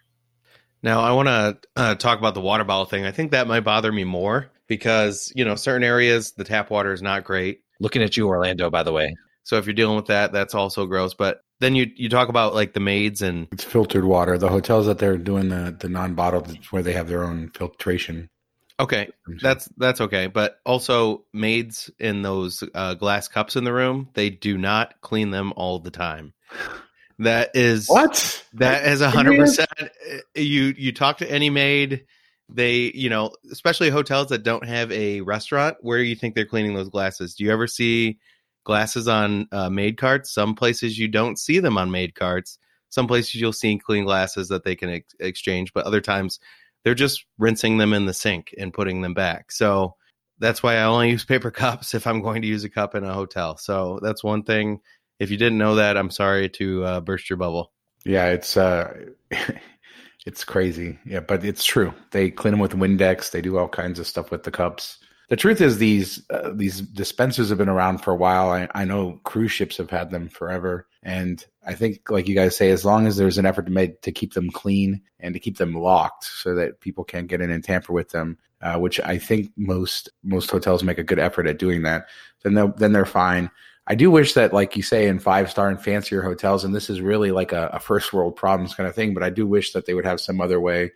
Now 0.82 1.00
I 1.00 1.12
want 1.12 1.28
to 1.28 1.58
uh, 1.76 1.94
talk 1.96 2.18
about 2.18 2.34
the 2.34 2.40
water 2.40 2.64
bottle 2.64 2.86
thing. 2.86 3.04
I 3.04 3.12
think 3.12 3.32
that 3.32 3.46
might 3.46 3.60
bother 3.60 3.92
me 3.92 4.04
more 4.04 4.50
because 4.66 5.32
you 5.34 5.44
know 5.44 5.56
certain 5.56 5.84
areas 5.84 6.32
the 6.32 6.44
tap 6.44 6.70
water 6.70 6.92
is 6.92 7.02
not 7.02 7.24
great. 7.24 7.62
Looking 7.80 8.02
at 8.02 8.16
you, 8.16 8.28
Orlando. 8.28 8.70
By 8.70 8.82
the 8.82 8.92
way, 8.92 9.16
so 9.42 9.56
if 9.56 9.66
you're 9.66 9.74
dealing 9.74 9.96
with 9.96 10.06
that, 10.06 10.32
that's 10.32 10.54
also 10.54 10.86
gross. 10.86 11.14
But 11.14 11.42
then 11.60 11.74
you 11.74 11.90
you 11.94 12.08
talk 12.08 12.28
about 12.28 12.54
like 12.54 12.72
the 12.72 12.80
maids 12.80 13.22
and 13.22 13.48
it's 13.52 13.64
filtered 13.64 14.04
water. 14.04 14.38
The 14.38 14.48
hotels 14.48 14.86
that 14.86 14.98
they're 14.98 15.18
doing 15.18 15.48
the 15.48 15.76
the 15.78 15.88
non 15.88 16.14
bottled 16.14 16.56
where 16.70 16.82
they 16.82 16.92
have 16.92 17.08
their 17.08 17.24
own 17.24 17.50
filtration. 17.50 18.28
Okay, 18.80 19.10
that's 19.42 19.68
that's 19.76 20.00
okay. 20.00 20.26
But 20.26 20.58
also 20.64 21.26
maids 21.34 21.90
in 21.98 22.22
those 22.22 22.64
uh, 22.74 22.94
glass 22.94 23.28
cups 23.28 23.56
in 23.56 23.64
the 23.64 23.74
room, 23.74 24.08
they 24.14 24.30
do 24.30 24.56
not 24.56 24.94
clean 25.02 25.30
them 25.30 25.52
all 25.54 25.78
the 25.78 25.90
time. 25.90 26.32
That 27.18 27.50
is 27.52 27.88
what 27.88 28.42
that 28.54 28.86
is 28.86 29.02
a 29.02 29.10
hundred 29.10 29.36
percent. 29.36 29.68
You 30.34 30.74
you 30.78 30.92
talk 30.92 31.18
to 31.18 31.30
any 31.30 31.50
maid, 31.50 32.06
they 32.48 32.90
you 32.94 33.10
know 33.10 33.32
especially 33.52 33.90
hotels 33.90 34.28
that 34.28 34.42
don't 34.42 34.66
have 34.66 34.90
a 34.90 35.20
restaurant. 35.20 35.76
Where 35.82 35.98
you 35.98 36.16
think 36.16 36.34
they're 36.34 36.46
cleaning 36.46 36.72
those 36.72 36.88
glasses? 36.88 37.34
Do 37.34 37.44
you 37.44 37.52
ever 37.52 37.66
see 37.66 38.18
glasses 38.64 39.08
on 39.08 39.48
uh, 39.52 39.70
maid 39.70 39.96
carts. 39.96 40.32
Some 40.32 40.54
places 40.54 40.98
you 40.98 41.08
don't 41.08 41.38
see 41.38 41.58
them 41.58 41.78
on 41.78 41.90
maid 41.90 42.14
carts. 42.14 42.58
Some 42.88 43.06
places 43.06 43.36
you'll 43.36 43.52
see 43.52 43.78
clean 43.78 44.04
glasses 44.04 44.48
that 44.48 44.64
they 44.64 44.74
can 44.74 44.90
ex- 44.90 45.14
exchange, 45.20 45.72
but 45.72 45.86
other 45.86 46.00
times 46.00 46.40
they're 46.84 46.94
just 46.94 47.24
rinsing 47.38 47.78
them 47.78 47.92
in 47.92 48.06
the 48.06 48.14
sink 48.14 48.54
and 48.58 48.72
putting 48.72 49.02
them 49.02 49.14
back. 49.14 49.52
So 49.52 49.94
that's 50.38 50.62
why 50.62 50.76
I 50.76 50.84
only 50.84 51.10
use 51.10 51.24
paper 51.24 51.50
cups 51.50 51.94
if 51.94 52.06
I'm 52.06 52.22
going 52.22 52.42
to 52.42 52.48
use 52.48 52.64
a 52.64 52.70
cup 52.70 52.94
in 52.94 53.04
a 53.04 53.12
hotel. 53.12 53.56
So 53.56 54.00
that's 54.02 54.24
one 54.24 54.42
thing. 54.42 54.80
If 55.18 55.30
you 55.30 55.36
didn't 55.36 55.58
know 55.58 55.74
that, 55.76 55.96
I'm 55.96 56.10
sorry 56.10 56.48
to 56.50 56.84
uh, 56.84 57.00
burst 57.00 57.28
your 57.28 57.36
bubble. 57.36 57.72
Yeah, 58.04 58.28
it's 58.28 58.56
uh, 58.56 58.92
it's 60.26 60.44
crazy. 60.44 60.98
Yeah, 61.04 61.20
but 61.20 61.44
it's 61.44 61.64
true. 61.64 61.92
They 62.10 62.30
clean 62.30 62.52
them 62.52 62.60
with 62.60 62.72
Windex. 62.72 63.30
They 63.30 63.42
do 63.42 63.58
all 63.58 63.68
kinds 63.68 63.98
of 63.98 64.06
stuff 64.06 64.30
with 64.30 64.44
the 64.44 64.50
cups 64.50 64.98
the 65.30 65.36
truth 65.36 65.60
is 65.60 65.78
these 65.78 66.28
uh, 66.28 66.50
these 66.52 66.80
dispensers 66.80 67.48
have 67.48 67.58
been 67.58 67.68
around 67.68 67.98
for 67.98 68.10
a 68.10 68.16
while. 68.16 68.50
I, 68.50 68.68
I 68.74 68.84
know 68.84 69.20
cruise 69.22 69.52
ships 69.52 69.76
have 69.76 69.88
had 69.88 70.10
them 70.10 70.28
forever, 70.28 70.88
and 71.04 71.42
I 71.64 71.74
think, 71.74 72.10
like 72.10 72.28
you 72.28 72.34
guys 72.34 72.56
say, 72.56 72.70
as 72.70 72.84
long 72.84 73.06
as 73.06 73.16
there's 73.16 73.38
an 73.38 73.46
effort 73.46 73.68
made 73.68 74.02
to 74.02 74.10
keep 74.10 74.34
them 74.34 74.50
clean 74.50 75.00
and 75.20 75.32
to 75.32 75.40
keep 75.40 75.56
them 75.56 75.72
locked 75.72 76.24
so 76.24 76.56
that 76.56 76.80
people 76.80 77.04
can't 77.04 77.28
get 77.28 77.40
in 77.40 77.50
and 77.50 77.62
tamper 77.62 77.92
with 77.92 78.10
them, 78.10 78.38
uh, 78.60 78.76
which 78.78 78.98
I 79.00 79.18
think 79.18 79.52
most 79.56 80.08
most 80.24 80.50
hotels 80.50 80.82
make 80.82 80.98
a 80.98 81.04
good 81.04 81.20
effort 81.20 81.46
at 81.46 81.60
doing 81.60 81.82
that, 81.84 82.08
then 82.42 82.54
they 82.54 82.66
then 82.76 82.92
they're 82.92 83.06
fine. 83.06 83.50
I 83.86 83.94
do 83.94 84.10
wish 84.10 84.34
that, 84.34 84.52
like 84.52 84.76
you 84.76 84.82
say, 84.82 85.06
in 85.06 85.20
five 85.20 85.48
star 85.48 85.68
and 85.68 85.80
fancier 85.80 86.22
hotels, 86.22 86.64
and 86.64 86.74
this 86.74 86.90
is 86.90 87.00
really 87.00 87.30
like 87.30 87.52
a, 87.52 87.70
a 87.72 87.78
first 87.78 88.12
world 88.12 88.34
problems 88.34 88.74
kind 88.74 88.88
of 88.88 88.96
thing, 88.96 89.14
but 89.14 89.22
I 89.22 89.30
do 89.30 89.46
wish 89.46 89.72
that 89.74 89.86
they 89.86 89.94
would 89.94 90.04
have 90.04 90.20
some 90.20 90.40
other 90.40 90.60
way, 90.60 90.90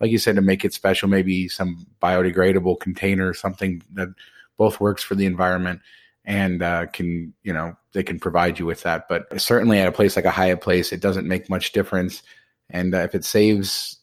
like 0.00 0.10
you 0.10 0.18
said, 0.18 0.36
to 0.36 0.42
make 0.42 0.64
it 0.64 0.74
special, 0.74 1.08
maybe 1.08 1.48
some 1.48 1.86
biodegradable 2.02 2.80
container, 2.80 3.34
something 3.34 3.82
that 3.92 4.08
both 4.56 4.80
works 4.80 5.02
for 5.02 5.14
the 5.14 5.26
environment 5.26 5.80
and 6.24 6.62
uh, 6.62 6.86
can, 6.86 7.32
you 7.42 7.52
know, 7.52 7.76
they 7.92 8.02
can 8.02 8.18
provide 8.18 8.58
you 8.58 8.66
with 8.66 8.82
that. 8.82 9.08
But 9.08 9.40
certainly 9.40 9.78
at 9.78 9.88
a 9.88 9.92
place 9.92 10.14
like 10.14 10.24
a 10.24 10.30
Hyatt 10.30 10.60
place, 10.60 10.92
it 10.92 11.00
doesn't 11.00 11.26
make 11.26 11.48
much 11.48 11.72
difference. 11.72 12.22
And 12.68 12.94
uh, 12.94 12.98
if 12.98 13.14
it 13.14 13.24
saves 13.24 13.98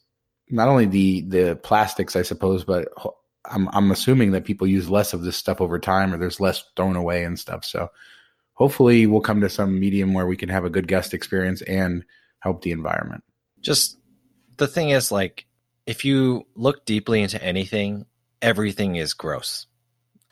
not 0.50 0.68
only 0.68 0.86
the 0.86 1.22
the 1.22 1.56
plastics, 1.56 2.16
I 2.16 2.22
suppose, 2.24 2.64
but 2.64 2.88
I'm 3.46 3.70
I'm 3.74 3.92
assuming 3.92 4.32
that 4.32 4.46
people 4.46 4.68
use 4.68 4.90
less 4.90 5.14
of 5.14 5.22
this 5.22 5.38
stuff 5.38 5.62
over 5.62 5.80
time, 5.80 6.14
or 6.14 6.18
there's 6.18 6.40
less 6.40 6.64
thrown 6.76 6.96
away 6.96 7.24
and 7.24 7.40
stuff. 7.40 7.64
So 7.64 7.90
hopefully, 8.54 9.06
we'll 9.08 9.22
come 9.22 9.42
to 9.42 9.50
some 9.50 9.80
medium 9.80 10.14
where 10.14 10.28
we 10.28 10.38
can 10.38 10.50
have 10.50 10.66
a 10.66 10.70
good 10.70 10.88
guest 10.88 11.14
experience 11.14 11.62
and 11.64 12.04
help 12.40 12.62
the 12.62 12.72
environment. 12.72 13.24
Just 13.62 13.98
the 14.58 14.68
thing 14.68 14.90
is, 14.90 15.12
like, 15.12 15.46
if 15.86 16.06
you 16.06 16.46
look 16.56 16.86
deeply 16.86 17.22
into 17.22 17.42
anything, 17.44 18.06
everything 18.42 18.96
is 18.96 19.14
gross. 19.14 19.68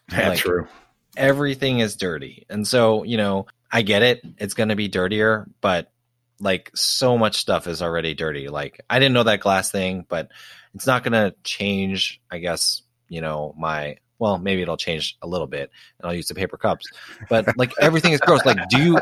That's 0.10 0.30
like, 0.30 0.40
true. 0.40 0.68
Everything 1.16 1.80
is 1.80 1.96
dirty, 1.96 2.46
and 2.50 2.68
so 2.68 3.04
you 3.04 3.18
know, 3.18 3.46
I 3.72 3.82
get 3.84 4.02
it. 4.02 4.22
It's 4.38 4.54
going 4.54 4.70
to 4.70 4.76
be 4.76 4.88
dirtier, 4.88 5.48
but 5.62 5.92
like 6.40 6.72
so 6.76 7.18
much 7.18 7.38
stuff 7.38 7.68
is 7.68 7.82
already 7.82 8.14
dirty. 8.14 8.50
Like 8.50 8.82
I 8.90 9.00
didn't 9.00 9.14
know 9.14 9.24
that 9.24 9.40
glass 9.40 9.72
thing, 9.72 10.06
but 10.08 10.30
it's 10.76 10.88
not 10.88 11.04
going 11.04 11.14
to 11.14 11.36
change, 11.44 12.20
I 12.30 12.40
guess, 12.40 12.82
you 13.08 13.22
know, 13.22 13.54
my 13.58 13.98
well, 14.20 14.38
maybe 14.38 14.62
it'll 14.62 14.78
change 14.78 15.18
a 15.22 15.28
little 15.28 15.48
bit 15.48 15.70
and 16.00 16.08
I'll 16.08 16.16
use 16.16 16.28
the 16.28 16.36
paper 16.36 16.58
cups. 16.58 16.86
But 17.30 17.58
like 17.58 17.74
everything 17.80 18.14
is 18.14 18.20
gross. 18.22 18.46
Like 18.46 18.70
do 18.70 18.82
you 18.82 19.00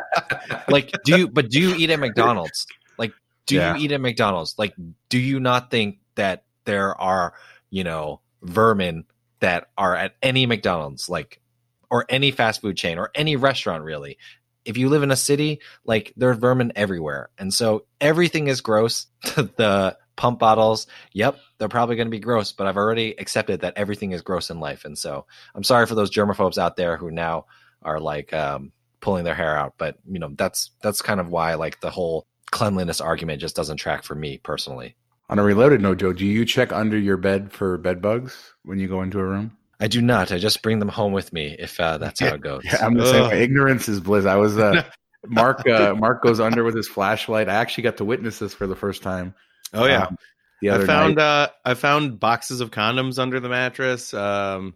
like 0.70 0.92
do 1.04 1.18
you 1.18 1.28
but 1.28 1.50
do 1.50 1.60
you 1.60 1.76
eat 1.76 1.90
at 1.90 2.00
McDonald's? 2.00 2.68
Like 2.98 3.14
do 3.46 3.56
Yeah. 3.56 3.76
you 3.76 3.86
eat 3.86 3.92
at 3.92 4.02
McDonald's? 4.02 4.56
Like 4.58 4.74
do 5.10 5.20
you 5.20 5.40
not 5.40 5.72
think 5.72 6.00
that 6.16 6.44
there 6.66 7.00
are, 7.00 7.34
you 7.70 7.84
know, 7.84 8.22
vermin 8.42 9.06
that 9.40 9.70
are 9.78 9.96
at 9.96 10.16
any 10.22 10.46
McDonald's 10.46 11.10
like 11.10 11.42
or 11.90 12.06
any 12.10 12.32
fast 12.32 12.62
food 12.62 12.78
chain 12.78 12.98
or 12.98 13.12
any 13.16 13.36
restaurant 13.36 13.84
really? 13.84 14.18
If 14.64 14.78
you 14.78 14.90
live 14.90 15.02
in 15.04 15.12
a 15.12 15.16
city, 15.16 15.60
like 15.86 16.14
there 16.16 16.30
are 16.30 16.36
vermin 16.36 16.72
everywhere. 16.76 17.30
And 17.38 17.54
so 17.54 17.86
everything 18.00 18.48
is 18.48 18.62
gross. 18.62 19.08
the 19.24 19.98
pump 20.16 20.38
bottles, 20.38 20.86
yep, 21.14 21.38
they're 21.58 21.68
probably 21.68 21.96
going 21.96 22.08
to 22.08 22.12
be 22.12 22.20
gross, 22.20 22.52
but 22.52 22.68
I've 22.68 22.78
already 22.78 23.16
accepted 23.18 23.62
that 23.62 23.74
everything 23.76 24.12
is 24.12 24.22
gross 24.22 24.52
in 24.52 24.60
life. 24.60 24.86
And 24.86 24.96
so 24.96 25.26
I'm 25.56 25.64
sorry 25.64 25.88
for 25.88 25.96
those 25.96 26.12
germaphobes 26.12 26.60
out 26.60 26.76
there 26.76 26.96
who 26.96 27.10
now 27.10 27.46
are 27.82 28.00
like 28.00 28.32
um, 28.34 28.72
pulling 29.00 29.24
their 29.24 29.34
hair 29.34 29.58
out. 29.58 29.74
But, 29.80 29.98
you 30.08 30.20
know, 30.20 30.32
that's 30.38 30.72
that's 30.82 31.02
kind 31.02 31.20
of 31.20 31.30
why 31.30 31.56
like 31.56 31.80
the 31.82 31.90
whole 31.90 32.28
cleanliness 32.52 33.02
argument 33.02 33.42
just 33.42 33.56
doesn't 33.56 33.78
track 33.78 34.04
for 34.04 34.14
me 34.14 34.38
personally. 34.38 34.96
On 35.32 35.40
a 35.40 35.44
reloaded 35.44 35.80
note, 35.82 35.98
Joe, 36.00 36.12
do 36.12 36.26
you 36.26 36.44
check 36.44 36.74
under 36.74 36.98
your 36.98 37.16
bed 37.16 37.54
for 37.54 37.78
bed 37.78 38.02
bugs 38.02 38.54
when 38.64 38.80
you 38.80 38.90
go 38.90 39.02
into 39.02 39.18
a 39.18 39.24
room? 39.24 39.58
I 39.80 39.88
do 39.88 40.02
not. 40.02 40.32
I 40.32 40.38
just 40.38 40.62
bring 40.62 40.80
them 40.80 40.90
home 40.90 41.14
with 41.14 41.32
me 41.32 41.56
if 41.58 41.80
uh, 41.80 41.98
that's 41.98 42.20
how 42.20 42.36
it 42.36 42.42
goes. 42.42 42.64
Yeah, 42.66 42.86
I'm 42.86 42.96
the 42.96 43.06
same 43.06 43.30
way. 43.30 43.42
Ignorance 43.42 43.88
is 43.88 44.02
bliss. 44.02 44.26
I 44.26 44.36
was 44.36 44.58
uh, 44.58 44.84
Mark. 45.28 45.66
Uh, 45.66 45.96
Mark 45.96 46.22
goes 46.22 46.40
under 46.42 46.64
with 46.66 46.76
his 46.76 46.88
flashlight. 46.88 47.48
I 47.48 47.54
actually 47.54 47.84
got 47.84 47.98
to 47.98 48.06
witness 48.06 48.40
this 48.40 48.54
for 48.54 48.68
the 48.68 48.76
first 48.76 49.02
time. 49.02 49.34
Oh 49.74 49.86
yeah. 49.86 50.08
um, 50.08 50.18
the 50.62 50.70
other 50.70 50.84
I 50.84 50.88
found 50.88 51.16
night. 51.16 51.24
uh 51.24 51.48
I 51.64 51.74
found 51.76 52.20
boxes 52.20 52.60
of 52.60 52.72
condoms 52.72 53.18
under 53.18 53.40
the 53.40 53.50
mattress. 53.50 54.14
Um 54.14 54.76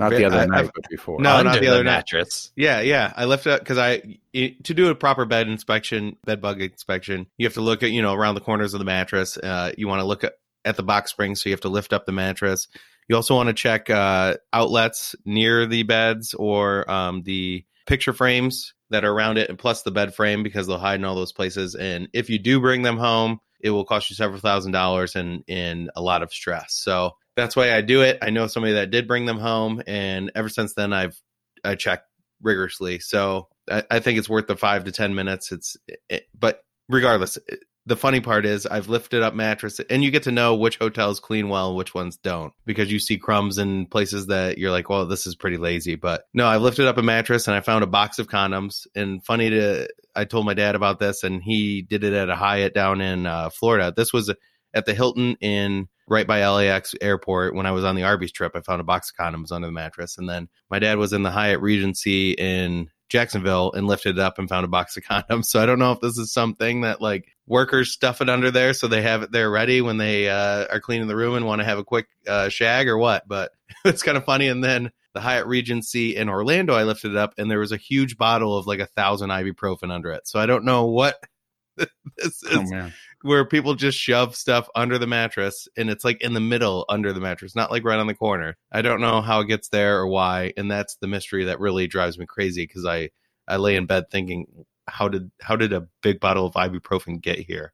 Not 0.00 0.10
the 0.10 0.24
other 0.24 0.38
I- 0.38 0.46
night, 0.46 0.58
I've- 0.60 0.70
but 0.74 0.84
before. 0.90 1.20
No, 1.20 1.42
not 1.42 1.60
the 1.60 1.68
other 1.68 1.84
night. 1.84 1.92
mattress. 1.92 2.50
Yeah, 2.56 2.80
yeah. 2.80 3.12
I 3.16 3.26
left 3.26 3.46
it 3.46 3.60
because 3.60 3.78
I 3.78 4.18
it- 4.32 4.64
to 4.64 4.74
do 4.74 4.88
a 4.88 4.94
proper 4.94 5.24
bed 5.24 5.46
inspection, 5.48 6.16
bed 6.24 6.40
bug 6.40 6.60
inspection. 6.60 7.26
You 7.38 7.46
have 7.46 7.54
to 7.54 7.60
look 7.60 7.82
at 7.82 7.90
you 7.90 8.02
know 8.02 8.14
around 8.14 8.34
the 8.34 8.40
corners 8.40 8.74
of 8.74 8.78
the 8.78 8.84
mattress. 8.84 9.36
Uh, 9.36 9.72
you 9.78 9.86
want 9.86 10.00
to 10.00 10.06
look 10.06 10.24
at, 10.24 10.34
at 10.64 10.76
the 10.76 10.82
box 10.82 11.10
springs, 11.10 11.42
so 11.42 11.48
you 11.48 11.52
have 11.54 11.60
to 11.62 11.68
lift 11.68 11.92
up 11.92 12.06
the 12.06 12.12
mattress. 12.12 12.66
You 13.08 13.16
also 13.16 13.34
want 13.34 13.48
to 13.48 13.52
check 13.54 13.90
uh, 13.90 14.36
outlets 14.52 15.14
near 15.24 15.66
the 15.66 15.82
beds 15.82 16.32
or 16.34 16.88
um, 16.90 17.22
the 17.22 17.64
picture 17.86 18.12
frames 18.12 18.72
that 18.90 19.04
are 19.04 19.12
around 19.12 19.36
it, 19.38 19.48
and 19.48 19.58
plus 19.58 19.82
the 19.82 19.90
bed 19.90 20.14
frame 20.14 20.42
because 20.42 20.66
they'll 20.66 20.78
hide 20.78 21.00
in 21.00 21.04
all 21.04 21.14
those 21.16 21.32
places. 21.32 21.74
And 21.74 22.08
if 22.12 22.30
you 22.30 22.38
do 22.38 22.60
bring 22.60 22.82
them 22.82 22.96
home, 22.98 23.40
it 23.60 23.70
will 23.70 23.84
cost 23.84 24.10
you 24.10 24.16
several 24.16 24.40
thousand 24.40 24.72
dollars 24.72 25.16
and 25.16 25.44
in 25.46 25.90
a 25.96 26.00
lot 26.00 26.22
of 26.22 26.32
stress. 26.32 26.72
So 26.74 27.16
that's 27.40 27.56
why 27.56 27.74
I 27.74 27.80
do 27.80 28.02
it. 28.02 28.18
I 28.22 28.30
know 28.30 28.46
somebody 28.46 28.74
that 28.74 28.90
did 28.90 29.08
bring 29.08 29.26
them 29.26 29.38
home, 29.38 29.82
and 29.86 30.30
ever 30.34 30.48
since 30.48 30.74
then, 30.74 30.92
I've 30.92 31.20
I 31.64 31.74
checked 31.74 32.06
rigorously. 32.42 33.00
So 33.00 33.48
I, 33.70 33.84
I 33.90 34.00
think 34.00 34.18
it's 34.18 34.28
worth 34.28 34.46
the 34.46 34.56
five 34.56 34.84
to 34.84 34.92
ten 34.92 35.14
minutes. 35.14 35.52
It's 35.52 35.76
it, 36.08 36.26
but 36.38 36.62
regardless, 36.88 37.38
the 37.86 37.96
funny 37.96 38.20
part 38.20 38.44
is 38.44 38.66
I've 38.66 38.88
lifted 38.88 39.22
up 39.22 39.34
mattress, 39.34 39.80
and 39.80 40.04
you 40.04 40.10
get 40.10 40.24
to 40.24 40.32
know 40.32 40.54
which 40.54 40.78
hotels 40.78 41.18
clean 41.18 41.48
well 41.48 41.68
and 41.68 41.76
which 41.76 41.94
ones 41.94 42.18
don't 42.18 42.52
because 42.66 42.92
you 42.92 42.98
see 42.98 43.16
crumbs 43.16 43.58
in 43.58 43.86
places 43.86 44.26
that 44.26 44.58
you're 44.58 44.70
like, 44.70 44.88
well, 44.88 45.06
this 45.06 45.26
is 45.26 45.34
pretty 45.34 45.56
lazy. 45.56 45.96
But 45.96 46.24
no, 46.34 46.46
I 46.46 46.58
lifted 46.58 46.86
up 46.86 46.98
a 46.98 47.02
mattress 47.02 47.48
and 47.48 47.56
I 47.56 47.60
found 47.60 47.82
a 47.82 47.88
box 47.88 48.18
of 48.18 48.28
condoms. 48.28 48.86
And 48.94 49.24
funny 49.24 49.50
to, 49.50 49.88
I 50.14 50.24
told 50.24 50.46
my 50.46 50.54
dad 50.54 50.74
about 50.74 50.98
this, 50.98 51.24
and 51.24 51.42
he 51.42 51.82
did 51.82 52.04
it 52.04 52.12
at 52.12 52.28
a 52.28 52.36
Hyatt 52.36 52.74
down 52.74 53.00
in 53.00 53.26
uh, 53.26 53.50
Florida. 53.50 53.92
This 53.96 54.12
was 54.12 54.32
at 54.74 54.86
the 54.86 54.94
Hilton 54.94 55.36
in 55.40 55.88
right 56.10 56.26
by 56.26 56.46
LAX 56.46 56.94
airport 57.00 57.54
when 57.54 57.66
I 57.66 57.70
was 57.70 57.84
on 57.84 57.94
the 57.94 58.02
Arby's 58.02 58.32
trip. 58.32 58.52
I 58.54 58.60
found 58.60 58.80
a 58.80 58.84
box 58.84 59.10
of 59.10 59.16
condoms 59.16 59.52
under 59.52 59.68
the 59.68 59.72
mattress. 59.72 60.18
And 60.18 60.28
then 60.28 60.48
my 60.70 60.80
dad 60.80 60.98
was 60.98 61.12
in 61.12 61.22
the 61.22 61.30
Hyatt 61.30 61.60
Regency 61.60 62.32
in 62.32 62.90
Jacksonville 63.08 63.72
and 63.72 63.86
lifted 63.86 64.18
it 64.18 64.20
up 64.20 64.38
and 64.38 64.48
found 64.48 64.64
a 64.64 64.68
box 64.68 64.96
of 64.96 65.02
condoms. 65.10 65.46
So 65.46 65.62
I 65.62 65.66
don't 65.66 65.78
know 65.78 65.92
if 65.92 66.00
this 66.00 66.18
is 66.18 66.32
something 66.32 66.82
that 66.82 67.00
like 67.00 67.28
workers 67.46 67.92
stuff 67.92 68.20
it 68.20 68.28
under 68.28 68.50
there 68.50 68.74
so 68.74 68.86
they 68.86 69.02
have 69.02 69.22
it 69.22 69.32
there 69.32 69.50
ready 69.50 69.80
when 69.80 69.98
they 69.98 70.28
uh, 70.28 70.66
are 70.70 70.80
cleaning 70.80 71.08
the 71.08 71.16
room 71.16 71.34
and 71.36 71.46
want 71.46 71.60
to 71.60 71.64
have 71.64 71.78
a 71.78 71.84
quick 71.84 72.06
uh, 72.26 72.48
shag 72.48 72.88
or 72.88 72.98
what. 72.98 73.26
But 73.28 73.52
it's 73.84 74.02
kind 74.02 74.18
of 74.18 74.24
funny. 74.24 74.48
And 74.48 74.64
then 74.64 74.90
the 75.14 75.20
Hyatt 75.20 75.46
Regency 75.46 76.16
in 76.16 76.28
Orlando, 76.28 76.74
I 76.74 76.82
lifted 76.82 77.12
it 77.12 77.16
up 77.16 77.34
and 77.38 77.48
there 77.48 77.60
was 77.60 77.72
a 77.72 77.76
huge 77.76 78.16
bottle 78.16 78.56
of 78.56 78.66
like 78.66 78.80
a 78.80 78.86
thousand 78.86 79.30
ibuprofen 79.30 79.92
under 79.92 80.10
it. 80.10 80.26
So 80.26 80.40
I 80.40 80.46
don't 80.46 80.64
know 80.64 80.86
what 80.86 81.16
this 81.76 82.42
is 82.42 82.72
oh 82.72 82.90
where 83.22 83.44
people 83.44 83.74
just 83.74 83.98
shove 83.98 84.34
stuff 84.34 84.68
under 84.74 84.98
the 84.98 85.06
mattress 85.06 85.68
and 85.76 85.90
it's 85.90 86.04
like 86.04 86.20
in 86.22 86.32
the 86.32 86.40
middle 86.40 86.86
under 86.88 87.12
the 87.12 87.20
mattress, 87.20 87.54
not 87.54 87.70
like 87.70 87.84
right 87.84 87.98
on 87.98 88.06
the 88.06 88.14
corner. 88.14 88.56
I 88.72 88.82
don't 88.82 89.00
know 89.00 89.20
how 89.20 89.40
it 89.40 89.48
gets 89.48 89.68
there 89.68 89.98
or 89.98 90.06
why, 90.06 90.52
and 90.56 90.70
that's 90.70 90.96
the 90.96 91.06
mystery 91.06 91.44
that 91.44 91.60
really 91.60 91.86
drives 91.86 92.18
me 92.18 92.26
crazy 92.26 92.66
because 92.66 92.86
I 92.86 93.10
I 93.46 93.56
lay 93.56 93.76
in 93.76 93.86
bed 93.86 94.10
thinking 94.10 94.46
how 94.88 95.08
did 95.08 95.30
how 95.40 95.56
did 95.56 95.72
a 95.72 95.86
big 96.02 96.20
bottle 96.20 96.46
of 96.46 96.54
ibuprofen 96.54 97.20
get 97.20 97.38
here? 97.38 97.72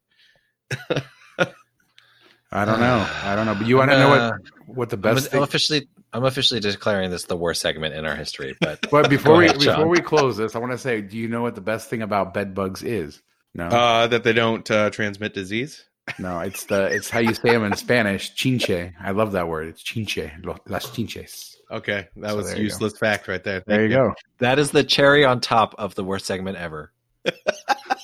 I 2.52 2.64
don't 2.64 2.80
know. 2.80 3.06
I 3.22 3.34
don't 3.34 3.46
know. 3.46 3.54
But 3.54 3.66
you 3.66 3.76
want 3.76 3.90
to 3.90 3.98
know 3.98 4.08
what 4.08 4.40
what 4.66 4.90
the 4.90 4.96
I'm, 4.96 5.00
best 5.00 5.26
I'm 5.26 5.30
thing? 5.30 5.42
officially 5.42 5.88
I'm 6.12 6.24
officially 6.24 6.60
declaring 6.60 7.10
this 7.10 7.24
the 7.24 7.36
worst 7.36 7.60
segment 7.60 7.94
in 7.94 8.06
our 8.06 8.16
history. 8.16 8.56
But 8.60 8.86
But 8.90 9.10
before 9.10 9.36
we 9.36 9.46
ahead, 9.46 9.58
before 9.58 9.88
we 9.88 10.00
close 10.00 10.36
this, 10.36 10.54
I 10.54 10.58
want 10.58 10.72
to 10.72 10.78
say, 10.78 11.00
do 11.00 11.16
you 11.18 11.28
know 11.28 11.42
what 11.42 11.54
the 11.54 11.60
best 11.60 11.90
thing 11.90 12.02
about 12.02 12.34
bed 12.34 12.54
bugs 12.54 12.82
is? 12.82 13.22
No, 13.56 13.66
Uh, 13.68 14.06
that 14.08 14.22
they 14.22 14.32
don't 14.32 14.70
uh, 14.70 14.90
transmit 14.90 15.32
disease. 15.34 15.84
no, 16.18 16.40
it's 16.40 16.64
the 16.66 16.84
it's 16.86 17.10
how 17.10 17.18
you 17.20 17.34
say 17.34 17.50
them 17.50 17.64
in 17.64 17.74
Spanish. 17.76 18.34
Chinche. 18.34 18.92
I 19.00 19.10
love 19.10 19.32
that 19.32 19.48
word. 19.48 19.68
It's 19.68 19.82
chinche. 19.82 20.30
Las 20.68 20.86
chinches. 20.90 21.56
Okay, 21.70 22.06
that 22.18 22.30
So 22.30 22.36
was 22.36 22.46
there 22.46 22.54
a 22.54 22.58
you 22.58 22.64
useless 22.64 22.96
fact 22.96 23.26
right 23.26 23.42
there. 23.42 23.62
There 23.66 23.78
Thank 23.78 23.90
you 23.90 23.96
go. 23.96 24.14
that 24.38 24.58
is 24.60 24.70
the 24.70 24.84
cherry 24.84 25.24
on 25.24 25.40
top 25.40 25.74
of 25.78 25.94
the 25.96 26.04
worst 26.04 26.26
segment 26.26 26.56
ever. 26.58 26.92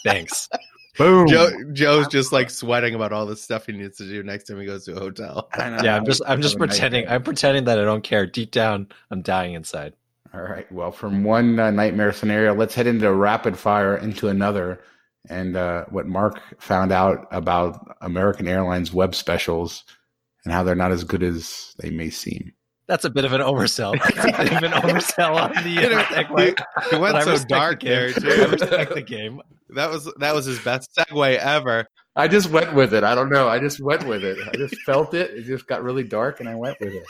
Thanks. 0.05 0.49
Boom. 0.99 1.29
Joe 1.29 1.51
Joe's 1.73 2.09
just 2.09 2.33
like 2.33 2.51
sweating 2.51 2.95
about 2.95 3.13
all 3.13 3.25
the 3.25 3.37
stuff 3.37 3.67
he 3.67 3.73
needs 3.73 3.97
to 3.99 4.05
do 4.05 4.23
next 4.23 4.45
time 4.45 4.59
he 4.59 4.67
goes 4.67 4.85
to 4.87 4.97
a 4.97 4.99
hotel. 5.01 5.49
Yeah, 5.59 5.97
I'm 5.97 6.05
just 6.05 6.23
I'm 6.27 6.43
just 6.43 6.59
pretending 6.59 7.03
nightmare. 7.03 7.15
I'm 7.17 7.23
pretending 7.23 7.65
that 7.65 7.79
I 7.79 7.85
don't 7.85 8.03
care. 8.03 8.27
Deep 8.27 8.51
down, 8.51 8.89
I'm 9.11 9.23
dying 9.23 9.55
inside. 9.55 9.95
All 10.35 10.41
right. 10.43 10.71
Well, 10.73 10.93
from 10.93 11.25
one 11.25 11.59
uh, 11.59 11.71
nightmare 11.71 12.13
scenario, 12.13 12.55
let's 12.55 12.75
head 12.75 12.87
into 12.87 13.13
rapid 13.13 13.57
fire 13.59 13.97
into 13.97 14.29
another. 14.29 14.81
And 15.29 15.57
uh, 15.57 15.85
what 15.91 16.07
Mark 16.07 16.41
found 16.61 16.93
out 16.93 17.29
about 17.31 17.97
American 18.01 18.49
Airlines 18.49 18.93
web 18.93 19.15
specials 19.15 19.85
and 20.45 20.53
how 20.53 20.63
they're 20.65 20.75
not 20.75 20.93
as 20.93 21.05
good 21.05 21.23
as 21.23 21.75
they 21.79 21.91
may 21.91 22.11
seem. 22.11 22.53
That's 22.89 23.05
a 23.05 23.11
bit 23.11 23.25
of 23.25 23.33
an 23.33 23.41
oversell. 23.41 23.99
That's 24.15 24.41
a 24.41 24.45
bit 24.45 24.53
of 24.53 24.63
an 24.65 24.73
oversell 24.73 25.37
on 25.37 25.63
the 25.63 25.71
You 25.71 25.81
uh, 25.97 26.03
segue. 26.05 26.61
It 26.93 27.01
went 27.01 27.15
I 27.17 27.23
so 27.23 27.31
respect 27.31 27.49
the 27.49 27.55
dark 27.55 27.81
game. 27.81 28.13
there 28.19 28.41
I 28.49 28.51
respect 28.51 28.95
the 28.95 29.03
game. 29.03 29.41
That 29.71 29.91
was 29.91 30.13
that 30.19 30.35
was 30.35 30.45
his 30.45 30.59
best 30.59 30.91
segue 30.97 31.37
ever. 31.37 31.87
I 32.15 32.29
just 32.29 32.51
went 32.51 32.75
with 32.75 32.93
it. 32.93 33.05
I 33.05 33.15
don't 33.15 33.31
know. 33.31 33.49
I 33.49 33.59
just 33.59 33.81
went 33.81 34.07
with 34.07 34.25
it. 34.25 34.37
I 34.47 34.57
just 34.57 34.77
felt 34.83 35.15
it. 35.15 35.31
It 35.31 35.45
just 35.45 35.67
got 35.67 35.83
really 35.83 36.05
dark 36.05 36.41
and 36.41 36.49
I 36.49 36.55
went 36.57 36.79
with 36.81 36.93
it. 36.93 37.07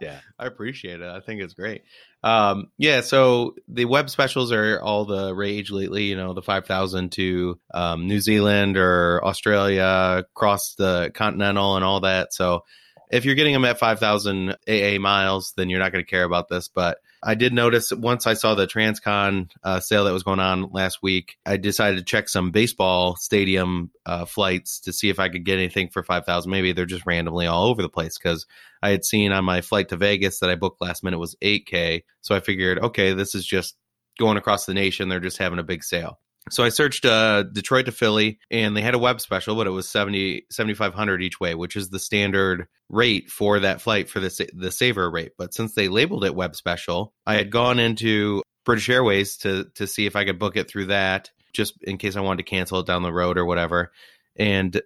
Yeah, 0.00 0.20
I 0.38 0.46
appreciate 0.46 1.00
it. 1.00 1.08
I 1.08 1.20
think 1.20 1.40
it's 1.40 1.54
great. 1.54 1.82
Um, 2.22 2.70
yeah, 2.78 3.00
so 3.00 3.54
the 3.68 3.86
web 3.86 4.10
specials 4.10 4.52
are 4.52 4.80
all 4.80 5.04
the 5.04 5.34
rage 5.34 5.70
lately. 5.70 6.04
You 6.04 6.16
know, 6.16 6.34
the 6.34 6.42
five 6.42 6.66
thousand 6.66 7.12
to 7.12 7.58
um, 7.72 8.06
New 8.06 8.20
Zealand 8.20 8.76
or 8.76 9.24
Australia, 9.24 10.24
across 10.24 10.74
the 10.74 11.10
continental, 11.14 11.76
and 11.76 11.84
all 11.84 12.00
that. 12.00 12.32
So 12.32 12.64
if 13.10 13.24
you're 13.24 13.34
getting 13.34 13.52
them 13.52 13.64
at 13.64 13.78
5,000 13.78 14.56
AA 14.68 14.98
miles, 15.00 15.52
then 15.56 15.68
you're 15.68 15.80
not 15.80 15.92
going 15.92 16.04
to 16.04 16.10
care 16.10 16.24
about 16.24 16.48
this. 16.48 16.68
But 16.68 16.98
I 17.22 17.34
did 17.34 17.52
notice 17.52 17.92
once 17.92 18.26
I 18.26 18.34
saw 18.34 18.54
the 18.54 18.66
Transcon 18.66 19.50
uh, 19.62 19.80
sale 19.80 20.04
that 20.04 20.12
was 20.12 20.22
going 20.22 20.40
on 20.40 20.70
last 20.70 21.02
week, 21.02 21.36
I 21.44 21.56
decided 21.56 21.98
to 21.98 22.04
check 22.04 22.28
some 22.28 22.50
baseball 22.50 23.16
stadium 23.16 23.90
uh, 24.06 24.24
flights 24.24 24.80
to 24.80 24.92
see 24.92 25.10
if 25.10 25.18
I 25.18 25.28
could 25.28 25.44
get 25.44 25.58
anything 25.58 25.88
for 25.88 26.02
5,000. 26.02 26.50
Maybe 26.50 26.72
they're 26.72 26.86
just 26.86 27.06
randomly 27.06 27.46
all 27.46 27.66
over 27.66 27.82
the 27.82 27.88
place 27.88 28.16
because 28.16 28.46
I 28.82 28.90
had 28.90 29.04
seen 29.04 29.32
on 29.32 29.44
my 29.44 29.60
flight 29.60 29.88
to 29.88 29.96
Vegas 29.96 30.38
that 30.38 30.50
I 30.50 30.54
booked 30.54 30.80
last 30.80 31.02
minute 31.02 31.18
was 31.18 31.36
8K. 31.42 32.04
So 32.22 32.34
I 32.34 32.40
figured, 32.40 32.78
okay, 32.78 33.12
this 33.12 33.34
is 33.34 33.44
just 33.44 33.76
going 34.18 34.36
across 34.36 34.66
the 34.66 34.74
nation. 34.74 35.08
They're 35.08 35.20
just 35.20 35.38
having 35.38 35.58
a 35.58 35.64
big 35.64 35.82
sale. 35.82 36.18
So 36.48 36.64
I 36.64 36.70
searched 36.70 37.04
uh, 37.04 37.42
Detroit 37.44 37.86
to 37.86 37.92
Philly, 37.92 38.38
and 38.50 38.76
they 38.76 38.80
had 38.80 38.94
a 38.94 38.98
web 38.98 39.20
special, 39.20 39.56
but 39.56 39.66
it 39.66 39.70
was 39.70 39.88
70 39.88 40.46
7500 40.50 41.22
each 41.22 41.38
way, 41.38 41.54
which 41.54 41.76
is 41.76 41.90
the 41.90 41.98
standard 41.98 42.66
rate 42.88 43.30
for 43.30 43.60
that 43.60 43.80
flight 43.80 44.08
for 44.08 44.20
the 44.20 44.48
the 44.54 44.70
saver 44.70 45.10
rate. 45.10 45.32
But 45.36 45.52
since 45.54 45.74
they 45.74 45.88
labeled 45.88 46.24
it 46.24 46.34
web 46.34 46.56
special, 46.56 47.12
I 47.26 47.34
had 47.34 47.50
gone 47.50 47.78
into 47.78 48.42
British 48.64 48.88
Airways 48.88 49.36
to 49.38 49.66
to 49.74 49.86
see 49.86 50.06
if 50.06 50.16
I 50.16 50.24
could 50.24 50.38
book 50.38 50.56
it 50.56 50.68
through 50.68 50.86
that, 50.86 51.30
just 51.52 51.74
in 51.82 51.98
case 51.98 52.16
I 52.16 52.20
wanted 52.20 52.44
to 52.44 52.50
cancel 52.50 52.80
it 52.80 52.86
down 52.86 53.02
the 53.02 53.12
road 53.12 53.36
or 53.36 53.44
whatever. 53.44 53.92
And 54.36 54.80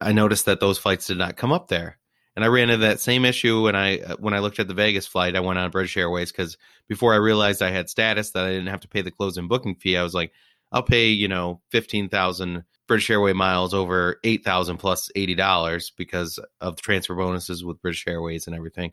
I 0.00 0.12
noticed 0.12 0.46
that 0.46 0.60
those 0.60 0.78
flights 0.78 1.08
did 1.08 1.18
not 1.18 1.36
come 1.36 1.52
up 1.52 1.68
there. 1.68 1.98
And 2.36 2.44
I 2.44 2.48
ran 2.48 2.70
into 2.70 2.86
that 2.86 3.00
same 3.00 3.24
issue 3.24 3.64
when 3.64 3.74
I 3.74 3.98
uh, 3.98 4.16
when 4.18 4.34
I 4.34 4.38
looked 4.38 4.60
at 4.60 4.68
the 4.68 4.74
Vegas 4.74 5.06
flight. 5.06 5.36
I 5.36 5.40
went 5.40 5.58
on 5.58 5.70
British 5.70 5.96
Airways 5.96 6.30
because 6.30 6.56
before 6.88 7.12
I 7.12 7.16
realized 7.16 7.60
I 7.60 7.70
had 7.70 7.90
status 7.90 8.30
that 8.30 8.44
I 8.44 8.50
didn't 8.50 8.68
have 8.68 8.80
to 8.80 8.88
pay 8.88 9.02
the 9.02 9.10
closing 9.10 9.48
booking 9.48 9.74
fee, 9.74 9.96
I 9.96 10.02
was 10.02 10.14
like, 10.14 10.32
I'll 10.72 10.82
pay, 10.82 11.08
you 11.08 11.28
know, 11.28 11.60
15,000 11.70 12.64
British 12.86 13.10
Airway 13.10 13.32
miles 13.32 13.72
over 13.72 14.18
8,000 14.24 14.76
plus 14.76 15.10
$80 15.16 15.92
because 15.96 16.38
of 16.60 16.76
the 16.76 16.82
transfer 16.82 17.14
bonuses 17.14 17.64
with 17.64 17.80
British 17.82 18.04
Airways 18.06 18.46
and 18.46 18.56
everything. 18.56 18.92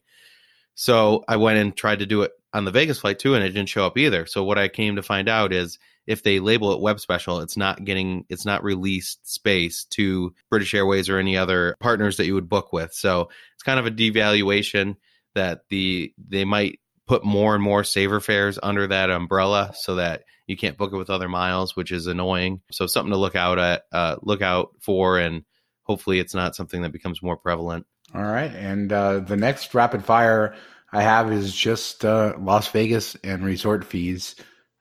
So 0.75 1.23
I 1.28 1.38
went 1.38 1.57
and 1.57 1.75
tried 1.75 1.99
to 1.99 2.05
do 2.05 2.21
it 2.21 2.32
on 2.53 2.63
the 2.63 2.71
Vegas 2.71 2.99
flight 2.99 3.17
too, 3.17 3.34
and 3.34 3.43
it 3.43 3.49
didn't 3.49 3.69
show 3.69 3.86
up 3.86 3.97
either. 3.97 4.28
So 4.28 4.43
what 4.43 4.59
I 4.59 4.67
came 4.67 4.95
to 4.95 5.03
find 5.03 5.28
out 5.28 5.51
is 5.51 5.80
if 6.05 6.21
they 6.21 6.39
label 6.39 6.71
it 6.73 6.80
web 6.80 6.99
special, 6.99 7.39
it's 7.39 7.57
not 7.57 7.84
getting, 7.84 8.25
it's 8.30 8.45
not 8.45 8.63
released 8.63 9.28
space 9.28 9.86
to 9.86 10.34
British 10.51 10.75
Airways 10.75 11.09
or 11.09 11.17
any 11.17 11.36
other 11.36 11.75
partners 11.80 12.17
that 12.17 12.28
you 12.28 12.36
would 12.36 12.47
book 12.49 12.71
with. 12.71 12.93
So 12.93 13.30
it's 13.55 13.63
kind 13.63 13.80
of 13.80 13.88
a 13.88 13.91
devaluation 13.91 14.97
that 15.34 15.61
the, 15.69 16.13
they 16.17 16.45
might 16.45 16.80
put 17.08 17.24
more 17.24 17.55
and 17.55 17.64
more 17.64 17.84
saver 17.84 18.20
fares 18.20 18.60
under 18.62 18.88
that 18.88 19.10
umbrella 19.10 19.74
so 19.76 19.95
that 19.95 20.24
you 20.45 20.58
can't 20.58 20.78
book 20.78 20.93
it 20.93 20.97
with 20.97 21.10
other 21.10 21.30
miles, 21.30 21.76
which 21.76 21.91
is 21.91 22.08
annoying. 22.08 22.62
So 22.72 22.86
something 22.86 23.12
to 23.12 23.18
look 23.18 23.36
out 23.36 23.60
at, 23.60 23.84
uh, 23.91 24.18
look 24.22 24.41
out 24.41 24.72
for, 24.80 25.18
and 25.18 25.43
hopefully 25.84 26.20
it's 26.20 26.34
not 26.34 26.55
something 26.55 26.82
that 26.82 26.91
becomes 26.91 27.24
more 27.24 27.38
prevalent. 27.38 27.86
All 28.14 28.24
right, 28.24 28.51
and 28.51 28.91
uh, 28.91 29.20
the 29.20 29.36
next 29.36 29.74
rapid 29.74 30.05
fire 30.05 30.55
I 30.91 31.01
have 31.01 31.32
is 31.32 31.53
just 31.53 32.05
uh, 32.05 32.34
Las 32.39 32.70
Vegas 32.70 33.16
and 33.24 33.43
resort 33.43 33.84
fees. 33.84 34.36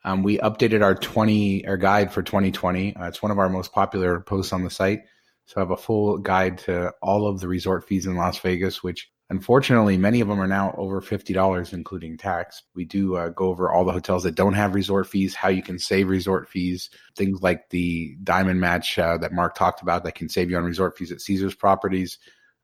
Um, 0.05 0.23
we 0.23 0.39
updated 0.39 0.83
our 0.83 0.95
20 0.95 1.67
our 1.67 1.77
guide 1.77 2.13
for 2.13 2.23
2020. 2.23 2.95
Uh, 2.95 3.09
it's 3.09 3.23
one 3.23 3.33
of 3.33 3.41
our 3.41 3.49
most 3.49 3.73
popular 3.73 4.21
posts 4.21 4.53
on 4.53 4.63
the 4.63 4.71
site. 4.71 5.01
So 5.47 5.55
I 5.57 5.61
have 5.61 5.73
a 5.73 5.77
full 5.77 6.19
guide 6.19 6.59
to 6.59 6.93
all 7.03 7.27
of 7.27 7.41
the 7.41 7.49
resort 7.49 7.87
fees 7.87 8.07
in 8.07 8.17
Las 8.17 8.39
Vegas, 8.39 8.83
which 8.83 9.11
Unfortunately, 9.29 9.97
many 9.97 10.21
of 10.21 10.29
them 10.29 10.41
are 10.41 10.47
now 10.47 10.73
over 10.79 11.01
$50, 11.01 11.73
including 11.73 12.17
tax. 12.17 12.63
We 12.77 12.85
do 12.85 13.17
uh, 13.17 13.31
go 13.31 13.49
over 13.49 13.73
all 13.73 13.85
the 13.85 13.93
hotels 13.93 14.23
that 14.23 14.37
don't 14.37 14.55
have 14.55 14.75
resort 14.75 15.09
fees, 15.09 15.35
how 15.35 15.49
you 15.49 15.63
can 15.63 15.81
save 15.81 16.09
resort 16.09 16.49
fees, 16.49 16.91
things 17.17 17.43
like 17.43 17.69
the 17.71 18.17
diamond 18.23 18.61
match 18.61 18.97
uh, 19.01 19.19
that 19.19 19.33
Mark 19.33 19.57
talked 19.57 19.83
about 19.83 20.05
that 20.05 20.15
can 20.15 20.29
save 20.29 20.49
you 20.49 20.57
on 20.57 20.65
resort 20.65 20.97
fees 20.97 21.11
at 21.11 21.21
Caesars 21.21 21.57
properties, 21.57 22.19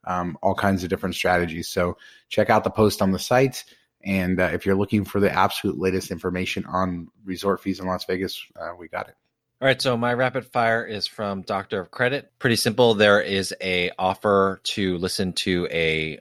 um, 0.05 0.37
all 0.41 0.55
kinds 0.55 0.83
of 0.83 0.89
different 0.89 1.15
strategies. 1.15 1.67
So 1.67 1.97
check 2.29 2.49
out 2.49 2.63
the 2.63 2.69
post 2.69 3.01
on 3.01 3.11
the 3.11 3.19
site. 3.19 3.65
And 4.01 4.39
uh, 4.39 4.51
if 4.53 4.65
you're 4.65 4.75
looking 4.75 5.03
for 5.03 5.19
the 5.19 5.31
absolute 5.31 5.77
latest 5.77 6.11
information 6.11 6.65
on 6.65 7.09
resort 7.25 7.61
fees 7.61 7.81
in 7.81 7.87
Las 7.87 8.05
Vegas, 8.05 8.41
uh, 8.55 8.71
we 8.77 8.87
got 8.87 9.09
it. 9.09 9.15
All 9.61 9.67
right, 9.67 9.81
so 9.81 9.95
my 9.97 10.13
rapid 10.13 10.45
fire 10.45 10.85
is 10.85 11.07
from 11.07 11.41
Doctor 11.41 11.79
of 11.79 11.91
Credit. 11.91 12.31
Pretty 12.39 12.57
simple. 12.57 12.95
There 12.95 13.21
is 13.21 13.53
a 13.61 13.91
offer 13.97 14.59
to 14.63 14.97
listen 14.97 15.33
to 15.33 15.67
a 15.71 16.19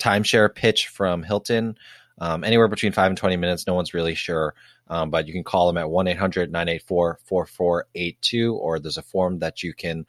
timeshare 0.00 0.52
pitch 0.52 0.88
from 0.88 1.22
Hilton. 1.22 1.76
Um, 2.18 2.44
anywhere 2.44 2.68
between 2.68 2.92
five 2.92 3.10
and 3.10 3.16
20 3.16 3.36
minutes. 3.36 3.66
No 3.66 3.74
one's 3.74 3.94
really 3.94 4.14
sure. 4.14 4.54
Um, 4.88 5.10
but 5.10 5.26
you 5.26 5.32
can 5.32 5.44
call 5.44 5.66
them 5.66 5.78
at 5.78 5.88
1 5.88 6.08
800 6.08 6.50
984 6.50 7.20
4482, 7.24 8.54
or 8.54 8.78
there's 8.78 8.98
a 8.98 9.02
form 9.02 9.38
that 9.38 9.62
you 9.62 9.72
can 9.72 10.04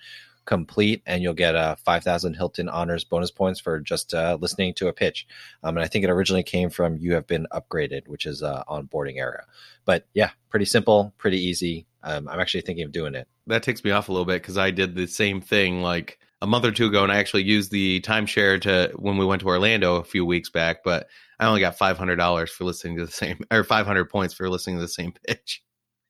complete 0.46 1.04
and 1.06 1.22
you'll 1.22 1.34
get 1.34 1.56
a 1.56 1.78
5000 1.86 2.34
Hilton 2.34 2.68
honors 2.68 3.04
bonus 3.04 3.32
points 3.32 3.60
for 3.60 3.80
just 3.80 4.14
uh, 4.14 4.38
listening 4.42 4.74
to 4.74 4.88
a 4.88 4.94
pitch. 4.94 5.28
Um, 5.64 5.78
and 5.78 5.84
I 5.84 5.88
think 5.88 6.04
it 6.04 6.10
originally 6.10 6.44
came 6.44 6.70
from 6.70 6.98
You 6.98 7.14
Have 7.14 7.28
Been 7.28 7.48
Upgraded, 7.54 8.08
which 8.08 8.26
is 8.26 8.42
uh, 8.42 8.64
on 8.68 8.88
BoardingArea. 8.88 9.44
But 9.86 10.08
yeah, 10.14 10.32
pretty 10.50 10.66
simple, 10.66 11.14
pretty 11.18 11.40
easy. 11.40 11.86
Um, 12.04 12.28
I'm 12.28 12.40
actually 12.40 12.62
thinking 12.62 12.86
of 12.86 12.92
doing 12.92 13.14
it. 13.14 13.28
That 13.48 13.64
takes 13.64 13.84
me 13.84 13.92
off 13.92 14.10
a 14.10 14.12
little 14.12 14.26
bit 14.26 14.42
because 14.42 14.58
I 14.58 14.72
did 14.72 14.96
the 14.96 15.08
same 15.08 15.42
thing 15.42 15.82
like 15.82 16.20
a 16.42 16.48
month 16.48 16.66
or 16.66 16.72
two 16.72 16.88
ago, 16.88 17.04
and 17.04 17.12
I 17.12 17.18
actually 17.18 17.44
used 17.44 17.72
the 17.72 18.02
timeshare 18.02 18.60
to 18.62 18.92
when 18.96 19.18
we 19.18 19.26
went 19.26 19.42
to 19.42 19.48
Orlando 19.48 19.96
a 19.96 20.04
few 20.04 20.26
weeks 20.26 20.50
back. 20.50 20.84
But 20.84 21.08
I 21.40 21.46
only 21.46 21.62
got 21.62 21.78
five 21.78 21.98
hundred 21.98 22.16
dollars 22.16 22.52
for 22.52 22.64
listening 22.64 22.98
to 22.98 23.06
the 23.06 23.12
same, 23.12 23.40
or 23.52 23.64
five 23.64 23.86
hundred 23.86 24.10
points 24.10 24.34
for 24.34 24.50
listening 24.50 24.78
to 24.78 24.82
the 24.82 24.88
same 24.88 25.14
pitch. 25.28 25.64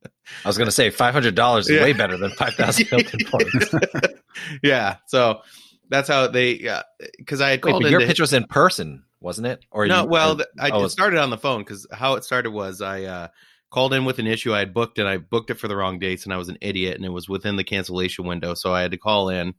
I 0.03 0.47
was 0.47 0.57
going 0.57 0.67
to 0.67 0.71
say 0.71 0.89
five 0.89 1.13
hundred 1.13 1.35
dollars 1.35 1.69
is 1.69 1.75
yeah. 1.75 1.83
way 1.83 1.93
better 1.93 2.17
than 2.17 2.31
five 2.31 2.53
thousand 2.53 2.87
points. 3.25 3.75
yeah, 4.63 4.97
so 5.07 5.41
that's 5.89 6.07
how 6.07 6.27
they. 6.27 6.79
Because 7.17 7.41
I 7.41 7.51
had 7.51 7.61
called. 7.61 7.83
Wait, 7.83 7.91
your 7.91 8.01
pitch 8.01 8.19
was 8.19 8.33
in 8.33 8.45
person, 8.45 9.03
wasn't 9.19 9.47
it? 9.47 9.65
Or 9.69 9.85
no? 9.85 10.03
You, 10.03 10.07
well, 10.07 10.41
or, 10.41 10.45
I 10.59 10.71
oh, 10.71 10.87
started 10.87 11.19
on 11.19 11.29
the 11.29 11.37
phone 11.37 11.59
because 11.61 11.85
how 11.91 12.15
it 12.15 12.23
started 12.23 12.51
was 12.51 12.81
I. 12.81 13.03
uh 13.03 13.27
called 13.71 13.93
in 13.93 14.03
with 14.03 14.19
an 14.19 14.27
issue 14.27 14.53
I 14.53 14.59
had 14.59 14.73
booked 14.73 14.99
and 14.99 15.07
I 15.07 15.15
booked 15.15 15.49
it 15.49 15.53
for 15.53 15.69
the 15.69 15.77
wrong 15.77 15.97
dates 15.97 16.25
and 16.25 16.33
I 16.33 16.37
was 16.37 16.49
an 16.49 16.57
idiot 16.59 16.97
and 16.97 17.05
it 17.05 17.09
was 17.09 17.29
within 17.29 17.55
the 17.55 17.63
cancellation 17.63 18.25
window. 18.25 18.53
So 18.53 18.73
I 18.73 18.81
had 18.81 18.91
to 18.91 18.97
call 18.97 19.29
in 19.29 19.53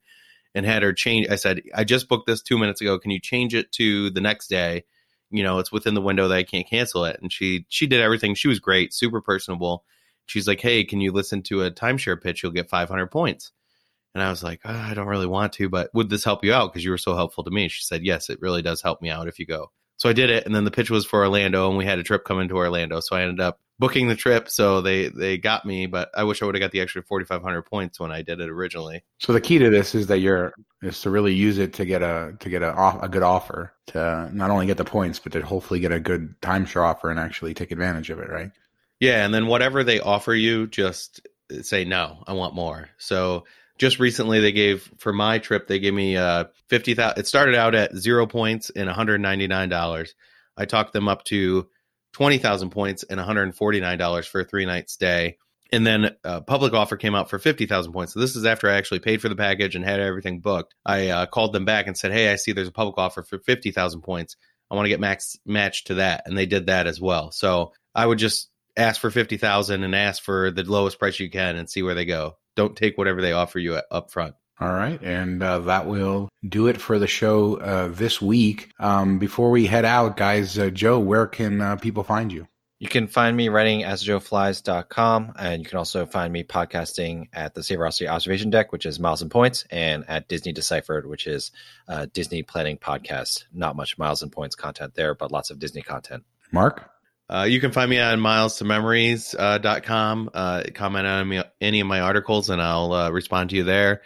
and 0.55 0.67
had 0.67 0.83
her 0.83 0.93
change. 0.93 1.29
I 1.29 1.37
said, 1.37 1.63
I 1.75 1.85
just 1.85 2.09
booked 2.09 2.27
this 2.27 2.43
two 2.43 2.59
minutes 2.59 2.81
ago. 2.81 2.99
Can 2.99 3.11
you 3.11 3.21
change 3.21 3.55
it 3.55 3.73
to 3.73 4.11
the 4.11 4.21
next 4.21 4.49
day? 4.49 4.85
You 5.31 5.43
know, 5.43 5.59
it's 5.59 5.73
within 5.73 5.95
the 5.95 6.01
window 6.03 6.29
that 6.29 6.35
I 6.35 6.43
can't 6.43 6.69
cancel 6.69 7.05
it. 7.05 7.19
And 7.23 7.33
she 7.33 7.67
she 7.69 7.87
did 7.87 8.01
everything. 8.01 8.35
She 8.35 8.49
was 8.49 8.61
great, 8.61 8.93
super 8.93 9.21
personable. 9.21 9.85
She's 10.27 10.47
like, 10.47 10.61
Hey, 10.61 10.85
can 10.85 11.01
you 11.01 11.13
listen 11.13 11.43
to 11.45 11.63
a 11.63 11.71
timeshare 11.71 12.21
pitch? 12.21 12.43
You'll 12.43 12.53
get 12.53 12.69
500 12.69 13.07
points. 13.07 13.53
And 14.15 14.23
I 14.23 14.29
was 14.29 14.43
like, 14.43 14.61
oh, 14.65 14.75
I 14.75 14.95
don't 14.95 15.07
really 15.07 15.27
want 15.27 15.55
to, 15.55 15.69
but 15.69 15.91
would 15.95 16.11
this 16.11 16.25
help 16.25 16.45
you 16.45 16.53
out? 16.53 16.73
Because 16.73 16.85
you 16.85 16.91
were 16.91 16.99
so 16.99 17.15
helpful 17.15 17.45
to 17.45 17.51
me. 17.51 17.69
She 17.69 17.83
said, 17.83 18.05
Yes, 18.05 18.29
it 18.29 18.41
really 18.41 18.63
does 18.63 18.83
help 18.83 19.01
me 19.01 19.11
out 19.11 19.29
if 19.29 19.39
you 19.39 19.47
go. 19.47 19.71
So 19.97 20.09
I 20.09 20.13
did 20.13 20.31
it, 20.31 20.45
and 20.45 20.55
then 20.55 20.65
the 20.65 20.71
pitch 20.71 20.91
was 20.91 21.07
for 21.07 21.21
Orlando, 21.21 21.69
and 21.69 21.79
we 21.79 21.85
had 21.85 21.99
a 21.99 22.03
trip 22.03 22.25
coming 22.25 22.49
to 22.49 22.57
Orlando. 22.57 23.01
So 23.01 23.17
I 23.17 23.23
ended 23.23 23.41
up 23.41 23.61
booking 23.79 24.09
the 24.09 24.17
trip, 24.17 24.49
so 24.49 24.81
they 24.81 25.09
they 25.09 25.39
got 25.39 25.65
me. 25.65 25.87
But 25.87 26.11
I 26.15 26.25
wish 26.25 26.43
I 26.43 26.47
would 26.47 26.55
have 26.55 26.61
got 26.61 26.73
the 26.73 26.81
extra 26.81 27.03
forty 27.03 27.25
five 27.25 27.43
hundred 27.43 27.63
points 27.63 27.99
when 27.99 28.13
I 28.13 28.23
did 28.23 28.41
it 28.41 28.49
originally. 28.49 29.03
So 29.19 29.33
the 29.33 29.41
key 29.41 29.59
to 29.59 29.71
this 29.71 29.95
is 29.95 30.07
that 30.09 30.19
you're 30.19 30.53
is 30.83 31.01
to 31.03 31.11
really 31.11 31.35
use 31.35 31.59
it 31.59 31.73
to 31.75 31.85
get 31.85 32.03
a 32.03 32.35
to 32.41 32.49
get 32.49 32.63
a 32.63 33.01
a 33.01 33.09
good 33.09 33.23
offer 33.23 33.75
to 33.89 34.31
not 34.33 34.51
only 34.51 34.67
get 34.67 34.77
the 34.77 34.85
points, 34.85 35.19
but 35.19 35.33
to 35.33 35.43
hopefully 35.43 35.81
get 35.81 35.93
a 35.93 36.01
good 36.01 36.35
timeshare 36.41 36.85
offer 36.85 37.11
and 37.11 37.19
actually 37.19 37.55
take 37.55 37.71
advantage 37.71 38.11
of 38.11 38.19
it, 38.19 38.29
right? 38.29 38.51
Yeah, 39.01 39.25
and 39.25 39.35
then 39.35 39.47
whatever 39.47 39.83
they 39.83 40.01
offer 40.01 40.35
you, 40.35 40.69
just 40.69 41.27
say 41.63 41.85
no. 41.85 42.23
I 42.27 42.33
want 42.35 42.55
more. 42.55 42.89
So 42.99 43.45
just 43.79 43.99
recently 43.99 44.41
they 44.41 44.53
gave 44.53 44.91
for 44.99 45.13
my 45.13 45.39
trip 45.39 45.67
they 45.67 45.79
gave 45.79 45.95
me 45.95 46.17
uh 46.17 46.45
50,000 46.69 47.19
it 47.19 47.27
started 47.27 47.55
out 47.55 47.75
at 47.75 47.97
0 47.97 48.27
points 48.27 48.71
and 48.71 48.89
$199. 48.89 50.09
I 50.57 50.65
talked 50.67 50.93
them 50.93 51.09
up 51.09 51.25
to 51.25 51.67
20,000 52.13 52.71
points 52.71 53.03
and 53.03 53.19
$149 53.19 54.29
for 54.29 54.41
a 54.41 54.45
3 54.45 54.67
night 54.67 54.91
stay. 54.91 55.39
And 55.73 55.87
then 55.87 56.11
a 56.23 56.43
public 56.43 56.75
offer 56.75 56.97
came 56.97 57.15
out 57.15 57.31
for 57.31 57.39
50,000 57.39 57.93
points. 57.93 58.13
So 58.13 58.21
this 58.21 58.37
is 58.37 58.45
after 58.45 58.69
I 58.69 58.75
actually 58.75 59.01
paid 59.01 59.23
for 59.23 59.31
the 59.31 59.37
package 59.37 59.75
and 59.75 59.85
had 59.85 60.01
everything 60.01 60.41
booked. 60.41 60.75
I 60.85 61.09
uh, 61.09 61.27
called 61.27 61.55
them 61.55 61.65
back 61.65 61.87
and 61.87 61.97
said, 61.97 62.13
"Hey, 62.13 62.31
I 62.31 62.37
see 62.37 62.53
there's 62.53 62.69
a 62.69 62.73
public 62.73 62.99
offer 62.99 63.23
for 63.23 63.39
50,000 63.39 64.03
points. 64.03 64.37
I 64.71 64.75
want 64.75 64.85
to 64.85 64.91
get 64.91 65.01
max 65.01 65.39
matched 65.47 65.87
to 65.87 65.95
that." 65.95 66.25
And 66.27 66.37
they 66.37 66.45
did 66.45 66.67
that 66.67 66.87
as 66.87 67.01
well. 67.01 67.31
So 67.31 67.73
I 67.95 68.05
would 68.05 68.19
just 68.19 68.51
ask 68.77 69.01
for 69.01 69.11
50,000 69.11 69.83
and 69.83 69.95
ask 69.95 70.23
for 70.23 70.51
the 70.51 70.65
lowest 70.65 70.99
price 70.99 71.19
you 71.19 71.31
can 71.31 71.57
and 71.57 71.71
see 71.71 71.83
where 71.83 71.95
they 71.95 72.05
go 72.05 72.37
don't 72.57 72.77
take 72.77 72.99
whatever 72.99 73.21
they 73.21 73.33
offer 73.33 73.59
you 73.59 73.81
up 73.91 74.11
front. 74.11 74.35
All 74.63 74.73
right. 74.73 75.01
And 75.03 75.43
uh, 75.43 75.61
that 75.61 75.87
will 75.87 76.29
do 76.49 76.69
it 76.69 76.81
for 76.81 76.99
the 76.99 77.07
show 77.07 77.57
uh, 77.57 77.89
this 77.89 78.23
week. 78.23 78.73
Um, 78.79 79.19
before 79.19 79.51
we 79.51 79.67
head 79.67 79.85
out, 79.85 80.17
guys, 80.17 80.59
uh, 80.59 80.71
Joe, 80.71 81.01
where 81.01 81.27
can 81.27 81.61
uh, 81.61 81.77
people 81.77 82.05
find 82.05 82.33
you? 82.33 82.47
You 82.79 82.89
can 82.89 83.07
find 83.07 83.37
me 83.37 83.49
writing 83.49 83.83
asjoeflies.com, 83.83 85.35
and 85.39 85.63
you 85.63 85.69
can 85.69 85.79
also 85.79 86.05
find 86.05 86.33
me 86.33 86.43
podcasting 86.43 87.29
at 87.33 87.55
the 87.55 87.61
Saverocity 87.61 88.09
Observation 88.09 88.51
Deck, 88.51 88.73
which 88.73 88.87
is 88.87 88.99
Miles 88.99 89.23
and 89.23 89.31
Points, 89.31 89.65
and 89.71 90.05
at 90.09 90.27
Disney 90.27 90.53
Deciphered, 90.53 91.07
which 91.07 91.29
is 91.29 91.53
uh, 91.87 92.07
Disney 92.13 92.43
Planning 92.43 92.79
Podcast. 92.79 93.45
Not 93.53 93.77
much 93.77 93.99
Miles 93.99 94.23
and 94.23 94.33
Points 94.33 94.57
content 94.57 94.95
there, 94.95 95.15
but 95.15 95.31
lots 95.31 95.51
of 95.51 95.61
Disney 95.61 95.83
content. 95.83 96.25
Mark? 96.51 96.93
Uh, 97.33 97.45
you 97.45 97.61
can 97.61 97.71
find 97.73 97.89
me 97.89 98.01
on 98.01 98.19
milestomemories.com. 98.19 100.31
Uh, 100.35 100.37
uh, 100.37 100.65
comment 100.75 101.07
on 101.07 101.29
me, 101.29 101.41
any 101.61 101.81
of 101.81 101.87
my 101.87 102.01
articles 102.01 102.51
and 102.51 102.61
I'll 102.61 102.93
uh, 102.93 103.11
respond 103.11 103.51
to 103.51 103.57
you 103.57 103.63
there. 103.65 104.03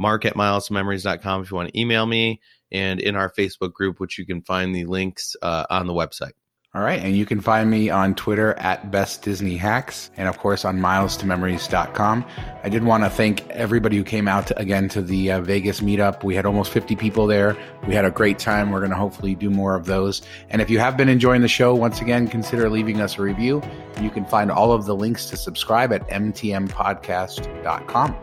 Mark 0.00 0.24
at 0.24 0.34
milestomemories.com 0.34 1.42
if 1.42 1.50
you 1.50 1.56
want 1.56 1.68
to 1.68 1.78
email 1.78 2.06
me. 2.06 2.40
and 2.72 3.00
in 3.00 3.16
our 3.16 3.30
Facebook 3.30 3.72
group, 3.72 4.00
which 4.00 4.18
you 4.18 4.24
can 4.24 4.42
find 4.42 4.74
the 4.74 4.84
links 4.84 5.36
uh, 5.42 5.66
on 5.70 5.86
the 5.86 5.92
website. 5.92 6.32
All 6.72 6.82
right. 6.82 7.02
And 7.02 7.16
you 7.16 7.26
can 7.26 7.40
find 7.40 7.68
me 7.68 7.90
on 7.90 8.14
Twitter 8.14 8.54
at 8.54 8.92
Best 8.92 9.22
Disney 9.22 9.56
Hacks 9.56 10.08
and, 10.16 10.28
of 10.28 10.38
course, 10.38 10.64
on 10.64 10.78
milestomemories.com. 10.78 12.24
I 12.62 12.68
did 12.68 12.84
want 12.84 13.02
to 13.02 13.10
thank 13.10 13.44
everybody 13.50 13.96
who 13.96 14.04
came 14.04 14.28
out 14.28 14.46
to, 14.46 14.56
again 14.56 14.88
to 14.90 15.02
the 15.02 15.32
uh, 15.32 15.40
Vegas 15.40 15.80
meetup. 15.80 16.22
We 16.22 16.36
had 16.36 16.46
almost 16.46 16.70
50 16.70 16.94
people 16.94 17.26
there. 17.26 17.56
We 17.88 17.94
had 17.94 18.04
a 18.04 18.10
great 18.12 18.38
time. 18.38 18.70
We're 18.70 18.78
going 18.78 18.92
to 18.92 18.96
hopefully 18.96 19.34
do 19.34 19.50
more 19.50 19.74
of 19.74 19.86
those. 19.86 20.22
And 20.48 20.62
if 20.62 20.70
you 20.70 20.78
have 20.78 20.96
been 20.96 21.08
enjoying 21.08 21.42
the 21.42 21.48
show, 21.48 21.74
once 21.74 22.00
again, 22.00 22.28
consider 22.28 22.70
leaving 22.70 23.00
us 23.00 23.18
a 23.18 23.22
review. 23.22 23.60
You 24.00 24.10
can 24.10 24.24
find 24.24 24.48
all 24.48 24.70
of 24.70 24.86
the 24.86 24.94
links 24.94 25.26
to 25.30 25.36
subscribe 25.36 25.92
at 25.92 26.08
mtmpodcast.com. 26.08 28.16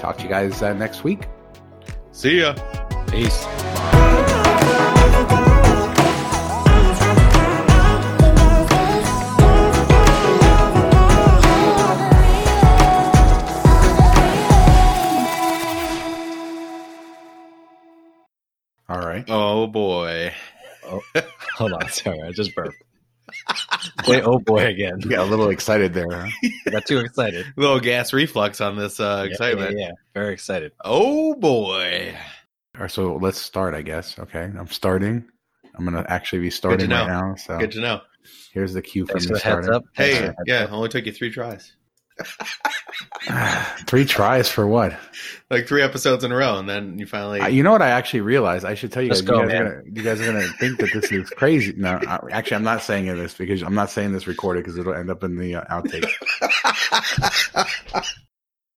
Talk 0.00 0.16
to 0.16 0.22
you 0.22 0.30
guys 0.30 0.62
uh, 0.62 0.72
next 0.72 1.04
week. 1.04 1.28
See 2.10 2.40
ya. 2.40 2.54
Peace. 3.08 3.44
All 18.88 19.00
right. 19.00 19.24
Oh 19.28 19.66
boy. 19.66 20.32
Oh, 20.86 21.02
hold 21.56 21.74
on. 21.74 21.88
Sorry, 21.90 22.22
I 22.22 22.32
just 22.32 22.54
burped. 22.54 22.82
Say, 24.04 24.22
oh 24.22 24.38
boy, 24.38 24.66
again. 24.66 25.00
You 25.00 25.10
got 25.10 25.20
a 25.26 25.30
little 25.30 25.50
excited 25.50 25.94
there. 25.94 26.06
Huh? 26.10 26.28
Got 26.70 26.86
too 26.86 26.98
excited. 26.98 27.46
little 27.56 27.80
gas 27.80 28.12
reflux 28.12 28.60
on 28.60 28.76
this 28.76 29.00
uh, 29.00 29.22
Yeah, 29.24 29.30
excitement. 29.30 29.78
Yeah, 29.78 29.86
yeah, 29.86 29.92
very 30.14 30.32
excited. 30.32 30.72
Oh 30.84 31.34
boy. 31.34 32.14
All 32.76 32.82
right, 32.82 32.90
so 32.90 33.16
let's 33.16 33.38
start, 33.38 33.74
I 33.74 33.82
guess. 33.82 34.18
Okay. 34.18 34.42
I'm 34.42 34.68
starting. 34.68 35.24
I'm 35.76 35.84
going 35.84 36.02
to 36.02 36.10
actually 36.12 36.40
be 36.40 36.50
starting 36.50 36.90
right 36.90 37.06
now. 37.06 37.34
So 37.36 37.58
Good 37.58 37.72
to 37.72 37.80
know. 37.80 38.00
here's 38.52 38.72
the 38.74 38.82
cue 38.82 39.06
for 39.06 39.12
Thanks 39.14 39.26
me 39.28 39.34
the 39.34 39.40
heads 39.40 39.66
starting. 39.66 39.74
up. 39.74 39.84
Thanks 39.96 40.18
for 40.18 40.24
Hey, 40.26 40.32
yeah, 40.46 40.64
up. 40.64 40.72
only 40.72 40.88
took 40.88 41.06
you 41.06 41.12
three 41.12 41.30
tries. 41.30 41.74
Three 43.86 44.04
tries 44.04 44.48
for 44.48 44.66
what? 44.66 44.96
Like 45.50 45.66
three 45.66 45.82
episodes 45.82 46.24
in 46.24 46.32
a 46.32 46.36
row, 46.36 46.58
and 46.58 46.68
then 46.68 46.98
you 46.98 47.06
finally. 47.06 47.40
Uh, 47.40 47.48
you 47.48 47.62
know 47.62 47.72
what? 47.72 47.82
I 47.82 47.90
actually 47.90 48.20
realized 48.20 48.64
I 48.64 48.74
should 48.74 48.92
tell 48.92 49.02
you 49.02 49.10
Let's 49.10 49.22
guys. 49.22 49.40
you, 49.40 49.48
guys 49.48 49.54
are 49.54 49.64
gonna, 49.64 49.82
you 49.84 50.02
guys 50.02 50.20
are 50.20 50.26
gonna 50.26 50.48
think 50.58 50.78
that 50.78 50.92
this 50.92 51.12
is 51.12 51.30
crazy. 51.30 51.74
No, 51.76 52.00
I, 52.06 52.20
actually, 52.30 52.56
I'm 52.56 52.64
not 52.64 52.82
saying 52.82 53.06
this 53.06 53.34
because 53.34 53.62
I'm 53.62 53.74
not 53.74 53.90
saying 53.90 54.12
this 54.12 54.26
recorded 54.26 54.64
because 54.64 54.78
it'll 54.78 54.94
end 54.94 55.10
up 55.10 55.24
in 55.24 55.36
the 55.36 55.56
uh, 55.56 55.64
outtake. 55.64 56.08